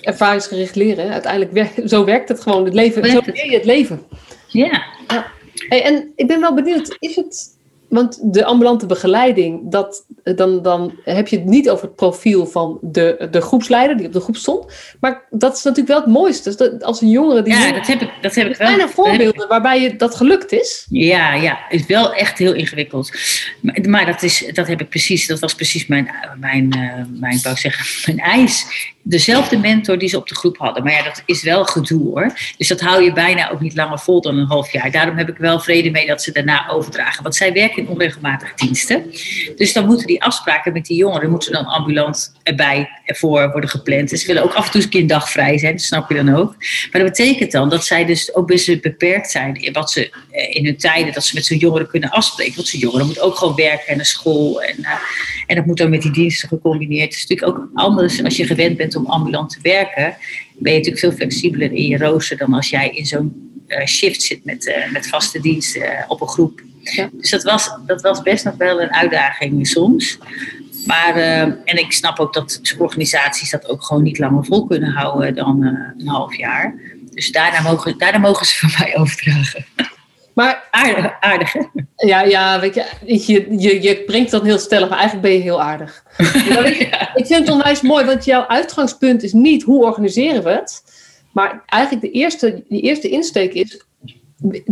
Ervaringsgericht 0.00 0.74
leren, 0.74 1.12
uiteindelijk 1.12 1.88
zo 1.88 2.04
werkt 2.04 2.28
het 2.28 2.40
gewoon. 2.40 2.64
Het 2.64 2.74
leven, 2.74 3.10
zo 3.10 3.20
leer 3.24 3.50
je 3.50 3.56
het 3.56 3.64
leven. 3.64 4.02
Ja. 4.46 4.84
ja. 5.08 5.32
Hey, 5.68 5.84
en 5.84 6.12
ik 6.16 6.26
ben 6.26 6.40
wel 6.40 6.54
benieuwd, 6.54 6.96
is 6.98 7.16
het 7.16 7.58
want 7.90 8.18
de 8.22 8.44
ambulante 8.44 8.86
begeleiding, 8.86 9.70
dat, 9.70 10.06
dan, 10.22 10.62
dan 10.62 10.94
heb 11.04 11.28
je 11.28 11.36
het 11.36 11.44
niet 11.44 11.70
over 11.70 11.84
het 11.84 11.96
profiel 11.96 12.46
van 12.46 12.78
de, 12.82 13.28
de 13.30 13.40
groepsleider 13.40 13.96
die 13.96 14.06
op 14.06 14.12
de 14.12 14.20
groep 14.20 14.36
stond. 14.36 14.72
Maar 15.00 15.26
dat 15.30 15.56
is 15.56 15.62
natuurlijk 15.62 15.88
wel 15.88 16.00
het 16.00 16.14
mooiste. 16.14 16.48
Dus 16.48 16.56
dat, 16.56 16.84
als 16.84 17.00
een 17.00 17.10
jongere 17.10 17.42
die. 17.42 17.52
Ja, 17.52 17.72
dat 17.72 17.86
heb 17.86 18.00
ik, 18.00 18.10
dat 18.20 18.34
heb 18.34 18.46
ik 18.46 18.56
wel. 18.56 18.66
Kleine 18.66 18.92
voorbeelden 18.92 19.48
waarbij 19.48 19.80
je, 19.80 19.96
dat 19.96 20.14
gelukt 20.14 20.52
is. 20.52 20.86
Ja, 20.88 21.34
ja, 21.34 21.58
het 21.68 21.80
is 21.80 21.86
wel 21.86 22.14
echt 22.14 22.38
heel 22.38 22.54
ingewikkeld. 22.54 23.12
Maar, 23.60 23.78
maar, 23.88 24.06
dat, 24.06 24.22
is, 24.22 24.50
dat 24.52 24.66
heb 24.66 24.80
ik 24.80 24.88
precies, 24.88 25.26
dat 25.26 25.38
was 25.38 25.54
precies 25.54 25.86
mijn, 25.86 26.10
mijn, 26.40 26.76
uh, 26.76 27.20
mijn, 27.20 27.40
wou 27.42 27.54
ik 27.54 27.60
zeggen, 27.60 27.86
mijn 28.14 28.28
eis 28.28 28.66
dezelfde 29.02 29.58
mentor 29.58 29.98
die 29.98 30.08
ze 30.08 30.16
op 30.16 30.28
de 30.28 30.34
groep 30.34 30.58
hadden. 30.58 30.82
Maar 30.82 30.92
ja, 30.92 31.02
dat 31.02 31.22
is 31.26 31.42
wel 31.42 31.64
gedoe 31.64 32.02
hoor. 32.02 32.32
Dus 32.56 32.68
dat 32.68 32.80
hou 32.80 33.02
je 33.02 33.12
bijna 33.12 33.50
ook 33.50 33.60
niet 33.60 33.74
langer 33.76 33.98
vol 33.98 34.20
dan 34.20 34.38
een 34.38 34.46
half 34.46 34.72
jaar. 34.72 34.90
Daarom 34.90 35.16
heb 35.16 35.28
ik 35.28 35.36
wel 35.36 35.60
vrede 35.60 35.90
mee 35.90 36.06
dat 36.06 36.22
ze 36.22 36.32
daarna 36.32 36.68
overdragen. 36.68 37.22
Want 37.22 37.34
zij 37.34 37.52
werken 37.52 37.82
in 37.82 37.88
onregelmatige 37.88 38.52
diensten. 38.56 39.04
Dus 39.56 39.72
dan 39.72 39.86
moeten 39.86 40.06
die 40.06 40.22
afspraken 40.22 40.72
met 40.72 40.86
die 40.86 40.96
jongeren, 40.96 41.30
moeten 41.30 41.52
dan 41.52 41.64
ambulant 41.64 42.34
erbij 42.42 42.88
ervoor 43.04 43.50
worden 43.50 43.70
gepland. 43.70 44.10
Dus 44.10 44.20
ze 44.20 44.26
willen 44.26 44.42
ook 44.42 44.54
af 44.54 44.64
en 44.66 44.70
toe 44.70 44.82
een 44.82 44.88
keer 44.88 45.00
een 45.00 45.06
dag 45.06 45.30
vrij 45.30 45.58
zijn, 45.58 45.72
dat 45.72 45.82
snap 45.82 46.08
je 46.08 46.14
dan 46.14 46.34
ook. 46.34 46.54
Maar 46.92 47.02
dat 47.02 47.10
betekent 47.10 47.52
dan 47.52 47.68
dat 47.68 47.84
zij 47.84 48.04
dus 48.04 48.34
ook 48.34 48.46
best 48.46 48.80
beperkt 48.80 49.30
zijn 49.30 49.54
in 49.54 49.72
wat 49.72 49.90
ze 49.90 50.12
in 50.32 50.64
hun 50.64 50.76
tijden, 50.76 51.12
dat 51.12 51.24
ze 51.24 51.34
met 51.34 51.46
zo'n 51.46 51.58
jongeren 51.58 51.86
kunnen 51.86 52.10
afspreken. 52.10 52.54
Want 52.54 52.68
zo'n 52.68 52.80
jongeren 52.80 53.06
moet 53.06 53.20
ook 53.20 53.36
gewoon 53.36 53.54
werken 53.54 53.86
en 53.86 53.96
naar 53.96 54.06
school. 54.06 54.62
En, 54.62 54.76
uh, 54.80 54.92
en 55.46 55.56
dat 55.56 55.66
moet 55.66 55.76
dan 55.76 55.90
met 55.90 56.02
die 56.02 56.10
diensten 56.10 56.48
gecombineerd. 56.48 57.04
Het 57.04 57.14
is 57.14 57.26
natuurlijk 57.26 57.58
ook 57.58 57.70
anders 57.74 58.24
als 58.24 58.36
je 58.36 58.46
gewend 58.46 58.76
bent 58.76 58.96
om 58.96 59.06
ambulant 59.06 59.50
te 59.50 59.58
werken, 59.62 60.16
ben 60.58 60.72
je 60.72 60.78
natuurlijk 60.78 61.04
veel 61.04 61.12
flexibeler 61.12 61.72
in 61.72 61.86
je 61.86 61.98
rooster 61.98 62.36
dan 62.36 62.54
als 62.54 62.70
jij 62.70 62.90
in 62.90 63.06
zo'n 63.06 63.62
uh, 63.68 63.86
shift 63.86 64.22
zit 64.22 64.44
met, 64.44 64.66
uh, 64.66 64.92
met 64.92 65.08
vaste 65.08 65.40
diensten 65.40 66.04
op 66.08 66.20
een 66.20 66.28
groep. 66.28 66.60
Ja. 66.82 67.10
Dus 67.12 67.30
dat 67.30 67.42
was, 67.42 67.70
dat 67.86 68.00
was 68.00 68.22
best 68.22 68.44
nog 68.44 68.56
wel 68.56 68.80
een 68.80 68.94
uitdaging 68.94 69.66
soms. 69.66 70.18
Maar, 70.86 71.14
en 71.64 71.78
ik 71.78 71.92
snap 71.92 72.18
ook 72.18 72.34
dat 72.34 72.74
organisaties 72.78 73.50
dat 73.50 73.68
ook 73.68 73.82
gewoon 73.84 74.02
niet 74.02 74.18
langer 74.18 74.44
vol 74.44 74.66
kunnen 74.66 74.92
houden 74.92 75.34
dan 75.34 75.62
een 75.98 76.08
half 76.08 76.36
jaar. 76.36 76.74
Dus 77.10 77.32
daarna 77.32 77.60
mogen, 77.60 77.98
daarna 77.98 78.18
mogen 78.18 78.46
ze 78.46 78.56
van 78.56 78.70
mij 78.78 78.96
overdragen. 78.98 79.64
Maar 80.34 80.68
aardig, 80.70 81.16
aardig 81.20 81.52
hè? 81.52 81.60
Ja, 81.96 82.22
ja 82.22 82.60
weet 82.60 82.74
je, 82.74 82.84
je, 83.04 83.46
je, 83.58 83.82
je 83.82 84.02
brengt 84.04 84.30
dat 84.30 84.42
heel 84.42 84.58
stellig, 84.58 84.88
maar 84.88 84.98
eigenlijk 84.98 85.28
ben 85.28 85.36
je 85.36 85.42
heel 85.42 85.62
aardig. 85.62 86.04
ja, 86.48 86.64
ik, 87.14 87.26
vind 87.26 87.38
het 87.38 87.50
onwijs 87.50 87.80
mooi, 87.80 88.04
want 88.04 88.24
jouw 88.24 88.46
uitgangspunt 88.46 89.22
is 89.22 89.32
niet 89.32 89.62
hoe 89.62 89.84
organiseren 89.84 90.42
we 90.42 90.50
het. 90.50 90.82
Maar 91.32 91.62
eigenlijk 91.66 92.04
de 92.04 92.10
eerste, 92.10 92.64
die 92.68 92.80
eerste 92.80 93.08
insteek 93.08 93.52
is, 93.52 93.84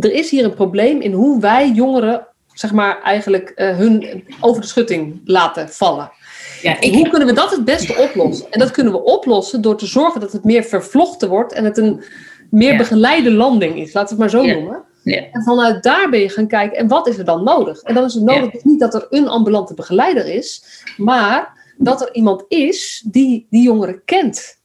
er 0.00 0.12
is 0.12 0.30
hier 0.30 0.44
een 0.44 0.54
probleem 0.54 1.00
in 1.00 1.12
hoe 1.12 1.40
wij 1.40 1.70
jongeren, 1.70 2.26
zeg 2.54 2.72
maar, 2.72 3.02
eigenlijk 3.02 3.52
uh, 3.56 3.76
hun 3.76 4.24
over 4.40 4.60
de 4.60 4.66
schutting 4.66 5.20
laten 5.24 5.68
vallen. 5.68 6.10
Ja, 6.62 6.80
ik... 6.80 6.94
Hoe 6.94 7.08
kunnen 7.08 7.28
we 7.28 7.34
dat 7.34 7.50
het 7.50 7.64
beste 7.64 7.94
oplossen? 7.94 8.46
En 8.50 8.58
dat 8.58 8.70
kunnen 8.70 8.92
we 8.92 9.04
oplossen 9.04 9.62
door 9.62 9.76
te 9.76 9.86
zorgen 9.86 10.20
dat 10.20 10.32
het 10.32 10.44
meer 10.44 10.64
vervlochten 10.64 11.28
wordt 11.28 11.52
en 11.52 11.64
het 11.64 11.78
een 11.78 12.02
meer 12.50 12.72
ja. 12.72 12.78
begeleide 12.78 13.32
landing 13.32 13.78
is, 13.78 13.92
laten 13.92 14.16
we 14.16 14.22
het 14.22 14.32
maar 14.32 14.42
zo 14.42 14.48
ja. 14.48 14.54
noemen. 14.54 14.82
Ja. 15.08 15.22
En 15.32 15.42
vanuit 15.42 15.82
daar 15.82 16.10
ben 16.10 16.20
je 16.20 16.28
gaan 16.28 16.46
kijken, 16.48 16.78
en 16.78 16.88
wat 16.88 17.08
is 17.08 17.18
er 17.18 17.24
dan 17.24 17.44
nodig? 17.44 17.82
En 17.82 17.94
dan 17.94 18.04
is 18.04 18.14
het 18.14 18.22
nodig 18.24 18.44
ja. 18.44 18.50
dus 18.50 18.64
niet 18.64 18.80
dat 18.80 18.94
er 18.94 19.06
een 19.10 19.28
ambulante 19.28 19.74
begeleider 19.74 20.26
is, 20.26 20.64
maar 20.96 21.56
dat 21.76 22.00
er 22.00 22.14
iemand 22.14 22.44
is 22.48 23.04
die 23.10 23.46
die 23.50 23.62
jongeren 23.62 24.02
kent. 24.04 24.56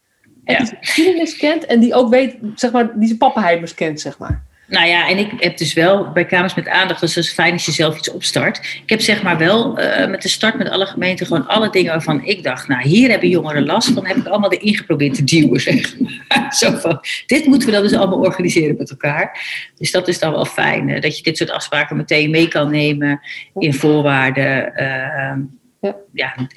En 0.43 0.53
Ja. 0.53 0.57
die 0.59 0.67
zijn 0.67 0.83
geschiedenis 0.83 1.37
kent 1.37 1.65
en 1.65 1.79
die 1.79 1.93
ook 1.93 2.09
weet, 2.09 2.37
zeg 2.55 2.71
maar, 2.71 2.97
die 2.99 3.07
zijn 3.07 3.17
pappenheimers 3.19 3.73
kent, 3.73 4.01
zeg 4.01 4.17
maar. 4.17 4.43
Nou 4.67 4.87
ja, 4.87 5.09
en 5.09 5.17
ik 5.17 5.31
heb 5.37 5.57
dus 5.57 5.73
wel 5.73 6.11
bij 6.11 6.25
Kamers 6.25 6.53
met 6.53 6.67
Aandacht, 6.67 6.99
dus 6.99 7.15
het 7.15 7.23
is 7.23 7.33
fijn 7.33 7.53
als 7.53 7.65
je 7.65 7.71
zelf 7.71 7.97
iets 7.97 8.11
opstart. 8.11 8.57
Ik 8.57 8.89
heb 8.89 9.01
zeg 9.01 9.23
maar 9.23 9.37
wel 9.37 9.79
uh, 9.79 10.07
met 10.07 10.21
de 10.21 10.29
start 10.29 10.57
met 10.57 10.69
alle 10.69 10.85
gemeenten 10.85 11.25
gewoon 11.25 11.47
alle 11.47 11.69
dingen 11.69 11.91
waarvan 11.91 12.25
ik 12.25 12.43
dacht, 12.43 12.67
nou 12.67 12.81
hier 12.81 13.09
hebben 13.09 13.29
jongeren 13.29 13.65
last 13.65 13.89
van, 13.89 14.05
heb 14.05 14.17
ik 14.17 14.27
allemaal 14.27 14.51
erin 14.51 14.75
geprobeerd 14.75 15.13
te 15.15 15.23
duwen, 15.23 15.61
zeg 15.71 15.99
maar. 15.99 16.53
Zo 16.53 16.71
van, 16.71 16.99
dit 17.25 17.45
moeten 17.45 17.67
we 17.67 17.73
dan 17.73 17.83
dus 17.83 17.93
allemaal 17.93 18.19
organiseren 18.19 18.75
met 18.77 18.89
elkaar. 18.89 19.41
Dus 19.77 19.91
dat 19.91 20.07
is 20.07 20.19
dan 20.19 20.31
wel 20.31 20.45
fijn, 20.45 20.87
uh, 20.87 21.01
dat 21.01 21.17
je 21.17 21.23
dit 21.23 21.37
soort 21.37 21.51
afspraken 21.51 21.97
meteen 21.97 22.29
mee 22.29 22.47
kan 22.47 22.71
nemen 22.71 23.19
in 23.59 23.73
voorwaarden. 23.73 24.73
Uh, 24.75 25.62
ja, 25.83 25.95
ja 26.13 26.47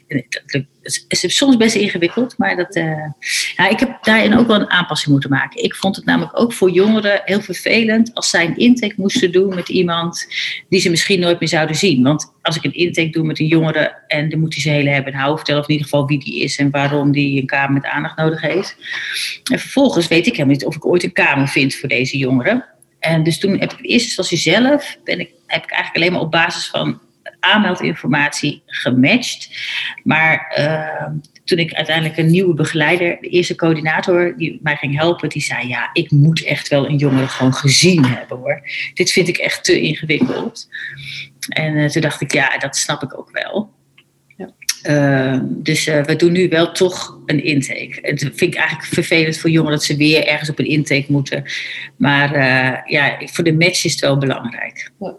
het 0.83 1.23
is 1.23 1.37
soms 1.37 1.57
best 1.57 1.75
ingewikkeld, 1.75 2.39
maar 2.39 2.57
dat, 2.57 2.77
uh, 2.77 3.71
ik 3.71 3.81
heb 3.81 3.99
daarin 4.05 4.39
ook 4.39 4.47
wel 4.47 4.61
een 4.61 4.71
aanpassing 4.71 5.13
moeten 5.13 5.31
maken. 5.31 5.63
Ik 5.63 5.75
vond 5.75 5.97
het 5.97 6.05
namelijk 6.05 6.41
ook 6.41 6.53
voor 6.53 6.71
jongeren 6.71 7.21
heel 7.25 7.41
vervelend 7.41 8.15
als 8.15 8.31
zij 8.31 8.47
een 8.47 8.57
intake 8.57 8.95
moesten 8.97 9.33
doen 9.33 9.55
met 9.55 9.69
iemand 9.69 10.27
die 10.69 10.81
ze 10.81 10.91
misschien 10.91 11.21
nooit 11.21 11.41
meer 11.41 11.49
zouden 11.49 11.77
zien. 11.77 12.03
Want 12.03 12.33
als 12.43 12.57
ik 12.57 12.65
een 12.65 12.75
intake 12.75 13.11
doe 13.11 13.25
met 13.25 13.39
een 13.39 13.47
jongere 13.47 14.03
en 14.07 14.29
dan 14.29 14.41
moet 14.41 14.55
hij 14.55 14.63
zijn 14.63 14.75
hele 14.75 14.91
hebben 14.91 15.13
en 15.13 15.19
houden 15.19 15.37
vertellen, 15.37 15.63
of 15.63 15.69
in 15.69 15.75
ieder 15.75 15.91
geval 15.91 16.07
wie 16.07 16.19
die 16.19 16.43
is 16.43 16.57
en 16.59 16.71
waarom 16.71 17.13
die 17.13 17.41
een 17.41 17.47
kamer 17.47 17.73
met 17.73 17.85
aandacht 17.85 18.17
nodig 18.17 18.41
heeft. 18.41 18.77
En 19.53 19.59
vervolgens 19.59 20.09
weet 20.09 20.27
ik 20.27 20.33
helemaal 20.33 20.55
niet 20.55 20.65
of 20.65 20.77
ik 20.77 20.87
ooit 20.87 21.03
een 21.03 21.13
kamer 21.13 21.49
vind 21.49 21.75
voor 21.75 21.89
deze 21.89 22.17
jongeren. 22.19 22.65
En 22.99 23.23
dus 23.23 23.39
toen 23.39 23.59
heb 23.59 23.73
ik 23.73 23.79
in 23.79 23.85
eerste 23.85 24.07
instantie 24.07 24.39
zelf, 24.39 24.97
ben 25.05 25.21
ik, 25.21 25.31
heb 25.47 25.65
ik 25.65 25.71
eigenlijk 25.71 25.97
alleen 25.97 26.13
maar 26.13 26.21
op 26.21 26.31
basis 26.31 26.67
van 26.67 27.01
aanmeldinformatie 27.47 28.63
gematcht. 28.67 29.49
Maar 30.03 30.55
uh, 30.59 31.07
toen 31.45 31.59
ik 31.59 31.73
uiteindelijk 31.73 32.19
een 32.19 32.31
nieuwe 32.31 32.55
begeleider, 32.55 33.19
de 33.21 33.29
eerste 33.29 33.55
coördinator 33.55 34.35
die 34.37 34.61
mij 34.63 34.77
ging 34.77 34.99
helpen, 34.99 35.29
die 35.29 35.43
zei: 35.43 35.69
Ja, 35.69 35.91
ik 35.93 36.11
moet 36.11 36.45
echt 36.45 36.69
wel 36.69 36.89
een 36.89 36.97
jongere 36.97 37.29
gewoon 37.29 37.55
gezien 37.55 38.05
hebben 38.05 38.37
hoor. 38.37 38.63
Dit 38.95 39.13
vind 39.13 39.29
ik 39.29 39.37
echt 39.37 39.65
te 39.65 39.81
ingewikkeld. 39.81 40.69
En 41.49 41.75
uh, 41.77 41.89
toen 41.89 42.03
dacht 42.03 42.21
ik: 42.21 42.33
Ja, 42.33 42.59
dat 42.59 42.77
snap 42.77 43.03
ik 43.03 43.19
ook 43.19 43.31
wel. 43.33 43.75
Ja. 44.37 44.51
Uh, 44.83 45.41
dus 45.45 45.87
uh, 45.87 46.05
we 46.05 46.17
doen 46.17 46.33
nu 46.33 46.49
wel 46.49 46.73
toch 46.73 47.19
een 47.27 47.45
intake. 47.45 47.99
Het 48.03 48.21
vind 48.21 48.41
ik 48.41 48.55
eigenlijk 48.55 48.89
vervelend 48.89 49.39
voor 49.39 49.51
jongeren 49.51 49.77
dat 49.77 49.87
ze 49.87 49.97
weer 49.97 50.27
ergens 50.27 50.51
op 50.51 50.59
een 50.59 50.69
intake 50.69 51.07
moeten. 51.09 51.45
Maar 51.97 52.39
ja, 52.91 53.19
voor 53.25 53.45
de 53.45 53.53
match 53.53 53.85
is 53.85 53.93
het 53.93 54.01
wel 54.01 54.19
belangrijk. 54.19 54.91
Ja. 54.99 55.17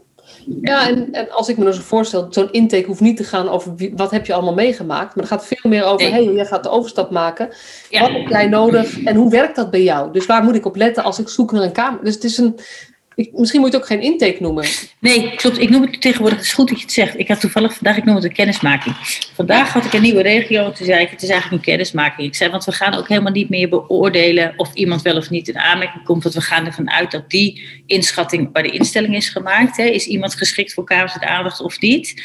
Ja, 0.62 0.88
en, 0.88 1.12
en, 1.12 1.32
als 1.32 1.50
ik 1.50 1.58
me 1.58 1.64
dan 1.64 1.74
zo 1.74 1.82
voorstel, 1.82 2.28
zo'n 2.30 2.52
intake 2.52 2.86
hoeft 2.86 3.02
niet 3.02 3.18
te 3.18 3.24
gaan 3.24 3.50
over 3.50 3.76
wie, 3.76 3.94
wat 3.96 4.12
heb 4.12 4.26
je 4.26 4.34
allemaal 4.34 4.54
meegemaakt. 4.54 5.16
Maar 5.16 5.24
het 5.24 5.34
gaat 5.34 5.46
veel 5.46 5.70
meer 5.70 5.84
over, 5.84 6.06
hé, 6.06 6.12
hey, 6.12 6.34
jij 6.34 6.46
gaat 6.46 6.64
de 6.64 6.70
overstap 6.70 7.12
maken. 7.12 7.50
Wat 7.90 8.12
heb 8.12 8.28
jij 8.28 8.48
nodig 8.48 9.04
en 9.04 9.16
hoe 9.16 9.30
werkt 9.30 9.56
dat 9.56 9.72
bij 9.72 9.84
jou? 9.84 10.12
Dus 10.12 10.26
waar 10.26 10.44
moet 10.44 10.56
ik 10.56 10.66
op 10.66 10.76
letten 10.76 11.04
als 11.04 11.20
ik 11.20 11.30
zoek 11.30 11.52
naar 11.52 11.64
een 11.64 11.72
kamer? 11.72 12.04
Dus 12.04 12.14
het 12.14 12.24
is 12.24 12.38
een, 12.38 12.60
misschien 13.18 13.62
moet 13.62 13.72
je 13.72 13.76
het 13.76 13.76
ook 13.76 13.86
geen 13.86 14.02
intake 14.02 14.38
noemen. 14.40 14.66
Nee, 15.00 15.36
klopt. 15.36 15.60
Ik 15.60 15.70
noem 15.70 15.82
het 15.82 16.02
tegenwoordig. 16.02 16.38
Het 16.38 16.48
is 16.48 16.54
goed 16.54 16.68
dat 16.68 16.78
je 16.78 16.84
het 16.84 16.94
zegt. 16.94 17.20
Ik 17.20 17.28
had 17.28 17.40
toevallig 17.40 17.74
vandaag, 17.74 17.98
ik 17.98 18.04
noem 18.04 18.16
het 18.16 18.24
een 18.24 18.34
kennismaking. 18.34 18.96
Vandaag 19.34 19.74
had 19.74 19.86
ik 19.86 19.94
een 19.94 20.02
nieuwe 20.02 20.22
regio. 20.22 20.72
Toen 20.72 20.86
zei 20.86 21.02
ik, 21.02 21.10
het 21.10 21.22
is 21.22 21.30
eigenlijk 21.30 21.64
een 21.64 21.72
kennismaking. 21.72 22.28
Ik 22.28 22.36
zei, 22.36 22.52
want 22.52 22.66
we 22.66 22.72
gaan 22.72 22.94
ook 22.94 23.08
helemaal 23.08 23.32
niet 23.32 23.50
meer 23.50 23.70
beoordelen 23.70 24.54
of 24.58 24.74
iemand 24.74 25.02
wel 25.02 25.18
of 25.18 25.30
niet 25.30 25.48
in 25.48 25.58
aanmerking 25.58 26.04
komt. 26.04 26.24
Want 26.24 26.36
we 26.36 26.42
gaan 26.42 26.66
ervan 26.66 26.92
uit 26.92 27.12
dat 27.12 27.30
die 27.30 27.64
inschatting 27.86 28.52
bij 28.52 28.62
de 28.62 28.72
instelling 28.72 29.16
is 29.16 29.30
gemaakt. 29.30 29.78
Hè. 29.78 29.84
Is 29.84 30.08
iemand 30.08 30.36
geschikt 30.36 30.74
voor 30.74 30.84
met 30.88 31.18
aandacht 31.20 31.62
of 31.62 31.80
niet? 31.80 32.24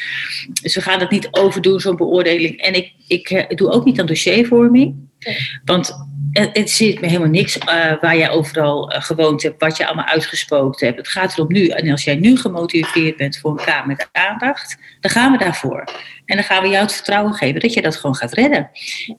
Dus 0.61 0.75
we 0.75 0.81
gaan 0.81 0.99
dat 0.99 1.11
niet 1.11 1.27
overdoen, 1.31 1.79
zo'n 1.79 1.95
beoordeling. 1.95 2.61
En 2.61 2.73
ik, 2.73 2.93
ik, 3.07 3.29
ik 3.29 3.49
eh, 3.49 3.57
doe 3.57 3.71
ook 3.71 3.85
niet 3.85 3.99
aan 3.99 4.05
dossiervorming. 4.05 4.95
Want 5.65 5.95
het 6.33 6.69
zit 6.69 7.01
me 7.01 7.07
helemaal 7.07 7.29
niks 7.29 7.57
uh, 7.57 7.65
waar 8.01 8.17
jij 8.17 8.29
overal 8.29 8.93
uh, 8.93 9.01
gewoond 9.01 9.43
hebt, 9.43 9.61
wat 9.61 9.77
je 9.77 9.85
allemaal 9.85 10.05
uitgesproken 10.05 10.85
hebt. 10.85 10.97
Het 10.97 11.07
gaat 11.07 11.33
erom 11.33 11.51
nu. 11.51 11.67
En 11.67 11.91
als 11.91 12.03
jij 12.03 12.15
nu 12.15 12.37
gemotiveerd 12.37 13.17
bent 13.17 13.37
voor 13.37 13.51
een 13.51 13.65
kamer 13.65 13.87
met 13.87 14.09
aandacht, 14.11 14.77
dan 14.99 15.11
gaan 15.11 15.31
we 15.31 15.37
daarvoor. 15.37 15.83
En 16.25 16.35
dan 16.35 16.45
gaan 16.45 16.61
we 16.61 16.69
jou 16.69 16.83
het 16.83 16.93
vertrouwen 16.93 17.33
geven 17.33 17.61
dat 17.61 17.73
je 17.73 17.81
dat 17.81 17.95
gewoon 17.95 18.15
gaat 18.15 18.33
redden. 18.33 18.69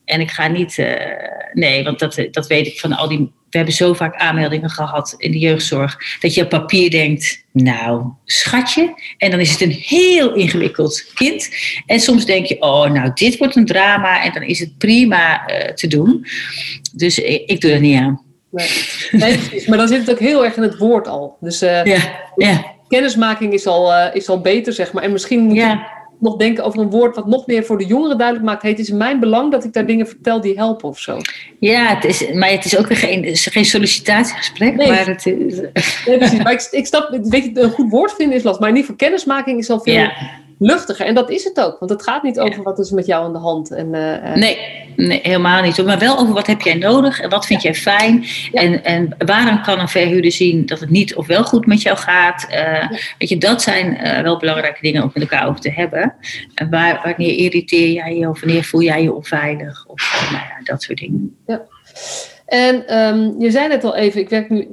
En 0.04 0.20
ik 0.20 0.30
ga 0.30 0.48
niet, 0.48 0.78
uh, 0.78 0.94
nee, 1.52 1.84
want 1.84 1.98
dat, 1.98 2.26
dat 2.30 2.46
weet 2.46 2.66
ik 2.66 2.80
van 2.80 2.92
al 2.92 3.08
die 3.08 3.32
we 3.54 3.60
hebben 3.60 3.76
zo 3.78 3.92
vaak 3.92 4.16
aanmeldingen 4.16 4.70
gehad 4.70 5.14
in 5.16 5.32
de 5.32 5.38
jeugdzorg, 5.38 5.98
dat 6.20 6.34
je 6.34 6.42
op 6.42 6.48
papier 6.48 6.90
denkt, 6.90 7.44
nou, 7.52 8.04
schatje. 8.24 8.94
En 9.18 9.30
dan 9.30 9.40
is 9.40 9.50
het 9.50 9.60
een 9.60 9.70
heel 9.70 10.34
ingewikkeld 10.34 11.10
kind. 11.14 11.48
En 11.86 12.00
soms 12.00 12.24
denk 12.24 12.46
je, 12.46 12.60
oh, 12.60 12.90
nou, 12.90 13.10
dit 13.14 13.36
wordt 13.38 13.56
een 13.56 13.66
drama 13.66 14.22
en 14.24 14.32
dan 14.32 14.42
is 14.42 14.58
het 14.58 14.78
prima 14.78 15.50
uh, 15.50 15.72
te 15.72 15.86
doen. 15.86 16.26
Dus 16.92 17.18
ik, 17.18 17.42
ik, 17.46 17.60
doe 17.60 17.70
er 17.70 17.80
niet 17.80 17.98
aan. 17.98 18.22
Nee. 18.50 18.68
nee, 19.10 19.64
maar 19.66 19.78
dan 19.78 19.88
zit 19.88 20.00
het 20.00 20.10
ook 20.10 20.18
heel 20.18 20.44
erg 20.44 20.56
in 20.56 20.62
het 20.62 20.78
woord 20.78 21.08
al. 21.08 21.36
Dus 21.40 21.62
uh, 21.62 21.84
ja, 21.84 21.98
ja. 22.36 22.64
kennismaking 22.88 23.52
is 23.52 23.66
al, 23.66 23.92
uh, 23.92 24.14
is 24.14 24.28
al 24.28 24.40
beter, 24.40 24.72
zeg 24.72 24.92
maar. 24.92 25.02
En 25.02 25.12
misschien 25.12 25.40
moet 25.40 25.56
ja 25.56 25.93
nog 26.20 26.36
denken 26.36 26.64
over 26.64 26.80
een 26.80 26.90
woord 26.90 27.16
wat 27.16 27.26
nog 27.26 27.46
meer 27.46 27.64
voor 27.64 27.78
de 27.78 27.86
jongeren 27.86 28.18
duidelijk 28.18 28.46
maakt. 28.46 28.62
het 28.62 28.78
is 28.78 28.88
in 28.88 28.96
mijn 28.96 29.20
belang 29.20 29.52
dat 29.52 29.64
ik 29.64 29.72
daar 29.72 29.86
dingen 29.86 30.06
vertel 30.06 30.40
die 30.40 30.56
helpen 30.56 30.88
of 30.88 30.98
zo. 30.98 31.18
Ja, 31.58 31.94
het 31.94 32.04
is, 32.04 32.32
maar 32.32 32.50
het 32.50 32.64
is 32.64 32.76
ook 32.78 32.86
weer 32.86 32.96
geen, 32.96 33.24
is 33.24 33.46
geen 33.46 33.64
sollicitatiegesprek. 33.64 34.74
Nee, 34.74 34.88
maar 34.88 35.06
het 35.06 35.26
is... 35.26 35.60
nee 36.06 36.18
precies. 36.18 36.42
Maar 36.42 36.52
ik, 36.52 36.68
ik 36.70 36.86
snap, 36.86 37.18
weet 37.22 37.44
je, 37.44 37.60
een 37.60 37.70
goed 37.70 37.90
woord 37.90 38.12
vinden 38.12 38.36
is 38.36 38.42
lastig. 38.42 38.60
Maar 38.60 38.70
in 38.70 38.76
ieder 38.76 38.90
geval 38.90 39.08
kennismaking 39.08 39.58
is 39.58 39.70
al 39.70 39.80
veel... 39.80 39.94
Ja 39.94 40.42
luchtiger. 40.58 41.06
En 41.06 41.14
dat 41.14 41.30
is 41.30 41.44
het 41.44 41.60
ook, 41.60 41.78
want 41.78 41.90
het 41.90 42.02
gaat 42.02 42.22
niet 42.22 42.40
over 42.40 42.62
wat 42.62 42.78
is 42.78 42.90
met 42.90 43.06
jou 43.06 43.24
aan 43.24 43.32
de 43.32 43.38
hand. 43.38 43.70
En, 43.70 43.86
uh, 43.94 44.34
nee, 44.34 44.58
nee, 44.96 45.20
helemaal 45.22 45.62
niet. 45.62 45.84
Maar 45.84 45.98
wel 45.98 46.18
over 46.18 46.34
wat 46.34 46.46
heb 46.46 46.60
jij 46.60 46.74
nodig 46.74 47.20
en 47.20 47.30
wat 47.30 47.46
vind 47.46 47.62
jij 47.62 47.74
fijn. 47.74 48.24
En, 48.52 48.84
en 48.84 49.14
waarom 49.18 49.62
kan 49.62 49.78
een 49.78 49.88
verhuurder 49.88 50.32
zien 50.32 50.66
dat 50.66 50.80
het 50.80 50.90
niet 50.90 51.14
of 51.14 51.26
wel 51.26 51.44
goed 51.44 51.66
met 51.66 51.82
jou 51.82 51.96
gaat. 51.96 52.46
Uh, 52.50 52.90
weet 53.18 53.28
je, 53.28 53.38
dat 53.38 53.62
zijn 53.62 53.98
uh, 54.06 54.20
wel 54.20 54.38
belangrijke 54.38 54.80
dingen 54.80 55.02
om 55.02 55.10
met 55.14 55.22
elkaar 55.22 55.48
over 55.48 55.60
te 55.60 55.70
hebben. 55.70 56.14
En 56.54 56.70
waar, 56.70 57.00
wanneer 57.04 57.36
irriteer 57.36 57.90
jij 57.90 58.16
je 58.16 58.28
of 58.28 58.40
wanneer 58.40 58.64
voel 58.64 58.82
jij 58.82 59.02
je 59.02 59.12
onveilig 59.12 59.86
of 59.86 60.28
nou 60.30 60.44
ja, 60.44 60.60
dat 60.62 60.82
soort 60.82 60.98
dingen. 60.98 61.36
Ja. 61.46 61.62
En 62.46 62.98
um, 62.98 63.34
je 63.38 63.50
zei 63.50 63.68
net 63.68 63.84
al 63.84 63.96
even, 63.96 64.20
ik 64.20 64.28
werk 64.28 64.50
nu, 64.50 64.68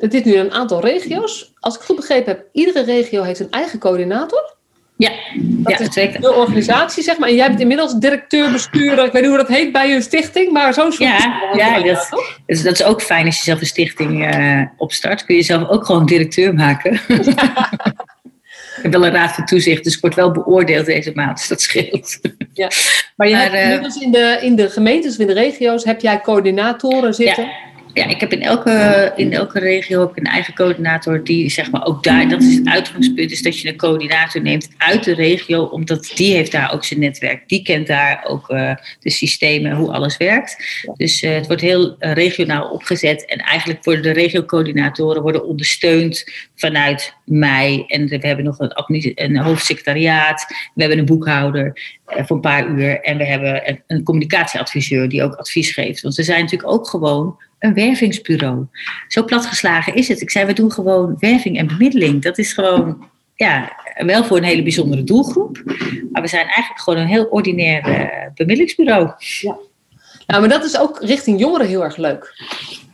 het 0.00 0.14
is 0.14 0.22
nu 0.22 0.36
een 0.36 0.52
aantal 0.52 0.80
regio's. 0.80 1.52
Als 1.60 1.74
ik 1.74 1.80
goed 1.80 1.96
begrepen 1.96 2.32
heb, 2.32 2.48
iedere 2.52 2.84
regio 2.84 3.22
heeft 3.22 3.40
een 3.40 3.50
eigen 3.50 3.78
coördinator. 3.78 4.53
Ja, 4.96 5.10
dat 5.34 5.94
ja, 5.94 6.02
is 6.02 6.20
de 6.20 6.32
organisatie, 6.32 7.02
zeg 7.02 7.18
maar. 7.18 7.28
En 7.28 7.34
jij 7.34 7.48
bent 7.48 7.60
inmiddels 7.60 7.94
directeur, 7.94 8.52
bestuurder, 8.52 9.04
ik 9.04 9.12
weet 9.12 9.22
niet 9.22 9.30
hoe 9.30 9.40
dat 9.40 9.48
heet 9.48 9.72
bij 9.72 9.88
je 9.88 10.00
stichting, 10.00 10.52
maar 10.52 10.74
zo'n 10.74 10.92
soort. 10.92 11.08
Ja, 11.08 11.50
ja 11.52 11.82
dat, 11.82 12.08
dus 12.46 12.62
dat 12.62 12.72
is 12.72 12.82
ook 12.82 13.02
fijn 13.02 13.26
als 13.26 13.36
je 13.36 13.42
zelf 13.42 13.60
een 13.60 13.66
stichting 13.66 14.34
uh, 14.34 14.62
opstart. 14.76 15.24
Kun 15.24 15.36
je 15.36 15.42
zelf 15.42 15.68
ook 15.68 15.86
gewoon 15.86 16.06
directeur 16.06 16.54
maken. 16.54 16.92
ik 18.76 18.82
heb 18.82 18.92
wel 18.92 19.06
een 19.06 19.12
raad 19.12 19.32
van 19.32 19.44
toezicht, 19.44 19.84
dus 19.84 19.94
ik 19.94 20.00
word 20.00 20.14
wel 20.14 20.30
beoordeeld 20.30 20.86
deze 20.86 21.12
maand, 21.14 21.36
dus 21.36 21.48
dat 21.48 21.60
scheelt. 21.60 22.20
Ja. 22.52 22.70
Maar 23.16 23.28
je 23.28 23.34
maar, 23.34 23.42
hebt 23.42 23.54
uh, 23.54 23.62
inmiddels 23.62 23.96
in 23.96 24.12
de, 24.12 24.38
in 24.40 24.56
de 24.56 24.70
gemeentes, 24.70 25.16
in 25.16 25.26
de 25.26 25.32
regio's, 25.32 25.84
heb 25.84 26.00
jij 26.00 26.20
coördinatoren 26.20 27.14
zitten? 27.14 27.44
Ja 27.44 27.72
ja, 27.94 28.06
ik 28.06 28.20
heb 28.20 28.32
in 28.32 28.42
elke, 28.42 29.12
in 29.16 29.32
elke 29.32 29.58
regio 29.58 30.00
heb 30.00 30.10
ik 30.10 30.16
een 30.16 30.32
eigen 30.32 30.54
coördinator 30.54 31.24
die 31.24 31.50
zeg 31.50 31.70
maar 31.70 31.84
ook 31.84 32.02
daar, 32.02 32.28
dat 32.28 32.42
is 32.42 32.54
het 32.54 32.68
uitgangspunt, 32.68 33.30
is 33.30 33.42
dat 33.42 33.60
je 33.60 33.68
een 33.68 33.76
coördinator 33.76 34.42
neemt 34.42 34.68
uit 34.78 35.04
de 35.04 35.14
regio, 35.14 35.62
omdat 35.62 36.12
die 36.14 36.34
heeft 36.34 36.52
daar 36.52 36.72
ook 36.72 36.84
zijn 36.84 37.00
netwerk. 37.00 37.48
Die 37.48 37.62
kent 37.62 37.86
daar 37.86 38.24
ook 38.28 38.50
uh, 38.50 38.74
de 39.00 39.10
systemen, 39.10 39.72
hoe 39.72 39.92
alles 39.92 40.16
werkt. 40.16 40.56
Dus 40.96 41.22
uh, 41.22 41.34
het 41.34 41.46
wordt 41.46 41.62
heel 41.62 41.96
uh, 41.98 42.12
regionaal 42.12 42.70
opgezet 42.70 43.24
en 43.24 43.38
eigenlijk 43.38 43.84
worden 43.84 44.02
de 44.02 44.10
regiocoördinatoren 44.10 45.22
worden 45.22 45.46
ondersteund 45.46 46.24
vanuit 46.56 47.14
mij. 47.24 47.84
En 47.86 48.08
we 48.08 48.18
hebben 48.20 48.44
nog 48.44 48.58
een, 48.58 49.14
een 49.14 49.36
hoofdsecretariaat, 49.36 50.46
we 50.74 50.80
hebben 50.80 50.98
een 50.98 51.04
boekhouder 51.04 51.80
voor 52.06 52.36
een 52.36 52.42
paar 52.42 52.68
uur 52.68 53.00
en 53.00 53.16
we 53.16 53.24
hebben 53.24 53.68
een, 53.68 53.82
een 53.86 54.02
communicatieadviseur 54.02 55.08
die 55.08 55.22
ook 55.22 55.34
advies 55.34 55.70
geeft. 55.70 56.00
Want 56.00 56.14
we 56.14 56.22
zijn 56.22 56.42
natuurlijk 56.42 56.72
ook 56.72 56.88
gewoon 56.88 57.36
een 57.64 57.74
wervingsbureau. 57.74 58.66
Zo 59.08 59.24
platgeslagen 59.24 59.94
is 59.94 60.08
het. 60.08 60.20
Ik 60.20 60.30
zei, 60.30 60.46
we 60.46 60.52
doen 60.52 60.72
gewoon 60.72 61.16
werving 61.18 61.58
en 61.58 61.66
bemiddeling. 61.66 62.22
Dat 62.22 62.38
is 62.38 62.52
gewoon, 62.52 63.08
ja, 63.34 63.72
wel 63.96 64.24
voor 64.24 64.36
een 64.36 64.42
hele 64.42 64.62
bijzondere 64.62 65.04
doelgroep. 65.04 65.62
Maar 66.12 66.22
we 66.22 66.28
zijn 66.28 66.46
eigenlijk 66.46 66.80
gewoon 66.80 66.98
een 66.98 67.06
heel 67.06 67.24
ordinair 67.24 67.88
uh, 67.88 68.06
bemiddelingsbureau. 68.34 69.10
Ja. 69.18 69.56
Nou, 70.26 70.40
maar 70.40 70.48
dat 70.48 70.64
is 70.64 70.78
ook 70.78 71.02
richting 71.02 71.40
jongeren 71.40 71.66
heel 71.66 71.84
erg 71.84 71.96
leuk. 71.96 72.42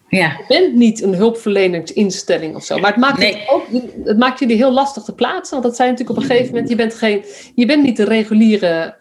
Ja. 0.08 0.26
Je 0.26 0.44
bent 0.48 0.74
niet 0.74 1.02
een 1.02 1.14
hulpverleningsinstelling 1.14 2.54
of 2.54 2.64
zo. 2.64 2.78
Maar 2.78 2.90
het 2.90 3.00
maakt, 3.00 3.18
nee. 3.18 3.34
het, 3.34 3.48
ook, 3.48 3.66
het 4.04 4.18
maakt 4.18 4.38
jullie 4.38 4.56
heel 4.56 4.72
lastig 4.72 5.02
te 5.02 5.14
plaatsen. 5.14 5.52
Want 5.52 5.62
dat 5.62 5.76
zijn 5.76 5.90
natuurlijk 5.90 6.18
op 6.18 6.24
een 6.24 6.30
gegeven 6.30 6.52
moment. 6.52 6.68
Je 6.68 6.76
bent, 6.76 6.94
geen, 6.94 7.24
je 7.54 7.66
bent 7.66 7.82
niet 7.82 7.96
de 7.96 8.04
reguliere 8.04 8.94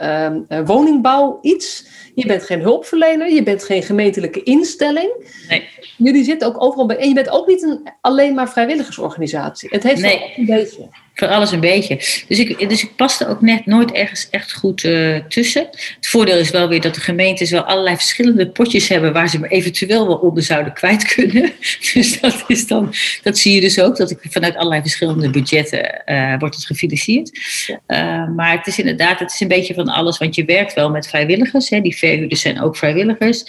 uh, 0.49 0.59
woningbouw 0.65 1.39
iets. 1.41 1.87
Je 2.19 2.27
bent 2.27 2.43
geen 2.43 2.61
hulpverlener, 2.61 3.33
je 3.33 3.43
bent 3.43 3.63
geen 3.63 3.83
gemeentelijke 3.83 4.43
instelling. 4.43 5.11
Nee. 5.49 5.67
Jullie 5.97 6.23
zitten 6.23 6.47
ook 6.47 6.63
overal 6.63 6.85
bij. 6.85 6.97
En 6.97 7.07
je 7.07 7.13
bent 7.13 7.29
ook 7.29 7.47
niet 7.47 7.63
een 7.63 7.89
alleen 8.01 8.33
maar 8.33 8.49
vrijwilligersorganisatie. 8.49 9.69
Het 9.71 9.83
heeft 9.83 10.01
nee. 10.01 10.33
een 10.35 10.45
beetje. 10.45 10.87
voor 11.13 11.27
alles 11.27 11.51
een 11.51 11.59
beetje. 11.59 11.95
Dus 12.27 12.39
ik, 12.39 12.69
dus 12.69 12.83
ik 12.83 12.95
paste 12.95 13.27
ook 13.27 13.41
net 13.41 13.65
nooit 13.65 13.91
ergens 13.91 14.27
echt 14.29 14.53
goed 14.53 14.83
uh, 14.83 15.19
tussen. 15.27 15.67
Het 15.95 16.07
voordeel 16.07 16.37
is 16.37 16.51
wel 16.51 16.67
weer 16.67 16.81
dat 16.81 16.95
de 16.95 17.01
gemeentes 17.01 17.51
wel 17.51 17.61
allerlei 17.61 17.95
verschillende 17.95 18.49
potjes 18.49 18.87
hebben 18.87 19.13
waar 19.13 19.29
ze 19.29 19.39
me 19.39 19.47
eventueel 19.47 20.07
wel 20.07 20.15
onder 20.15 20.43
zouden 20.43 20.73
kwijt 20.73 21.13
kunnen. 21.13 21.51
Dus 21.93 22.19
dat 22.19 22.43
is 22.47 22.67
dan, 22.67 22.93
dat 23.23 23.37
zie 23.37 23.53
je 23.53 23.61
dus 23.61 23.79
ook, 23.79 23.97
dat 23.97 24.11
ik 24.11 24.19
vanuit 24.21 24.55
allerlei 24.55 24.81
verschillende 24.81 25.29
budgetten 25.29 26.01
uh, 26.05 26.39
wordt 26.39 26.55
het 26.55 26.65
gefinancierd. 26.65 27.39
Uh, 27.87 28.27
maar 28.35 28.57
het 28.57 28.67
is 28.67 28.79
inderdaad, 28.79 29.19
het 29.19 29.31
is 29.31 29.39
een 29.39 29.47
beetje 29.47 29.73
van 29.73 29.87
alles, 29.87 30.17
want 30.17 30.35
je 30.35 30.45
werkt 30.45 30.73
wel 30.73 30.89
met 30.89 31.07
vrijwilligers. 31.07 31.69
Hè, 31.69 31.81
die 31.81 31.97
verhuurders 32.09 32.41
zijn 32.41 32.61
ook 32.61 32.77
vrijwilligers. 32.77 33.43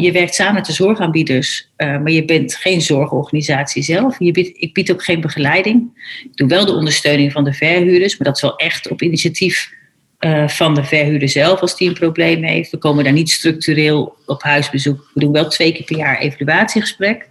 je 0.00 0.10
werkt 0.12 0.34
samen 0.34 0.54
met 0.54 0.66
de 0.66 0.72
zorgaanbieders, 0.72 1.70
maar 1.76 2.10
je 2.10 2.24
bent 2.24 2.54
geen 2.54 2.80
zorgorganisatie 2.80 3.82
zelf. 3.82 4.18
Je 4.18 4.32
biedt, 4.32 4.62
ik 4.62 4.74
bied 4.74 4.92
ook 4.92 5.04
geen 5.04 5.20
begeleiding. 5.20 6.04
Ik 6.24 6.36
doe 6.36 6.48
wel 6.48 6.66
de 6.66 6.74
ondersteuning 6.74 7.32
van 7.32 7.44
de 7.44 7.52
verhuurders, 7.52 8.16
maar 8.16 8.26
dat 8.26 8.36
is 8.36 8.42
wel 8.42 8.56
echt 8.56 8.90
op 8.90 9.02
initiatief 9.02 9.74
uh, 10.20 10.48
van 10.48 10.74
de 10.74 10.84
verhuurder 10.84 11.28
zelf 11.28 11.60
als 11.60 11.76
die 11.76 11.88
een 11.88 11.94
probleem 11.94 12.42
heeft. 12.42 12.70
We 12.70 12.78
komen 12.78 13.04
daar 13.04 13.12
niet 13.12 13.30
structureel 13.30 14.16
op 14.26 14.42
huisbezoek. 14.42 15.10
We 15.14 15.20
doen 15.20 15.32
wel 15.32 15.48
twee 15.48 15.72
keer 15.72 15.84
per 15.84 15.96
jaar 15.96 16.18
evaluatiegesprek 16.18 17.28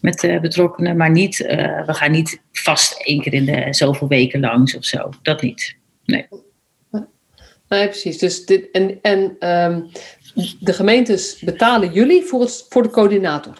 met 0.00 0.38
betrokkenen, 0.40 0.96
maar 0.96 1.10
niet, 1.10 1.38
we 1.86 1.94
gaan 1.94 2.10
niet 2.10 2.40
vast 2.52 3.06
één 3.06 3.20
keer 3.20 3.34
in 3.34 3.44
de 3.44 3.66
zoveel 3.70 4.08
weken 4.08 4.40
langs 4.40 4.76
of 4.76 4.84
zo. 4.84 5.10
Dat 5.22 5.42
niet. 5.42 5.76
Nee. 6.04 6.26
Nee, 7.74 7.88
precies. 7.88 8.18
Dus 8.18 8.44
dit, 8.44 8.70
en 8.72 8.98
en 9.02 9.48
um, 9.48 9.90
de 10.60 10.72
gemeentes 10.72 11.38
betalen 11.40 11.92
jullie 11.92 12.22
voor, 12.22 12.40
het, 12.40 12.66
voor 12.68 12.82
de 12.82 12.90
coördinator? 12.90 13.54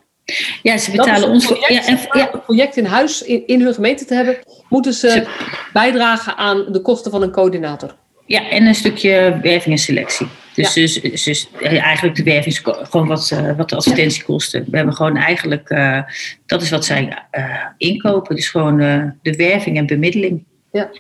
Ja, 0.62 0.78
ze 0.78 0.90
betalen 0.90 1.28
ons 1.28 1.46
voor. 1.46 1.58
Ja, 1.68 1.86
en, 1.86 1.98
ja. 2.12 2.32
een 2.32 2.40
project 2.40 2.76
in 2.76 2.84
huis 2.84 3.22
in, 3.22 3.46
in 3.46 3.60
hun 3.60 3.74
gemeente 3.74 4.04
te 4.04 4.14
hebben, 4.14 4.36
moeten 4.68 4.92
ze, 4.92 5.10
ze, 5.10 5.26
bijdragen 5.72 6.36
aan 6.36 6.72
de 6.72 6.80
kosten 6.80 7.10
van 7.10 7.22
een 7.22 7.30
coördinator. 7.30 7.94
Ja, 8.26 8.50
en 8.50 8.66
een 8.66 8.74
stukje 8.74 9.38
werving 9.42 9.74
en 9.74 9.80
selectie. 9.80 10.26
Dus, 10.54 10.74
ja. 10.74 10.80
dus, 10.80 11.24
dus, 11.24 11.48
eigenlijk 11.60 12.16
de 12.16 12.22
werving, 12.22 12.58
gewoon 12.62 13.06
wat, 13.06 13.30
uh, 13.32 13.56
wat 13.56 13.68
de 13.68 13.76
advertentiekosten. 13.76 14.64
We 14.70 14.76
hebben 14.76 14.94
gewoon 14.94 15.16
eigenlijk, 15.16 15.70
uh, 15.70 16.02
dat 16.46 16.62
is 16.62 16.70
wat 16.70 16.84
zij 16.84 17.26
uh, 17.32 17.66
inkopen. 17.76 18.36
Dus 18.36 18.48
gewoon 18.48 18.76
de 19.22 19.36
werving 19.36 19.76
en 19.76 19.86
bemiddeling. 19.86 20.44
Ja, 20.72 20.90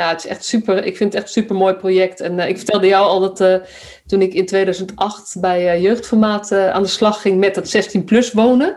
ja. 0.00 0.08
het 0.08 0.24
is 0.24 0.30
echt 0.30 0.44
super. 0.44 0.84
Ik 0.84 0.96
vind 0.96 1.12
het 1.12 1.22
echt 1.22 1.36
een 1.36 1.42
super 1.42 1.56
mooi 1.56 1.74
project. 1.74 2.20
En 2.20 2.38
ik 2.38 2.56
vertelde 2.56 2.86
jou 2.86 3.06
al 3.06 3.20
dat 3.20 3.60
toen 4.06 4.22
ik 4.22 4.34
in 4.34 4.46
2008 4.46 5.36
bij 5.40 5.80
Jeugdformaat 5.80 6.52
aan 6.52 6.82
de 6.82 6.88
slag 6.88 7.20
ging 7.20 7.38
met 7.38 7.56
het 7.56 7.96
16-plus 7.96 8.32
wonen 8.32 8.76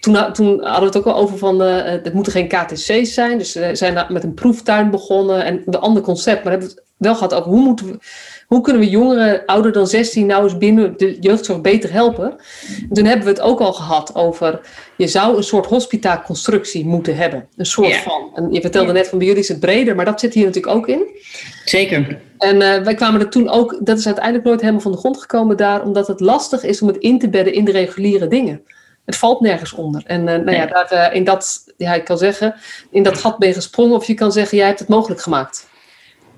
toen, 0.00 0.32
toen, 0.32 0.48
hadden 0.48 0.80
we 0.80 0.86
het 0.86 0.96
ook 0.96 1.06
al 1.06 1.16
over 1.16 1.38
van, 1.38 1.62
uh, 1.62 1.82
het 1.84 2.12
moeten 2.12 2.32
geen 2.32 2.48
KTC's 2.48 3.14
zijn. 3.14 3.38
Dus 3.38 3.54
we 3.54 3.74
zijn 3.74 4.06
met 4.08 4.24
een 4.24 4.34
proeftuin 4.34 4.90
begonnen 4.90 5.44
en 5.44 5.62
een 5.66 5.74
ander 5.74 6.02
concept. 6.02 6.42
Maar 6.42 6.52
hebben 6.52 6.68
we 6.68 6.74
het 6.74 6.84
wel 6.96 7.14
gehad 7.14 7.34
over 7.34 7.50
hoe, 7.50 7.60
moeten 7.60 7.86
we, 7.86 7.98
hoe 8.46 8.60
kunnen 8.60 8.82
we 8.82 8.88
jongeren 8.88 9.44
ouder 9.46 9.72
dan 9.72 9.86
16 9.86 10.26
nou 10.26 10.42
eens 10.42 10.58
binnen 10.58 10.94
de 10.96 11.16
jeugdzorg 11.20 11.60
beter 11.60 11.92
helpen. 11.92 12.30
En 12.88 12.94
toen 12.94 13.04
hebben 13.04 13.24
we 13.24 13.30
het 13.30 13.40
ook 13.40 13.60
al 13.60 13.72
gehad 13.72 14.14
over, 14.14 14.60
je 14.96 15.08
zou 15.08 15.36
een 15.36 15.42
soort 15.42 15.66
hospitaconstructie 15.66 16.86
moeten 16.86 17.16
hebben. 17.16 17.48
Een 17.56 17.66
soort 17.66 17.88
yeah. 17.88 18.02
van. 18.02 18.30
En 18.34 18.52
je 18.52 18.60
vertelde 18.60 18.92
net 18.92 19.08
van 19.08 19.18
bij 19.18 19.26
jullie 19.26 19.42
is 19.42 19.48
het 19.48 19.60
breder, 19.60 19.94
maar 19.94 20.04
dat 20.04 20.20
zit 20.20 20.34
hier 20.34 20.44
natuurlijk 20.44 20.74
ook 20.74 20.88
in. 20.88 21.08
Zeker. 21.64 22.20
En 22.38 22.54
uh, 22.54 22.82
wij 22.82 22.94
kwamen 22.94 23.20
er 23.20 23.28
toen 23.28 23.48
ook, 23.48 23.80
dat 23.82 23.98
is 23.98 24.06
uiteindelijk 24.06 24.44
nooit 24.44 24.60
helemaal 24.60 24.80
van 24.80 24.92
de 24.92 24.98
grond 24.98 25.20
gekomen 25.20 25.56
daar, 25.56 25.82
omdat 25.82 26.06
het 26.06 26.20
lastig 26.20 26.62
is 26.62 26.82
om 26.82 26.88
het 26.88 26.96
in 26.96 27.18
te 27.18 27.28
bedden 27.28 27.54
in 27.54 27.64
de 27.64 27.72
reguliere 27.72 28.28
dingen 28.28 28.62
het 29.10 29.18
valt 29.18 29.40
nergens 29.40 29.72
onder. 29.72 30.02
En 30.06 30.20
uh, 30.20 30.26
nou 30.26 30.52
ja, 30.52 30.66
daar, 30.66 30.92
uh, 30.92 31.16
in 31.16 31.24
dat, 31.24 31.64
ja, 31.76 31.94
ik 31.94 32.04
kan 32.04 32.18
zeggen, 32.18 32.54
in 32.90 33.02
dat 33.02 33.18
gat 33.18 33.38
ben 33.38 33.48
je 33.48 33.54
gesprongen 33.54 33.96
of 33.96 34.06
je 34.06 34.14
kan 34.14 34.32
zeggen, 34.32 34.58
jij 34.58 34.66
hebt 34.66 34.78
het 34.78 34.88
mogelijk 34.88 35.20
gemaakt. 35.20 35.68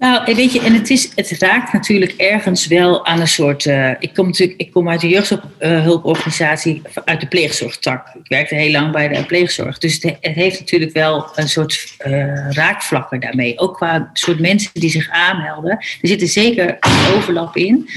Nou, 0.02 0.34
weet 0.34 0.52
je, 0.52 0.60
en 0.60 0.74
het, 0.74 0.90
is, 0.90 1.12
het 1.14 1.30
raakt 1.30 1.72
natuurlijk 1.72 2.12
ergens 2.12 2.66
wel 2.66 3.06
aan 3.06 3.20
een 3.20 3.28
soort. 3.28 3.64
Uh, 3.64 3.90
ik, 3.98 4.14
kom 4.14 4.26
natuurlijk, 4.26 4.60
ik 4.60 4.72
kom 4.72 4.88
uit 4.88 5.00
de 5.00 5.08
jeugdhulporganisatie, 5.08 6.82
uit 7.04 7.20
de 7.20 7.26
pleegzorgtak. 7.26 8.08
Ik 8.14 8.28
werkte 8.28 8.54
heel 8.54 8.70
lang 8.70 8.92
bij 8.92 9.08
de 9.08 9.24
pleegzorg. 9.26 9.78
Dus 9.78 9.94
het, 9.94 10.16
heeft 10.20 10.60
natuurlijk 10.60 10.92
wel 10.92 11.30
een 11.34 11.48
soort 11.48 11.96
uh, 12.06 12.50
raakvlakken 12.50 13.20
daarmee. 13.20 13.58
Ook 13.58 13.74
qua 13.74 14.10
soort 14.12 14.40
mensen 14.40 14.70
die 14.72 14.90
zich 14.90 15.08
aanmelden. 15.10 15.70
Er 15.70 15.98
zitten 16.00 16.28
zeker 16.28 16.76
een 16.80 17.14
overlap 17.14 17.56
in 17.56 17.88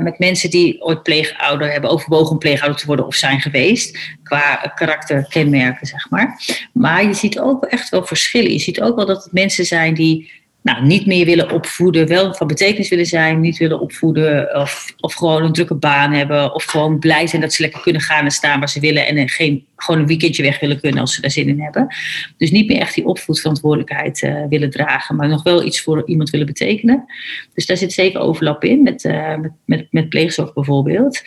met 0.00 0.18
mensen 0.18 0.50
die 0.50 0.82
ooit 0.82 1.02
pleegouder 1.02 1.72
hebben, 1.72 1.90
overwogen 1.90 2.30
om 2.30 2.38
pleegouder 2.38 2.78
te 2.80 2.86
worden 2.86 3.06
of 3.06 3.14
zijn 3.14 3.40
geweest. 3.40 3.98
Qua 4.22 4.72
karakterkenmerken, 4.74 5.86
zeg 5.86 6.10
maar. 6.10 6.40
Maar 6.72 7.04
je 7.04 7.14
ziet 7.14 7.38
ook 7.38 7.64
echt 7.64 7.88
wel 7.88 8.06
verschillen. 8.06 8.52
Je 8.52 8.58
ziet 8.58 8.80
ook 8.80 8.96
wel 8.96 9.06
dat 9.06 9.24
het 9.24 9.32
mensen 9.32 9.64
zijn 9.64 9.94
die 9.94 10.36
nou, 10.62 10.86
niet 10.86 11.06
meer 11.06 11.26
willen 11.26 11.50
opvoeden, 11.50 12.08
wel 12.08 12.34
van 12.34 12.46
betekenis 12.46 12.88
willen 12.88 13.06
zijn, 13.06 13.40
niet 13.40 13.58
willen 13.58 13.80
opvoeden 13.80 14.56
of, 14.56 14.94
of 15.00 15.14
gewoon 15.14 15.42
een 15.42 15.52
drukke 15.52 15.74
baan 15.74 16.12
hebben 16.12 16.54
of 16.54 16.64
gewoon 16.64 16.98
blij 16.98 17.26
zijn 17.26 17.42
dat 17.42 17.52
ze 17.52 17.62
lekker 17.62 17.80
kunnen 17.80 18.02
gaan 18.02 18.24
en 18.24 18.30
staan 18.30 18.58
waar 18.58 18.68
ze 18.68 18.80
willen 18.80 19.06
en 19.06 19.28
geen, 19.28 19.66
gewoon 19.76 20.00
een 20.00 20.06
weekendje 20.06 20.42
weg 20.42 20.60
willen 20.60 20.80
kunnen 20.80 21.00
als 21.00 21.14
ze 21.14 21.20
daar 21.20 21.30
zin 21.30 21.48
in 21.48 21.60
hebben. 21.60 21.94
Dus 22.36 22.50
niet 22.50 22.68
meer 22.68 22.80
echt 22.80 22.94
die 22.94 23.06
opvoedverantwoordelijkheid 23.06 24.22
uh, 24.22 24.42
willen 24.48 24.70
dragen, 24.70 25.16
maar 25.16 25.28
nog 25.28 25.42
wel 25.42 25.64
iets 25.64 25.80
voor 25.80 26.02
iemand 26.06 26.30
willen 26.30 26.46
betekenen. 26.46 27.04
Dus 27.54 27.66
daar 27.66 27.76
zit 27.76 27.92
zeker 27.92 28.20
overlap 28.20 28.64
in 28.64 28.82
met, 28.82 29.04
uh, 29.04 29.34
met, 29.64 29.86
met, 29.90 30.08
pleegzorg 30.08 30.52
bijvoorbeeld. 30.52 31.22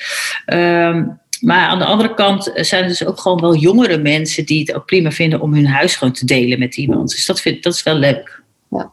Um, 0.45 1.19
maar 1.41 1.67
aan 1.67 1.79
de 1.79 1.85
andere 1.85 2.13
kant 2.13 2.51
zijn 2.55 2.83
er 2.83 2.89
dus 2.89 3.05
ook 3.05 3.19
gewoon 3.19 3.41
wel 3.41 3.55
jongere 3.55 3.97
mensen 3.97 4.45
die 4.45 4.59
het 4.59 4.73
ook 4.73 4.85
prima 4.85 5.11
vinden 5.11 5.41
om 5.41 5.53
hun 5.53 5.67
huis 5.67 5.95
gewoon 5.95 6.13
te 6.13 6.25
delen 6.25 6.59
met 6.59 6.77
iemand. 6.77 7.09
Dus 7.09 7.25
dat, 7.25 7.41
vind, 7.41 7.63
dat 7.63 7.73
is 7.73 7.83
wel 7.83 7.95
leuk. 7.95 8.41
Ja. 8.69 8.91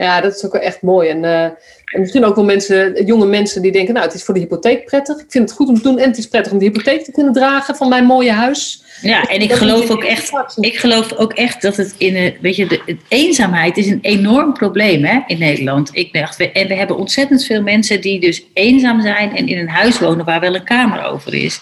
Ja, 0.00 0.20
dat 0.20 0.34
is 0.34 0.44
ook 0.44 0.52
wel 0.52 0.60
echt 0.60 0.82
mooi. 0.82 1.08
En, 1.08 1.22
uh, 1.22 1.44
en 1.44 2.00
misschien 2.00 2.24
ook 2.24 2.34
wel 2.34 2.44
mensen, 2.44 3.04
jonge 3.04 3.26
mensen 3.26 3.62
die 3.62 3.72
denken, 3.72 3.94
nou, 3.94 4.06
het 4.06 4.14
is 4.14 4.22
voor 4.22 4.34
de 4.34 4.40
hypotheek 4.40 4.84
prettig. 4.84 5.18
Ik 5.18 5.24
vind 5.28 5.48
het 5.48 5.58
goed 5.58 5.68
om 5.68 5.74
te 5.74 5.82
doen 5.82 5.98
en 5.98 6.08
het 6.08 6.18
is 6.18 6.28
prettig 6.28 6.52
om 6.52 6.58
de 6.58 6.64
hypotheek 6.64 7.04
te 7.04 7.12
kunnen 7.12 7.32
dragen 7.32 7.76
van 7.76 7.88
mijn 7.88 8.04
mooie 8.04 8.32
huis. 8.32 8.82
Ja, 9.02 9.28
en 9.28 9.40
ik 9.40 9.52
geloof 9.52 9.90
ook 9.90 10.04
echt, 10.04 10.32
ik 10.60 10.76
geloof 10.78 11.12
ook 11.12 11.32
echt 11.32 11.62
dat 11.62 11.76
het 11.76 11.94
in 11.98 12.16
een, 12.16 12.36
weet 12.40 12.56
je, 12.56 12.66
de, 12.66 12.82
de 12.86 12.96
eenzaamheid 13.08 13.76
is 13.76 13.86
een 13.86 13.98
enorm 14.02 14.52
probleem 14.52 15.04
hè, 15.04 15.20
in 15.26 15.38
Nederland. 15.38 15.90
Ik 15.92 16.12
dacht, 16.12 16.36
we, 16.36 16.52
en 16.52 16.68
we 16.68 16.74
hebben 16.74 16.96
ontzettend 16.96 17.44
veel 17.44 17.62
mensen 17.62 18.00
die 18.00 18.20
dus 18.20 18.44
eenzaam 18.52 19.02
zijn 19.02 19.36
en 19.36 19.46
in 19.46 19.58
een 19.58 19.68
huis 19.68 19.98
wonen 19.98 20.24
waar 20.24 20.40
wel 20.40 20.54
een 20.54 20.64
kamer 20.64 21.02
over 21.04 21.34
is. 21.34 21.60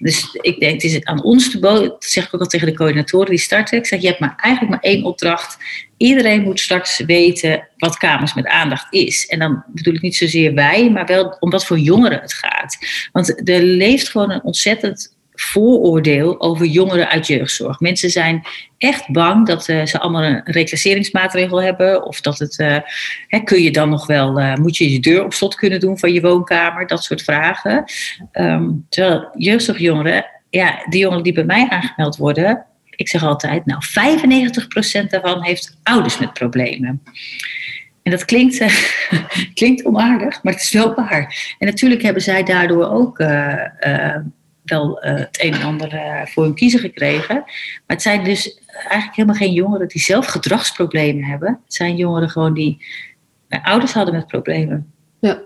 Dus 0.00 0.38
ik 0.40 0.60
denk, 0.60 0.72
het 0.72 0.92
is 0.92 1.04
aan 1.04 1.22
ons 1.22 1.50
te 1.50 1.58
boven, 1.58 1.88
dat 1.88 2.04
zeg 2.04 2.26
ik 2.26 2.34
ook 2.34 2.40
al 2.40 2.46
tegen 2.46 2.66
de 2.66 2.74
coördinatoren 2.74 3.30
die 3.30 3.38
starten. 3.38 3.78
Ik 3.78 3.86
zeg, 3.86 4.00
je 4.00 4.06
hebt 4.06 4.20
maar 4.20 4.34
eigenlijk 4.40 4.74
maar 4.74 4.92
één 4.92 5.04
opdracht. 5.04 5.56
Iedereen 5.96 6.42
moet 6.42 6.60
straks 6.60 6.98
weten 6.98 7.68
wat 7.76 7.96
kamers 7.96 8.34
met 8.34 8.46
aandacht 8.46 8.86
is. 8.92 9.26
En 9.26 9.38
dan 9.38 9.64
bedoel 9.66 9.94
ik 9.94 10.00
niet 10.02 10.16
zozeer 10.16 10.54
wij, 10.54 10.90
maar 10.90 11.06
wel 11.06 11.36
om 11.40 11.50
wat 11.50 11.66
voor 11.66 11.78
jongeren 11.78 12.20
het 12.20 12.32
gaat. 12.32 12.78
Want 13.12 13.48
er 13.48 13.62
leeft 13.62 14.08
gewoon 14.08 14.30
een 14.30 14.44
ontzettend 14.44 15.16
vooroordeel 15.36 16.40
over 16.40 16.66
jongeren 16.66 17.08
uit 17.08 17.26
jeugdzorg. 17.26 17.80
Mensen 17.80 18.10
zijn 18.10 18.46
echt 18.78 19.12
bang 19.12 19.46
dat 19.46 19.68
uh, 19.68 19.86
ze 19.86 20.00
allemaal 20.00 20.24
een 20.24 20.40
reclasseringsmaatregel 20.44 21.62
hebben. 21.62 22.04
Of 22.04 22.20
dat 22.20 22.38
het, 22.38 22.58
uh, 22.58 22.76
hè, 23.28 23.38
kun 23.40 23.62
je 23.62 23.70
dan 23.70 23.88
nog 23.88 24.06
wel, 24.06 24.40
uh, 24.40 24.54
moet 24.54 24.76
je 24.76 24.92
je 24.92 25.00
deur 25.00 25.24
op 25.24 25.32
slot 25.32 25.54
kunnen 25.54 25.80
doen 25.80 25.98
van 25.98 26.12
je 26.12 26.20
woonkamer? 26.20 26.86
Dat 26.86 27.04
soort 27.04 27.22
vragen. 27.22 27.84
Um, 28.32 28.86
terwijl 28.88 29.28
jeugdzorgjongeren, 29.36 30.26
ja, 30.50 30.84
die 30.88 31.00
jongeren 31.00 31.24
die 31.24 31.32
bij 31.32 31.44
mij 31.44 31.66
aangemeld 31.68 32.16
worden, 32.16 32.66
ik 32.96 33.08
zeg 33.08 33.22
altijd, 33.22 33.66
nou 33.66 33.82
95% 35.04 35.06
daarvan 35.08 35.42
heeft 35.42 35.78
ouders 35.82 36.18
met 36.18 36.32
problemen. 36.32 37.02
En 38.02 38.10
dat 38.10 38.24
klinkt, 38.24 38.64
klinkt 39.54 39.84
onaardig, 39.84 40.42
maar 40.42 40.52
het 40.52 40.62
is 40.62 40.72
wel 40.72 40.94
waar. 40.94 41.54
En 41.58 41.66
natuurlijk 41.66 42.02
hebben 42.02 42.22
zij 42.22 42.42
daardoor 42.42 42.88
ook 42.90 43.18
wel 44.66 45.04
uh, 45.04 45.14
het 45.14 45.42
een 45.42 45.54
en 45.54 45.62
ander 45.62 45.90
voor 46.28 46.44
hun 46.44 46.54
kiezen 46.54 46.80
gekregen. 46.80 47.34
Maar 47.36 47.96
het 47.96 48.02
zijn 48.02 48.24
dus 48.24 48.60
eigenlijk 48.72 49.16
helemaal 49.16 49.36
geen 49.36 49.52
jongeren 49.52 49.88
die 49.88 50.00
zelf 50.00 50.26
gedragsproblemen 50.26 51.24
hebben. 51.24 51.48
Het 51.64 51.74
zijn 51.74 51.96
jongeren 51.96 52.30
gewoon 52.30 52.54
die 52.54 52.86
uh, 53.48 53.64
ouders 53.64 53.92
hadden 53.92 54.14
met 54.14 54.26
problemen. 54.26 54.92
Ja. 55.20 55.40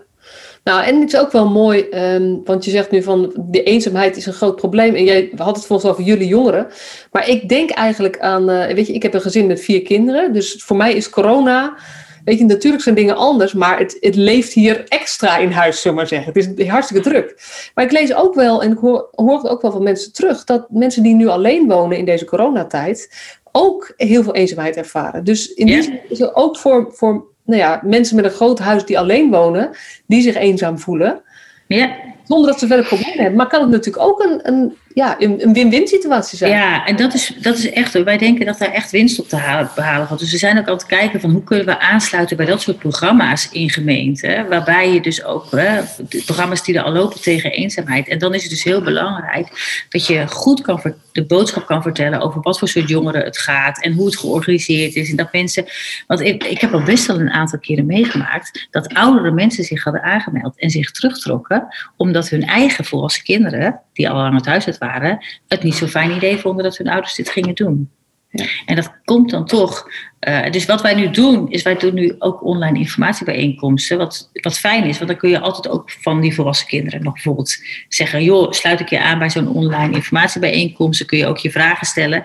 Nou, 0.63 0.83
en 0.83 0.99
het 0.99 1.13
is 1.13 1.19
ook 1.19 1.31
wel 1.31 1.49
mooi, 1.49 1.87
um, 2.13 2.41
want 2.43 2.65
je 2.65 2.71
zegt 2.71 2.91
nu 2.91 3.03
van 3.03 3.33
de 3.37 3.63
eenzaamheid 3.63 4.17
is 4.17 4.25
een 4.25 4.33
groot 4.33 4.55
probleem. 4.55 4.95
En 4.95 5.03
jij 5.03 5.31
had 5.35 5.55
het 5.55 5.65
volgens 5.65 5.91
over 5.91 6.03
jullie 6.03 6.27
jongeren. 6.27 6.67
Maar 7.11 7.29
ik 7.29 7.49
denk 7.49 7.69
eigenlijk 7.69 8.19
aan, 8.19 8.45
weet 8.45 8.87
je, 8.87 8.93
ik 8.93 9.03
heb 9.03 9.13
een 9.13 9.21
gezin 9.21 9.47
met 9.47 9.61
vier 9.61 9.81
kinderen. 9.81 10.33
Dus 10.33 10.63
voor 10.63 10.77
mij 10.77 10.93
is 10.93 11.09
corona 11.09 11.77
Weet 12.25 12.39
je, 12.39 12.45
natuurlijk 12.45 12.83
zijn 12.83 12.95
dingen 12.95 13.15
anders, 13.15 13.53
maar 13.53 13.79
het, 13.79 13.97
het 13.99 14.15
leeft 14.15 14.53
hier 14.53 14.83
extra 14.87 15.37
in 15.37 15.51
huis, 15.51 15.81
zullen 15.81 15.97
maar 15.97 16.07
zeggen. 16.07 16.33
Het 16.33 16.59
is 16.59 16.67
hartstikke 16.67 17.09
druk. 17.09 17.41
Maar 17.75 17.85
ik 17.85 17.91
lees 17.91 18.13
ook 18.13 18.35
wel, 18.35 18.63
en 18.63 18.71
ik 18.71 18.77
hoor, 18.77 19.07
hoor 19.11 19.43
ook 19.43 19.61
wel 19.61 19.71
van 19.71 19.83
mensen 19.83 20.13
terug, 20.13 20.43
dat 20.43 20.69
mensen 20.69 21.03
die 21.03 21.15
nu 21.15 21.27
alleen 21.27 21.67
wonen 21.67 21.97
in 21.97 22.05
deze 22.05 22.25
coronatijd 22.25 23.29
ook 23.51 23.93
heel 23.97 24.23
veel 24.23 24.35
eenzaamheid 24.35 24.75
ervaren. 24.75 25.23
Dus 25.23 25.53
in 25.53 25.65
die 25.65 25.83
zin 25.83 25.99
is 26.09 26.19
er 26.19 26.35
ook 26.35 26.57
voor, 26.57 26.89
voor 26.91 27.30
nou 27.51 27.63
ja, 27.63 27.81
mensen 27.83 28.15
met 28.15 28.25
een 28.25 28.31
groot 28.31 28.59
huis 28.59 28.85
die 28.85 28.99
alleen 28.99 29.31
wonen, 29.31 29.69
die 30.05 30.21
zich 30.21 30.35
eenzaam 30.35 30.79
voelen. 30.79 31.21
Ja. 31.67 31.95
Zonder 32.23 32.47
dat 32.49 32.59
ze 32.59 32.67
verder 32.67 32.85
problemen 32.85 33.17
hebben. 33.17 33.35
Maar 33.35 33.47
kan 33.47 33.61
het 33.61 33.69
natuurlijk 33.69 34.05
ook 34.05 34.23
een, 34.23 34.39
een 34.43 34.77
ja, 34.93 35.15
een 35.19 35.53
win-win 35.53 35.87
situatie 35.87 36.37
zijn. 36.37 36.51
Ja, 36.51 36.85
en 36.85 36.95
dat 36.95 37.13
is, 37.13 37.33
dat 37.41 37.57
is 37.57 37.69
echt, 37.69 38.03
wij 38.03 38.17
denken 38.17 38.45
dat 38.45 38.57
daar 38.57 38.71
echt 38.71 38.91
winst 38.91 39.19
op 39.19 39.29
te 39.29 39.35
halen, 39.35 39.69
behalen 39.75 40.07
valt. 40.07 40.19
Dus 40.19 40.31
we 40.31 40.37
zijn 40.37 40.59
ook 40.59 40.67
aan 40.67 40.73
het 40.73 40.85
kijken 40.85 41.19
van 41.19 41.29
hoe 41.29 41.43
kunnen 41.43 41.65
we 41.65 41.79
aansluiten 41.79 42.37
bij 42.37 42.45
dat 42.45 42.61
soort 42.61 42.77
programma's 42.77 43.49
in 43.51 43.69
gemeenten. 43.69 44.49
Waarbij 44.49 44.93
je 44.93 45.01
dus 45.01 45.23
ook, 45.23 45.51
hè, 45.51 45.81
programma's 46.25 46.63
die 46.63 46.77
er 46.77 46.83
al 46.83 46.91
lopen 46.91 47.21
tegen 47.21 47.51
eenzaamheid. 47.51 48.07
En 48.07 48.19
dan 48.19 48.33
is 48.33 48.41
het 48.41 48.51
dus 48.51 48.63
heel 48.63 48.81
belangrijk 48.81 49.47
dat 49.89 50.07
je 50.07 50.27
goed 50.27 50.61
kan, 50.61 50.81
de 51.11 51.25
boodschap 51.25 51.65
kan 51.65 51.81
vertellen 51.81 52.19
over 52.21 52.41
wat 52.41 52.59
voor 52.59 52.67
soort 52.67 52.89
jongeren 52.89 53.23
het 53.23 53.37
gaat. 53.37 53.81
En 53.83 53.93
hoe 53.93 54.05
het 54.05 54.17
georganiseerd 54.17 54.95
is. 54.95 55.09
En 55.09 55.15
dat 55.15 55.31
mensen, 55.31 55.65
want 56.07 56.21
ik, 56.21 56.43
ik 56.43 56.61
heb 56.61 56.73
al 56.73 56.83
best 56.83 57.05
wel 57.05 57.19
een 57.19 57.31
aantal 57.31 57.59
keren 57.59 57.85
meegemaakt 57.85 58.67
dat 58.71 58.93
oudere 58.93 59.31
mensen 59.31 59.63
zich 59.63 59.83
hadden 59.83 60.03
aangemeld 60.03 60.59
en 60.59 60.69
zich 60.69 60.91
terugtrokken. 60.91 61.67
Omdat 61.97 62.29
hun 62.29 62.43
eigen 62.43 62.85
volwassen 62.85 63.23
kinderen, 63.23 63.79
die 63.93 64.09
al 64.09 64.19
aan 64.19 64.35
het 64.35 64.45
huis 64.45 64.65
uit 64.65 64.79
waren, 64.81 65.25
het 65.47 65.63
niet 65.63 65.75
zo'n 65.75 65.87
fijn 65.87 66.11
idee 66.11 66.37
vonden 66.37 66.63
dat 66.63 66.77
hun 66.77 66.89
ouders 66.89 67.15
dit 67.15 67.29
gingen 67.29 67.55
doen. 67.55 67.89
Ja. 68.31 68.45
En 68.65 68.75
dat 68.75 68.91
komt 69.03 69.29
dan 69.29 69.45
toch. 69.45 69.89
Uh, 70.27 70.49
dus 70.49 70.65
wat 70.65 70.81
wij 70.81 70.93
nu 70.93 71.09
doen, 71.09 71.49
is 71.49 71.61
wij 71.61 71.75
doen 71.75 71.93
nu 71.93 72.15
ook 72.19 72.43
online 72.43 72.77
informatiebijeenkomsten. 72.77 73.97
Wat, 73.97 74.29
wat 74.33 74.57
fijn 74.57 74.83
is, 74.83 74.97
want 74.97 75.09
dan 75.09 75.19
kun 75.19 75.29
je 75.29 75.39
altijd 75.39 75.73
ook 75.73 75.91
van 75.91 76.21
die 76.21 76.33
volwassen 76.33 76.67
kinderen 76.67 77.03
nog 77.03 77.13
bijvoorbeeld 77.13 77.57
zeggen: 77.87 78.23
joh, 78.23 78.51
sluit 78.51 78.79
ik 78.79 78.89
je 78.89 79.01
aan 79.01 79.19
bij 79.19 79.29
zo'n 79.29 79.47
online 79.47 79.95
informatiebijeenkomst. 79.95 80.99
Dan 80.99 81.07
kun 81.07 81.17
je 81.17 81.27
ook 81.27 81.37
je 81.37 81.51
vragen 81.51 81.87
stellen. 81.87 82.23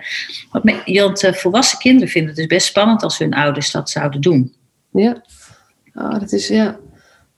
Want 0.51 1.23
uh, 1.23 1.33
volwassen 1.33 1.79
kinderen 1.79 2.09
vinden 2.09 2.31
het 2.31 2.39
dus 2.39 2.47
best 2.47 2.67
spannend 2.67 3.03
als 3.03 3.19
hun 3.19 3.35
ouders 3.35 3.71
dat 3.71 3.91
zouden 3.91 4.21
doen. 4.21 4.55
Ja, 4.93 5.23
oh, 5.95 6.11
dat 6.11 6.33
is 6.33 6.49
ja. 6.49 6.79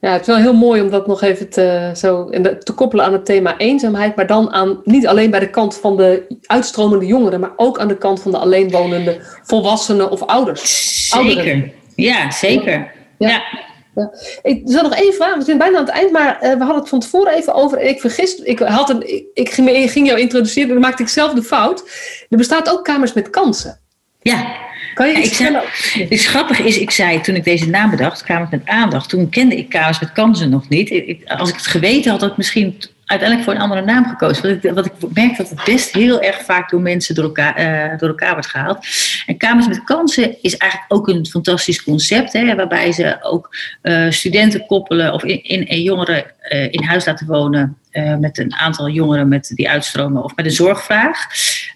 Ja, 0.00 0.12
het 0.12 0.20
is 0.20 0.26
wel 0.26 0.36
heel 0.36 0.54
mooi 0.54 0.80
om 0.80 0.90
dat 0.90 1.06
nog 1.06 1.22
even 1.22 1.48
te, 1.48 1.90
zo, 1.94 2.30
te 2.58 2.72
koppelen 2.74 3.04
aan 3.04 3.12
het 3.12 3.24
thema 3.24 3.56
eenzaamheid, 3.56 4.16
maar 4.16 4.26
dan 4.26 4.52
aan, 4.52 4.80
niet 4.84 5.06
alleen 5.06 5.30
bij 5.30 5.40
de 5.40 5.50
kant 5.50 5.76
van 5.76 5.96
de 5.96 6.38
uitstromende 6.46 7.06
jongeren, 7.06 7.40
maar 7.40 7.52
ook 7.56 7.78
aan 7.78 7.88
de 7.88 7.98
kant 7.98 8.22
van 8.22 8.30
de 8.30 8.38
alleenwonende 8.38 9.18
volwassenen 9.42 10.10
of 10.10 10.22
ouders. 10.22 11.08
Zeker, 11.08 11.72
ja, 11.94 12.30
zeker. 12.30 12.92
Ja. 13.18 13.28
ja. 13.28 13.42
ja. 13.94 14.12
Ik 14.42 14.62
zal 14.64 14.82
nog 14.82 14.94
één 14.94 15.14
vraag, 15.14 15.36
we 15.36 15.42
zijn 15.42 15.58
bijna 15.58 15.78
aan 15.78 15.84
het 15.84 15.94
eind, 15.94 16.12
maar 16.12 16.34
uh, 16.34 16.52
we 16.52 16.58
hadden 16.58 16.80
het 16.80 16.88
van 16.88 17.00
tevoren 17.00 17.34
even 17.34 17.54
over. 17.54 17.80
Ik 17.80 18.00
vergist, 18.00 18.40
ik, 18.42 18.58
had 18.58 18.90
een, 18.90 19.08
ik, 19.08 19.26
ik 19.34 19.50
ging 19.90 20.06
jou 20.06 20.20
introduceren, 20.20 20.68
dan 20.68 20.80
maakte 20.80 21.02
ik 21.02 21.08
zelf 21.08 21.32
de 21.32 21.42
fout. 21.42 21.84
Er 22.28 22.36
bestaat 22.36 22.70
ook 22.70 22.84
kamers 22.84 23.12
met 23.12 23.30
kansen. 23.30 23.80
Ja, 24.20 24.56
kan 24.98 25.08
je 25.08 25.12
ja, 25.12 25.22
ik 25.22 25.34
zei, 25.34 25.56
Het 26.08 26.24
grappige 26.24 26.62
is, 26.62 26.78
ik 26.78 26.90
zei 26.90 27.20
toen 27.20 27.34
ik 27.34 27.44
deze 27.44 27.68
naam 27.68 27.90
bedacht, 27.90 28.22
Kamers 28.22 28.50
met 28.50 28.66
aandacht, 28.66 29.08
toen 29.08 29.28
kende 29.28 29.56
ik 29.56 29.68
Kamers 29.68 30.00
met 30.00 30.12
kansen 30.12 30.50
nog 30.50 30.68
niet. 30.68 30.90
Ik, 30.90 31.24
als 31.26 31.48
ik 31.48 31.54
het 31.54 31.66
geweten 31.66 32.10
had, 32.10 32.20
had 32.20 32.30
ik 32.30 32.36
misschien 32.36 32.80
uiteindelijk 33.04 33.48
voor 33.48 33.56
een 33.56 33.60
andere 33.60 33.84
naam 33.84 34.06
gekozen. 34.06 34.42
Want 34.42 34.64
ik, 34.64 34.72
wat 34.72 34.86
ik 34.86 34.92
merk 35.14 35.36
dat 35.36 35.48
het 35.50 35.64
best 35.64 35.92
heel 35.92 36.22
erg 36.22 36.44
vaak 36.44 36.70
door 36.70 36.80
mensen 36.80 37.14
door 37.14 37.24
elkaar, 37.24 37.60
uh, 37.60 37.98
door 37.98 38.08
elkaar 38.08 38.32
wordt 38.32 38.46
gehaald. 38.46 38.86
En 39.26 39.36
Kamers 39.36 39.68
met 39.68 39.84
Kansen 39.84 40.36
is 40.42 40.56
eigenlijk 40.56 40.92
ook 40.92 41.08
een 41.08 41.26
fantastisch 41.26 41.82
concept, 41.82 42.32
hè, 42.32 42.54
waarbij 42.54 42.92
ze 42.92 43.18
ook 43.22 43.56
uh, 43.82 44.10
studenten 44.10 44.66
koppelen 44.66 45.12
of 45.12 45.24
in, 45.24 45.66
in, 45.68 45.82
jongeren 45.82 46.24
uh, 46.48 46.72
in 46.72 46.82
huis 46.82 47.06
laten 47.06 47.26
wonen 47.26 47.76
met 48.18 48.38
een 48.38 48.54
aantal 48.54 48.88
jongeren 48.88 49.28
met 49.28 49.52
die 49.54 49.70
uitstromen 49.70 50.24
of 50.24 50.36
met 50.36 50.44
een 50.44 50.52
zorgvraag. 50.52 51.26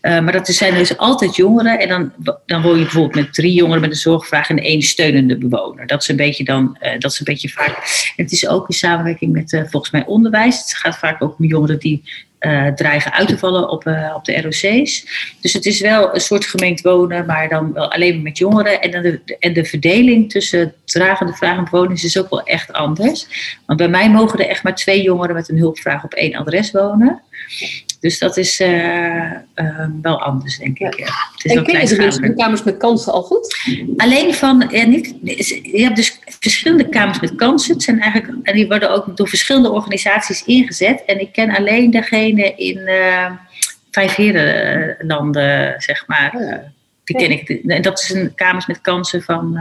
maar 0.01 0.33
dat 0.33 0.47
zijn 0.49 0.75
dus 0.75 0.97
altijd 0.97 1.37
jongeren 1.37 1.79
en 1.79 1.89
dan, 1.89 2.13
dan 2.47 2.63
woon 2.63 2.77
je 2.77 2.83
bijvoorbeeld 2.83 3.15
met 3.15 3.35
drie 3.35 3.53
jongeren 3.53 3.81
met 3.81 3.91
een 3.91 3.97
zorgvraag 3.97 4.49
en 4.49 4.59
één 4.59 4.83
steunende 4.83 5.37
bewoner. 5.37 5.87
Dat 5.87 6.03
is 6.03 6.09
een 6.09 6.17
beetje 6.17 6.45
dan, 6.45 6.79
dat 6.99 7.13
is 7.13 7.19
een 7.19 7.25
beetje 7.25 7.49
vaak. 7.49 8.13
Het 8.17 8.33
is 8.33 8.49
ook 8.49 8.69
in 8.69 8.75
samenwerking 8.75 9.33
met 9.33 9.67
volgens 9.71 9.93
mij 9.93 10.07
onderwijs. 10.07 10.59
Het 10.59 10.75
gaat 10.75 10.99
vaak 10.99 11.23
ook 11.23 11.39
om 11.39 11.45
jongeren 11.45 11.79
die 11.79 12.03
uh, 12.47 12.67
dreigen 12.67 13.13
uit 13.13 13.29
te 13.29 13.39
vallen 13.39 13.69
op, 13.69 13.87
uh, 13.87 14.13
op 14.15 14.25
de 14.25 14.41
ROC's. 14.41 15.07
Dus 15.41 15.53
het 15.53 15.67
is 15.67 15.81
wel 15.81 16.15
een 16.15 16.21
soort 16.21 16.45
gemengd 16.45 16.81
wonen, 16.81 17.27
maar 17.27 17.49
dan 17.49 17.73
wel 17.73 17.93
alleen 17.93 18.23
met 18.23 18.39
jongeren. 18.39 18.81
En, 18.81 19.03
de, 19.03 19.37
en 19.39 19.53
de 19.53 19.65
verdeling 19.65 20.31
tussen 20.31 20.75
dragende 20.85 21.33
vraag 21.33 21.57
en 21.57 21.65
bewoners 21.71 22.05
is 22.05 22.19
ook 22.19 22.31
wel 22.31 22.43
echt 22.43 22.73
anders. 22.73 23.27
Want 23.67 23.79
bij 23.79 23.89
mij 23.89 24.11
mogen 24.11 24.39
er 24.39 24.49
echt 24.49 24.63
maar 24.63 24.75
twee 24.75 25.03
jongeren 25.03 25.35
met 25.35 25.49
een 25.49 25.59
hulpvraag 25.59 26.05
op 26.05 26.15
één 26.15 26.35
adres 26.35 26.71
wonen. 26.71 27.21
Dus 28.03 28.19
dat 28.19 28.37
is 28.37 28.61
uh, 28.61 29.31
wel 30.03 30.23
anders, 30.23 30.59
denk 30.59 30.79
ik. 30.79 30.99
Ja. 30.99 31.05
Het 31.05 31.45
is 31.45 31.55
en 31.55 31.65
ken 31.65 31.89
je 31.89 31.97
dus 31.97 32.17
de 32.17 32.35
kamers 32.35 32.63
met 32.63 32.77
kansen 32.77 33.13
al 33.13 33.23
goed? 33.23 33.57
Alleen 33.97 34.35
van, 34.35 34.69
ja, 34.71 34.85
niet, 34.87 35.15
je 35.63 35.83
hebt 35.83 35.97
dus 35.97 36.19
verschillende 36.25 36.89
kamers 36.89 37.21
met 37.21 37.35
kansen. 37.35 37.75
Het 37.75 37.83
zijn 37.83 38.01
eigenlijk, 38.01 38.47
en 38.47 38.55
die 38.55 38.67
worden 38.67 38.91
ook 38.91 39.17
door 39.17 39.29
verschillende 39.29 39.71
organisaties 39.71 40.45
ingezet. 40.45 41.03
En 41.07 41.21
ik 41.21 41.33
ken 41.33 41.57
alleen 41.57 41.91
degene 41.91 42.55
in 42.55 42.79
uh, 42.79 43.31
vijf 43.91 44.15
herenlanden, 44.15 45.75
zeg 45.81 46.07
maar. 46.07 46.33
Oh 46.35 46.55
die 47.05 47.17
ken 47.17 47.31
ik. 47.31 47.83
Dat 47.83 48.01
is 48.01 48.11
een 48.11 48.35
kamers 48.35 48.67
met 48.67 48.81
kansen 48.81 49.23
van 49.23 49.57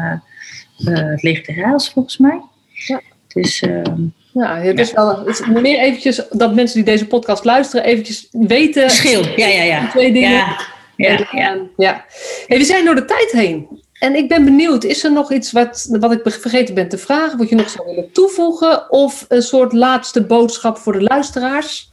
het 0.75 1.23
Leger 1.23 1.45
de 1.45 1.53
Heils, 1.53 1.89
volgens 1.89 2.17
mij. 2.17 2.41
Ja. 2.73 3.01
Dus... 3.27 3.61
Ehm, 3.61 4.01
ja, 4.33 4.57
het 4.57 4.79
is 4.79 4.91
wel 4.91 5.17
het 5.17 5.27
is 5.27 5.47
meer 5.47 5.79
eventjes 5.79 6.21
dat 6.29 6.55
mensen 6.55 6.75
die 6.75 6.93
deze 6.93 7.07
podcast 7.07 7.43
luisteren 7.43 7.85
eventjes 7.85 8.27
weten. 8.31 8.81
Verschil, 8.81 9.23
ja, 9.35 9.47
ja, 9.47 9.63
ja. 9.63 9.89
Twee 9.89 10.13
dingen. 10.13 10.31
Ja, 10.31 10.57
ja, 10.95 11.27
ja. 11.31 11.57
ja. 11.77 12.05
Hey, 12.47 12.57
we 12.57 12.63
zijn 12.63 12.85
door 12.85 12.95
de 12.95 13.05
tijd 13.05 13.31
heen. 13.31 13.67
En 13.99 14.15
ik 14.15 14.27
ben 14.27 14.43
benieuwd, 14.43 14.83
is 14.83 15.03
er 15.03 15.11
nog 15.11 15.31
iets 15.31 15.51
wat, 15.51 15.87
wat 15.99 16.11
ik 16.11 16.21
vergeten 16.23 16.75
ben 16.75 16.89
te 16.89 16.97
vragen, 16.97 17.37
wat 17.37 17.49
je 17.49 17.55
nog 17.55 17.69
zou 17.69 17.87
willen 17.87 18.11
toevoegen? 18.11 18.91
Of 18.91 19.25
een 19.27 19.41
soort 19.41 19.73
laatste 19.73 20.25
boodschap 20.25 20.77
voor 20.77 20.93
de 20.93 21.01
luisteraars? 21.01 21.90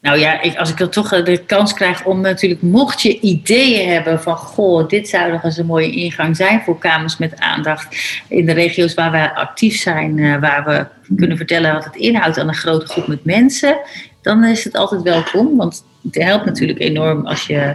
Nou 0.00 0.18
ja, 0.18 0.40
als 0.56 0.70
ik 0.70 0.80
er 0.80 0.88
toch 0.88 1.22
de 1.22 1.42
kans 1.46 1.72
krijg 1.72 2.04
om 2.04 2.20
natuurlijk, 2.20 2.62
mocht 2.62 3.02
je 3.02 3.20
ideeën 3.20 3.88
hebben 3.88 4.22
van, 4.22 4.36
goh, 4.36 4.88
dit 4.88 5.08
zou 5.08 5.32
nog 5.32 5.44
eens 5.44 5.56
een 5.56 5.66
mooie 5.66 5.90
ingang 5.90 6.36
zijn 6.36 6.62
voor 6.62 6.78
kamers 6.78 7.16
met 7.16 7.40
aandacht 7.40 7.96
in 8.28 8.46
de 8.46 8.52
regio's 8.52 8.94
waar 8.94 9.10
wij 9.10 9.30
actief 9.32 9.76
zijn, 9.76 10.16
uh, 10.16 10.40
waar 10.40 10.64
we 10.64 10.86
kunnen 11.16 11.36
vertellen 11.36 11.72
wat 11.72 11.84
het 11.84 11.96
inhoudt 11.96 12.38
aan 12.38 12.48
een 12.48 12.54
grote 12.54 12.86
groep 12.86 13.06
met 13.06 13.24
mensen, 13.24 13.78
dan 14.22 14.44
is 14.44 14.64
het 14.64 14.76
altijd 14.76 15.02
welkom. 15.02 15.56
Want 15.56 15.84
het 16.02 16.14
helpt 16.14 16.44
natuurlijk 16.44 16.78
enorm 16.78 17.26
als 17.26 17.46
je 17.46 17.74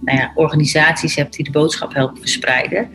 nou 0.00 0.18
ja, 0.18 0.32
organisaties 0.34 1.16
hebt 1.16 1.36
die 1.36 1.44
de 1.44 1.50
boodschap 1.50 1.94
helpen 1.94 2.20
verspreiden. 2.20 2.90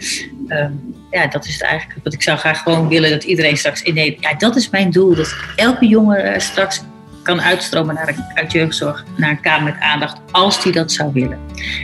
Um, 0.48 0.96
ja, 1.12 1.28
dat 1.28 1.46
is 1.46 1.54
het 1.54 1.64
eigenlijk. 1.64 2.04
Wat 2.04 2.14
ik 2.14 2.22
zou 2.22 2.38
graag 2.38 2.62
gewoon 2.62 2.88
willen 2.88 3.10
dat 3.10 3.24
iedereen 3.24 3.58
straks 3.58 3.82
in. 3.82 4.16
Ja, 4.20 4.34
dat 4.38 4.56
is 4.56 4.70
mijn 4.70 4.92
doel. 4.92 5.16
Dat 5.16 5.36
elke 5.56 5.88
jongen 5.88 6.42
straks 6.42 6.82
kan 7.28 7.42
uitstromen 7.42 7.96
naar 7.96 8.16
uit 8.34 8.52
jeugdzorg 8.52 9.06
naar 9.18 9.30
een 9.30 9.42
kamer 9.42 9.64
met 9.64 9.82
aandacht, 9.82 10.18
als 10.32 10.64
die 10.64 10.72
dat 10.72 10.92
zou 10.92 11.10
willen. 11.14 11.40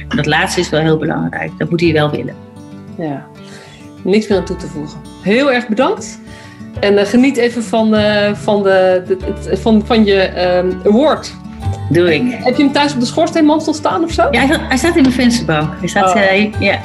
En 0.07 0.17
dat 0.17 0.25
laatste 0.25 0.59
is 0.59 0.69
wel 0.69 0.81
heel 0.81 0.97
belangrijk, 0.97 1.51
dat 1.57 1.69
moet 1.69 1.81
hij 1.81 1.93
wel 1.93 2.11
willen. 2.11 2.35
Ja, 2.97 3.25
niks 4.03 4.27
meer 4.27 4.37
aan 4.37 4.45
toe 4.45 4.55
te 4.55 4.67
voegen. 4.67 4.99
Heel 5.21 5.51
erg 5.51 5.67
bedankt. 5.67 6.19
En 6.79 6.93
uh, 6.93 7.05
geniet 7.05 7.37
even 7.37 7.63
van, 7.63 7.95
uh, 7.95 8.33
van, 8.33 8.63
de, 8.63 9.03
de, 9.07 9.57
van, 9.57 9.85
van 9.85 10.05
je 10.05 10.47
um, 10.57 10.81
award. 10.85 11.33
Doe 11.89 12.13
ik. 12.13 12.23
Heb 12.43 12.55
je 12.55 12.63
hem 12.63 12.71
thuis 12.71 12.93
op 12.93 12.99
de 12.99 13.05
schoorsteenmantel 13.05 13.73
staan 13.73 14.03
of 14.03 14.11
zo? 14.11 14.27
Ja, 14.31 14.45
hij 14.47 14.77
staat 14.77 14.95
in 14.95 15.01
mijn 15.01 15.13
vensterbank. 15.13 15.73
Hij 15.79 15.87
staat, 15.87 16.15
oh. 16.15 16.21
uh, 16.21 16.59
ja. 16.59 16.79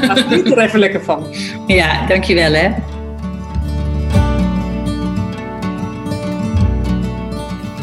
Geniet 0.00 0.50
er 0.50 0.58
even 0.58 0.78
lekker 0.78 1.04
van. 1.04 1.26
Ja, 1.66 2.06
dankjewel 2.06 2.52
hè. 2.52 2.70